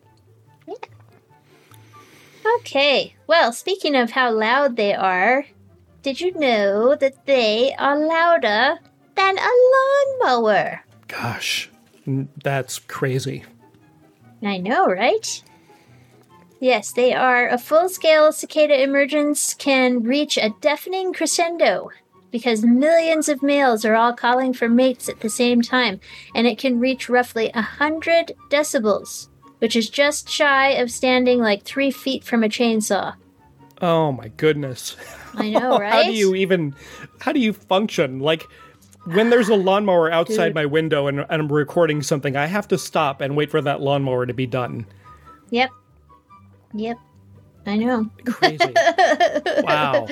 Okay. 2.60 3.14
Well, 3.26 3.52
speaking 3.52 3.96
of 3.96 4.10
how 4.10 4.30
loud 4.30 4.76
they 4.76 4.94
are, 4.94 5.46
did 6.02 6.20
you 6.20 6.32
know 6.38 6.94
that 6.94 7.26
they 7.26 7.74
are 7.74 7.98
louder 7.98 8.78
than 9.16 9.38
a 9.38 9.50
lawnmower? 10.22 10.84
Gosh, 11.08 11.70
that's 12.06 12.78
crazy. 12.78 13.44
I 14.42 14.58
know, 14.58 14.86
right? 14.86 15.42
Yes, 16.60 16.92
they 16.92 17.12
are. 17.12 17.48
A 17.48 17.58
full 17.58 17.88
scale 17.88 18.32
cicada 18.32 18.80
emergence 18.82 19.54
can 19.54 20.02
reach 20.02 20.38
a 20.38 20.54
deafening 20.60 21.12
crescendo 21.12 21.90
because 22.36 22.62
millions 22.62 23.30
of 23.30 23.42
males 23.42 23.82
are 23.86 23.94
all 23.94 24.12
calling 24.12 24.52
for 24.52 24.68
mates 24.68 25.08
at 25.08 25.20
the 25.20 25.30
same 25.30 25.62
time, 25.62 25.98
and 26.34 26.46
it 26.46 26.58
can 26.58 26.78
reach 26.78 27.08
roughly 27.08 27.50
100 27.54 28.32
decibels, 28.50 29.28
which 29.58 29.74
is 29.74 29.88
just 29.88 30.28
shy 30.28 30.72
of 30.72 30.90
standing 30.90 31.38
like 31.38 31.62
three 31.62 31.90
feet 31.90 32.22
from 32.22 32.44
a 32.44 32.48
chainsaw. 32.48 33.14
Oh 33.80 34.12
my 34.12 34.28
goodness. 34.36 34.96
I 35.32 35.48
know, 35.48 35.78
right? 35.78 35.92
How 35.92 36.02
do 36.02 36.12
you 36.12 36.34
even 36.34 36.74
how 37.20 37.32
do 37.32 37.40
you 37.40 37.54
function? 37.54 38.20
Like 38.20 38.46
when 39.06 39.30
there's 39.30 39.48
a 39.48 39.54
lawnmower 39.54 40.12
outside 40.12 40.48
Dude. 40.48 40.56
my 40.56 40.66
window 40.66 41.06
and, 41.06 41.20
and 41.20 41.26
I'm 41.30 41.50
recording 41.50 42.02
something, 42.02 42.36
I 42.36 42.44
have 42.44 42.68
to 42.68 42.76
stop 42.76 43.22
and 43.22 43.34
wait 43.34 43.50
for 43.50 43.62
that 43.62 43.80
lawnmower 43.80 44.26
to 44.26 44.34
be 44.34 44.46
done. 44.46 44.84
Yep. 45.48 45.70
Yep. 46.74 46.98
I 47.64 47.76
know. 47.78 48.10
Crazy. 48.26 48.74
wow. 49.62 50.06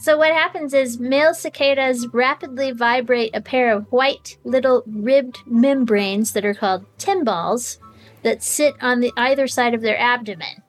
So 0.00 0.16
what 0.16 0.32
happens 0.32 0.74
is 0.74 1.00
male 1.00 1.34
cicadas 1.34 2.06
rapidly 2.12 2.70
vibrate 2.70 3.34
a 3.34 3.40
pair 3.40 3.72
of 3.72 3.90
white 3.90 4.38
little 4.44 4.84
ribbed 4.86 5.40
membranes 5.44 6.32
that 6.32 6.44
are 6.44 6.54
called 6.54 6.86
timbals 6.98 7.78
that 8.22 8.42
sit 8.42 8.74
on 8.80 9.00
the 9.00 9.12
either 9.16 9.48
side 9.48 9.74
of 9.74 9.80
their 9.80 9.98
abdomen. 9.98 10.62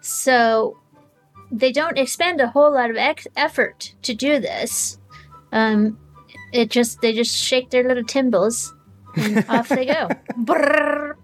So 0.00 0.78
they 1.52 1.70
don't 1.70 1.98
expend 1.98 2.40
a 2.40 2.48
whole 2.48 2.72
lot 2.72 2.88
of 2.88 2.96
ex- 2.96 3.28
effort 3.36 3.94
to 4.00 4.14
do 4.14 4.40
this. 4.40 4.98
Um, 5.52 5.98
it 6.52 6.70
just 6.70 7.02
they 7.02 7.12
just 7.12 7.36
shake 7.36 7.68
their 7.68 7.86
little 7.86 8.02
timbals 8.02 8.72
and 9.14 9.44
off 9.50 9.68
they 9.68 9.84
go. 9.84 10.08
Brrrr. 10.38 11.16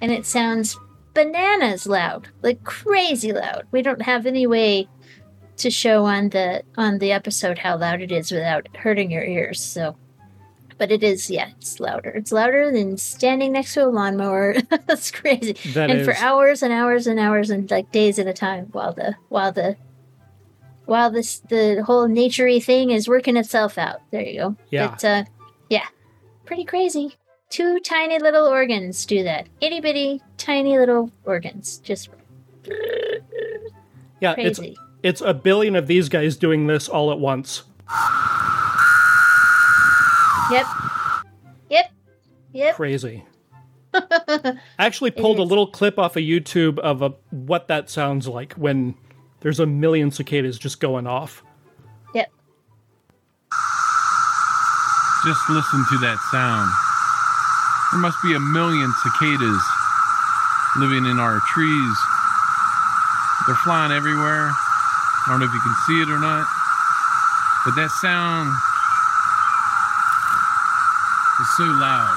and 0.00 0.10
it 0.10 0.26
sounds 0.26 0.76
bananas 1.14 1.86
loud, 1.86 2.28
like 2.42 2.64
crazy 2.64 3.32
loud. 3.32 3.66
We 3.70 3.82
don't 3.82 4.02
have 4.02 4.26
any 4.26 4.48
way 4.48 4.88
to 5.58 5.70
show 5.70 6.04
on 6.04 6.30
the 6.30 6.62
on 6.76 6.98
the 6.98 7.12
episode 7.12 7.58
how 7.58 7.76
loud 7.76 8.00
it 8.00 8.10
is 8.12 8.30
without 8.30 8.66
hurting 8.76 9.10
your 9.10 9.22
ears. 9.24 9.60
So, 9.60 9.96
but 10.78 10.90
it 10.90 11.02
is, 11.02 11.30
yeah, 11.30 11.50
it's 11.56 11.78
louder. 11.80 12.10
It's 12.10 12.32
louder 12.32 12.70
than 12.72 12.96
standing 12.96 13.52
next 13.52 13.74
to 13.74 13.84
a 13.84 13.88
lawnmower. 13.88 14.56
That's 14.86 15.10
crazy. 15.10 15.52
That 15.72 15.90
and 15.90 16.04
for 16.04 16.14
hours 16.16 16.62
and 16.62 16.72
hours 16.72 17.06
and 17.06 17.20
hours 17.20 17.50
and 17.50 17.70
like 17.70 17.92
days 17.92 18.18
at 18.18 18.26
a 18.26 18.32
time 18.32 18.66
while 18.72 18.92
the 18.92 19.14
while 19.28 19.52
the 19.52 19.76
while 20.86 21.10
this 21.10 21.38
the 21.48 21.82
whole 21.86 22.08
naturey 22.08 22.62
thing 22.62 22.90
is 22.90 23.08
working 23.08 23.36
itself 23.36 23.78
out. 23.78 24.00
There 24.10 24.22
you 24.22 24.38
go. 24.40 24.56
Yeah. 24.70 24.88
But, 24.88 25.04
uh, 25.04 25.24
yeah, 25.70 25.86
pretty 26.44 26.64
crazy. 26.64 27.16
Two 27.50 27.78
tiny 27.80 28.18
little 28.18 28.46
organs 28.46 29.04
do 29.04 29.22
that. 29.24 29.46
Itty 29.60 29.80
bitty, 29.80 30.22
tiny 30.38 30.78
little 30.78 31.12
organs. 31.24 31.78
Just 31.78 32.08
Yeah, 34.20 34.34
Crazy. 34.34 34.68
it's 34.70 34.78
it's 35.02 35.20
a 35.20 35.34
billion 35.34 35.76
of 35.76 35.86
these 35.86 36.08
guys 36.08 36.36
doing 36.36 36.66
this 36.66 36.88
all 36.88 37.10
at 37.10 37.18
once. 37.18 37.62
Yep. 40.50 40.66
Yep. 41.70 41.92
Yep. 42.52 42.74
Crazy. 42.74 43.24
I 43.94 44.58
actually 44.78 45.10
pulled 45.10 45.38
a 45.38 45.42
little 45.42 45.66
clip 45.66 45.98
off 45.98 46.16
of 46.16 46.22
YouTube 46.22 46.78
of 46.78 47.02
a, 47.02 47.10
what 47.30 47.68
that 47.68 47.90
sounds 47.90 48.28
like 48.28 48.54
when 48.54 48.94
there's 49.40 49.60
a 49.60 49.66
million 49.66 50.10
cicadas 50.10 50.58
just 50.58 50.80
going 50.80 51.06
off. 51.06 51.42
Yep. 52.14 52.30
Just 55.24 55.50
listen 55.50 55.84
to 55.90 55.98
that 55.98 56.18
sound. 56.30 56.70
There 57.92 58.00
must 58.00 58.18
be 58.22 58.34
a 58.34 58.40
million 58.40 58.92
cicadas 59.02 59.62
living 60.78 61.04
in 61.04 61.18
our 61.18 61.40
trees. 61.52 61.96
They're 63.46 63.56
flying 63.56 63.92
everywhere. 63.92 64.52
I 65.26 65.30
don't 65.30 65.40
know 65.40 65.46
if 65.46 65.52
you 65.52 65.60
can 65.60 65.74
see 65.86 66.00
it 66.02 66.08
or 66.08 66.18
not, 66.18 66.46
but 67.64 67.74
that 67.76 67.90
sound 67.90 68.50
is 71.40 71.56
so 71.56 71.64
loud 71.64 72.16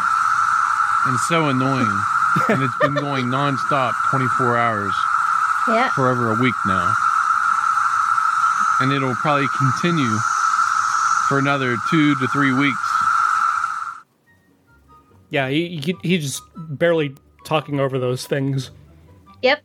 and 1.07 1.19
so 1.19 1.49
annoying. 1.49 2.01
and 2.49 2.61
it's 2.61 2.77
been 2.79 2.93
going 2.95 3.25
nonstop 3.27 3.93
24 4.09 4.57
hours 4.57 4.93
Yeah. 5.69 5.89
for 5.91 6.09
over 6.09 6.31
a 6.31 6.41
week 6.41 6.55
now. 6.65 6.93
And 8.81 8.91
it'll 8.91 9.15
probably 9.15 9.47
continue 9.57 10.17
for 11.29 11.39
another 11.39 11.77
two 11.89 12.13
to 12.15 12.27
three 12.27 12.51
weeks. 12.53 12.77
Yeah, 15.29 15.47
he, 15.49 15.77
he 15.77 15.95
he's 16.03 16.23
just 16.23 16.43
barely 16.55 17.15
talking 17.45 17.79
over 17.79 17.97
those 17.99 18.25
things. 18.27 18.71
Yep. 19.41 19.63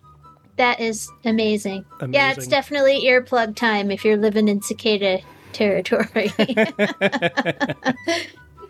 That 0.57 0.81
is 0.81 1.11
amazing. 1.25 1.85
Yeah, 2.09 2.33
it's 2.33 2.47
definitely 2.47 3.05
earplug 3.05 3.57
time 3.57 3.91
if 3.91 4.05
you're 4.05 4.17
living 4.17 4.49
in 4.49 4.61
cicada 4.63 5.21
territory. 5.53 6.33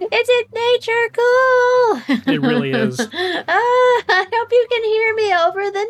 Isn't 0.00 0.54
nature 0.54 1.10
cool? 1.12 2.00
It 2.26 2.40
really 2.40 2.70
is. 2.70 2.98
Ah, 3.12 4.02
I 4.08 4.26
hope 4.32 4.52
you 4.52 4.66
can 4.70 4.84
hear 4.84 5.14
me 5.14 5.34
over 5.34 5.70
the 5.70 5.86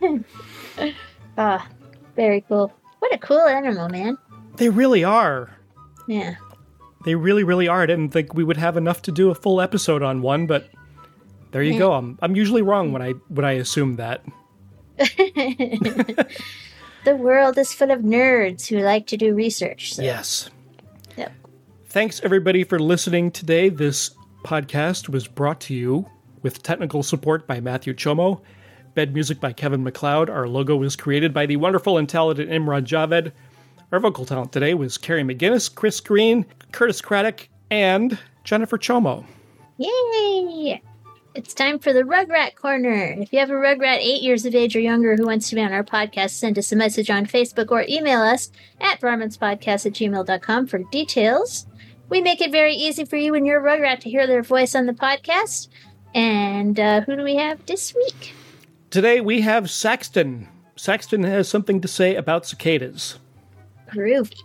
nature. 0.00 0.20
ah, 1.36 1.66
very 2.14 2.42
cool. 2.42 2.72
What 3.00 3.12
a 3.14 3.18
cool 3.18 3.40
animal, 3.40 3.88
man. 3.88 4.18
They 4.56 4.68
really 4.68 5.02
are. 5.02 5.50
Yeah. 6.06 6.36
They 7.04 7.14
really, 7.16 7.44
really 7.44 7.66
are. 7.66 7.82
I 7.82 7.86
didn't 7.86 8.10
think 8.10 8.34
we 8.34 8.44
would 8.44 8.58
have 8.58 8.76
enough 8.76 9.02
to 9.02 9.12
do 9.12 9.30
a 9.30 9.34
full 9.34 9.60
episode 9.60 10.02
on 10.02 10.22
one, 10.22 10.46
but 10.46 10.68
there 11.50 11.62
you 11.62 11.78
go. 11.78 11.92
I'm 11.92 12.18
I'm 12.22 12.36
usually 12.36 12.62
wrong 12.62 12.92
when 12.92 13.02
I 13.02 13.12
when 13.28 13.44
I 13.44 13.52
assume 13.52 13.96
that. 13.96 14.24
the 17.04 17.16
world 17.16 17.56
is 17.58 17.72
full 17.72 17.90
of 17.90 18.00
nerds 18.00 18.66
who 18.66 18.78
like 18.78 19.06
to 19.08 19.16
do 19.16 19.34
research. 19.34 19.94
So. 19.94 20.02
Yes. 20.02 20.50
Yep. 21.16 21.32
Thanks 21.86 22.20
everybody 22.22 22.64
for 22.64 22.78
listening 22.78 23.30
today. 23.30 23.68
This 23.68 24.10
podcast 24.44 25.08
was 25.08 25.26
brought 25.26 25.60
to 25.62 25.74
you 25.74 26.08
with 26.42 26.62
technical 26.62 27.02
support 27.02 27.46
by 27.46 27.60
Matthew 27.60 27.94
Chomo, 27.94 28.40
bed 28.94 29.12
music 29.12 29.40
by 29.40 29.52
Kevin 29.52 29.82
MacLeod. 29.82 30.30
Our 30.30 30.48
logo 30.48 30.76
was 30.76 30.96
created 30.96 31.34
by 31.34 31.46
the 31.46 31.56
wonderful 31.56 31.98
and 31.98 32.08
talented 32.08 32.48
Imran 32.48 32.84
Javed. 32.84 33.32
Our 33.92 34.00
vocal 34.00 34.24
talent 34.24 34.52
today 34.52 34.74
was 34.74 34.96
Carrie 34.98 35.24
McGinnis, 35.24 35.74
Chris 35.74 35.98
Green, 36.00 36.46
Curtis 36.72 37.00
Craddock, 37.00 37.48
and 37.70 38.18
Jennifer 38.44 38.78
Chomo. 38.78 39.24
Yay! 39.78 40.80
It's 41.40 41.54
time 41.54 41.78
for 41.78 41.94
the 41.94 42.02
Rugrat 42.02 42.54
Corner. 42.54 43.16
If 43.16 43.32
you 43.32 43.38
have 43.38 43.48
a 43.48 43.54
Rugrat 43.54 43.96
eight 43.96 44.20
years 44.20 44.44
of 44.44 44.54
age 44.54 44.76
or 44.76 44.80
younger 44.80 45.16
who 45.16 45.24
wants 45.24 45.48
to 45.48 45.54
be 45.54 45.62
on 45.62 45.72
our 45.72 45.82
podcast, 45.82 46.32
send 46.32 46.58
us 46.58 46.70
a 46.70 46.76
message 46.76 47.08
on 47.08 47.24
Facebook 47.24 47.70
or 47.70 47.86
email 47.88 48.20
us 48.20 48.50
at 48.78 49.00
varmintspodcast 49.00 49.86
at 49.86 49.92
gmail.com 49.94 50.66
for 50.66 50.80
details. 50.90 51.66
We 52.10 52.20
make 52.20 52.42
it 52.42 52.52
very 52.52 52.74
easy 52.74 53.06
for 53.06 53.16
you 53.16 53.34
and 53.34 53.46
your 53.46 53.62
Rugrat 53.62 54.00
to 54.00 54.10
hear 54.10 54.26
their 54.26 54.42
voice 54.42 54.74
on 54.74 54.84
the 54.84 54.92
podcast. 54.92 55.68
And 56.14 56.78
uh, 56.78 57.00
who 57.00 57.16
do 57.16 57.22
we 57.22 57.36
have 57.36 57.64
this 57.64 57.94
week? 57.94 58.34
Today 58.90 59.22
we 59.22 59.40
have 59.40 59.70
Saxton. 59.70 60.46
Saxton 60.76 61.22
has 61.22 61.48
something 61.48 61.80
to 61.80 61.88
say 61.88 62.16
about 62.16 62.44
cicadas. 62.44 63.18
Groovy. 63.88 64.36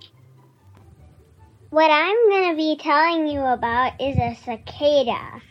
What 1.72 1.92
I'm 1.92 2.30
going 2.30 2.52
to 2.52 2.56
be 2.56 2.78
telling 2.82 3.28
you 3.28 3.42
about 3.42 4.00
is 4.00 4.16
a 4.16 4.38
cicada. 4.46 5.42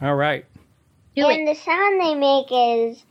All 0.00 0.14
right. 0.14 0.44
and 1.16 1.48
the 1.48 1.54
sound 1.54 2.00
they 2.00 2.14
make 2.14 2.46
is. 2.50 3.04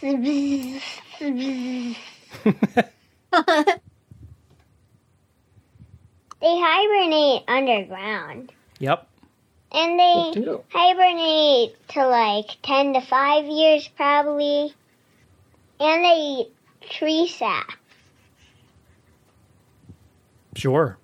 they 0.02 1.96
hibernate 6.42 7.42
underground. 7.48 8.52
Yep. 8.78 9.08
And 9.72 9.98
they 9.98 10.30
They 10.34 10.56
hibernate 10.70 11.88
to 11.88 12.06
like 12.06 12.46
10 12.62 12.94
to 12.94 13.00
5 13.00 13.44
years 13.46 13.88
probably. 13.96 14.74
And 15.80 16.04
they 16.04 16.16
eat 16.16 16.48
tree 16.90 17.28
sap. 17.28 17.70
Sure. 20.56 20.96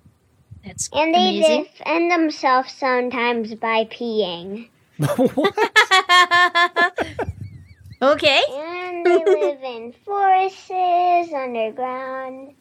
That's 0.65 0.89
And 0.93 1.13
they 1.13 1.19
amazing. 1.39 1.65
defend 1.77 2.11
themselves 2.11 2.71
sometimes 2.73 3.53
by 3.55 3.85
peeing. 3.85 4.69
okay. 8.01 8.41
And 8.47 9.07
they 9.07 9.25
live 9.25 9.63
in 9.63 9.93
forests, 10.05 10.69
underground. 10.71 12.55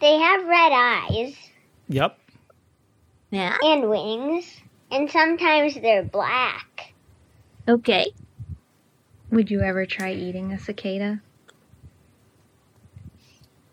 They 0.00 0.16
have 0.18 0.44
red 0.46 0.72
eyes 0.72 1.36
Yep. 1.88 2.18
Yeah. 3.30 3.56
and 3.62 3.90
wings, 3.90 4.60
and 4.90 5.10
sometimes 5.10 5.74
they're 5.74 6.04
black. 6.04 6.94
Okay. 7.68 8.06
Would 9.30 9.50
you 9.50 9.60
ever 9.60 9.86
try 9.86 10.12
eating 10.12 10.52
a 10.52 10.58
cicada? 10.58 11.20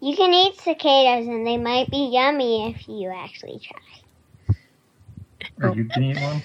You 0.01 0.15
can 0.15 0.33
eat 0.33 0.59
cicadas, 0.61 1.27
and 1.27 1.47
they 1.47 1.57
might 1.57 1.89
be 1.89 2.09
yummy 2.11 2.69
if 2.71 2.87
you 2.87 3.09
actually 3.09 3.59
try. 3.59 4.04
Or 5.61 5.69
oh. 5.69 5.73
you 5.73 5.85
can 5.85 6.03
eat 6.03 6.19
one. 6.21 6.43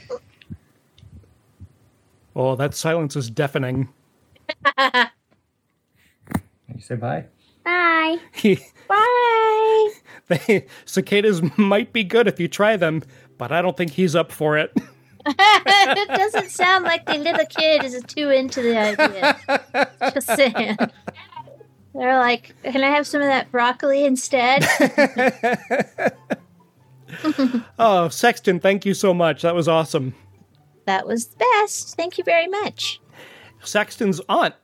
Oh, 2.36 2.56
that 2.56 2.74
silence 2.74 3.16
is 3.16 3.30
deafening. 3.30 3.88
You 6.74 6.80
say 6.80 6.94
bye. 6.94 7.26
Bye. 7.64 8.18
Bye. 8.88 9.90
They, 10.28 10.66
cicadas 10.84 11.42
might 11.58 11.92
be 11.92 12.04
good 12.04 12.26
if 12.26 12.40
you 12.40 12.48
try 12.48 12.76
them, 12.76 13.02
but 13.38 13.52
I 13.52 13.60
don't 13.62 13.76
think 13.76 13.92
he's 13.92 14.16
up 14.16 14.32
for 14.32 14.56
it. 14.56 14.72
it 15.26 16.08
doesn't 16.08 16.50
sound 16.50 16.84
like 16.84 17.04
the 17.04 17.18
little 17.18 17.44
kid 17.46 17.84
is 17.84 18.02
too 18.06 18.30
into 18.30 18.62
the 18.62 18.76
idea. 18.78 19.38
Just 20.14 20.26
saying. 20.28 20.76
They're 21.94 22.18
like, 22.18 22.54
can 22.64 22.82
I 22.82 22.90
have 22.90 23.06
some 23.06 23.20
of 23.20 23.26
that 23.26 23.50
broccoli 23.50 24.04
instead? 24.04 24.64
Oh, 27.78 28.08
Sexton, 28.08 28.60
thank 28.60 28.84
you 28.84 28.94
so 28.94 29.12
much. 29.14 29.42
That 29.42 29.54
was 29.54 29.68
awesome. 29.68 30.14
that 30.86 31.06
was 31.06 31.26
the 31.28 31.36
best. 31.38 31.96
Thank 31.96 32.18
you 32.18 32.24
very 32.24 32.46
much. 32.48 33.00
Sexton's 33.62 34.20
aunt 34.28 34.54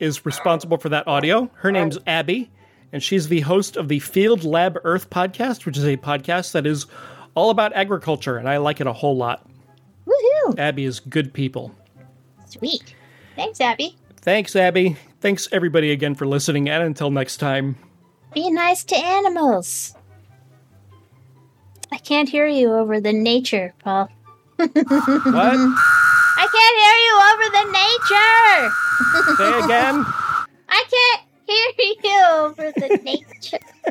is 0.00 0.24
responsible 0.26 0.78
for 0.78 0.88
that 0.90 1.06
audio. 1.08 1.50
Her 1.54 1.72
name's 1.72 1.98
Abby, 2.06 2.50
and 2.92 3.02
she's 3.02 3.28
the 3.28 3.40
host 3.40 3.76
of 3.76 3.88
the 3.88 3.98
Field 3.98 4.44
Lab 4.44 4.78
Earth 4.84 5.10
podcast, 5.10 5.64
which 5.66 5.76
is 5.76 5.84
a 5.86 5.96
podcast 5.96 6.52
that 6.52 6.66
is 6.66 6.86
all 7.34 7.50
about 7.50 7.72
agriculture, 7.74 8.36
and 8.36 8.48
I 8.48 8.58
like 8.58 8.80
it 8.80 8.86
a 8.86 8.92
whole 8.92 9.16
lot. 9.16 9.46
Woohoo! 10.06 10.58
Abby 10.58 10.84
is 10.84 11.00
good 11.00 11.32
people. 11.34 11.74
Sweet. 12.46 12.94
Thanks, 13.34 13.60
Abby. 13.60 13.96
Thanks, 14.20 14.54
Abby. 14.54 14.96
Thanks, 15.20 15.48
everybody, 15.50 15.90
again 15.90 16.14
for 16.14 16.26
listening, 16.26 16.68
and 16.68 16.82
until 16.84 17.10
next 17.10 17.38
time. 17.38 17.76
Be 18.34 18.50
nice 18.50 18.84
to 18.84 18.96
animals. 18.96 19.95
I 21.92 21.98
can't 21.98 22.28
hear 22.28 22.46
you 22.46 22.72
over 22.72 23.00
the 23.00 23.12
nature, 23.12 23.74
Paul. 23.82 24.08
What? 24.56 24.70
I 26.38 26.46
can't 26.52 26.78
hear 26.82 26.96
you 27.06 27.14
over 27.30 27.46
the 27.52 27.64
nature. 27.72 29.36
Say 29.36 29.52
again? 29.64 29.96
I 30.68 30.80
can't 30.90 31.22
hear 31.46 31.68
you 32.02 32.18
over 32.38 32.66
the 32.72 32.88
nature. 33.02 33.64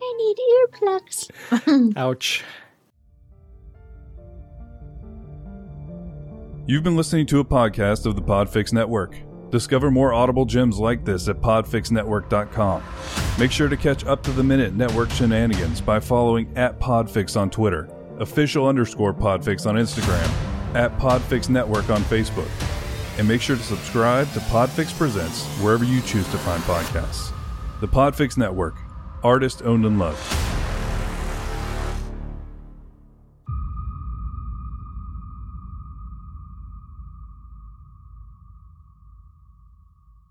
I 0.00 0.08
need 0.18 0.36
earplugs. 0.72 1.30
Ouch. 1.96 2.42
You've 6.66 6.82
been 6.82 6.96
listening 6.96 7.26
to 7.26 7.40
a 7.40 7.44
podcast 7.44 8.06
of 8.06 8.16
the 8.16 8.22
Podfix 8.22 8.72
Network. 8.72 9.18
Discover 9.50 9.90
more 9.90 10.12
audible 10.12 10.44
gems 10.44 10.78
like 10.78 11.04
this 11.04 11.28
at 11.28 11.40
podfixnetwork.com. 11.40 12.82
Make 13.38 13.52
sure 13.52 13.68
to 13.68 13.76
catch 13.76 14.04
up 14.04 14.22
to 14.24 14.32
the 14.32 14.42
minute 14.42 14.74
network 14.74 15.10
shenanigans 15.10 15.80
by 15.80 16.00
following 16.00 16.52
at 16.56 16.80
Podfix 16.80 17.40
on 17.40 17.50
Twitter, 17.50 17.88
official 18.18 18.66
underscore 18.66 19.14
Podfix 19.14 19.66
on 19.66 19.76
Instagram, 19.76 20.28
at 20.74 20.96
Podfix 20.98 21.48
Network 21.48 21.90
on 21.90 22.02
Facebook. 22.02 22.50
And 23.18 23.28
make 23.28 23.40
sure 23.40 23.56
to 23.56 23.62
subscribe 23.62 24.30
to 24.32 24.40
Podfix 24.40 24.96
Presents 24.96 25.46
wherever 25.60 25.84
you 25.84 26.00
choose 26.02 26.28
to 26.30 26.38
find 26.38 26.62
podcasts. 26.64 27.32
The 27.80 27.88
Podfix 27.88 28.36
Network, 28.36 28.74
artist 29.22 29.62
owned 29.62 29.84
and 29.84 29.98
loved. 29.98 30.53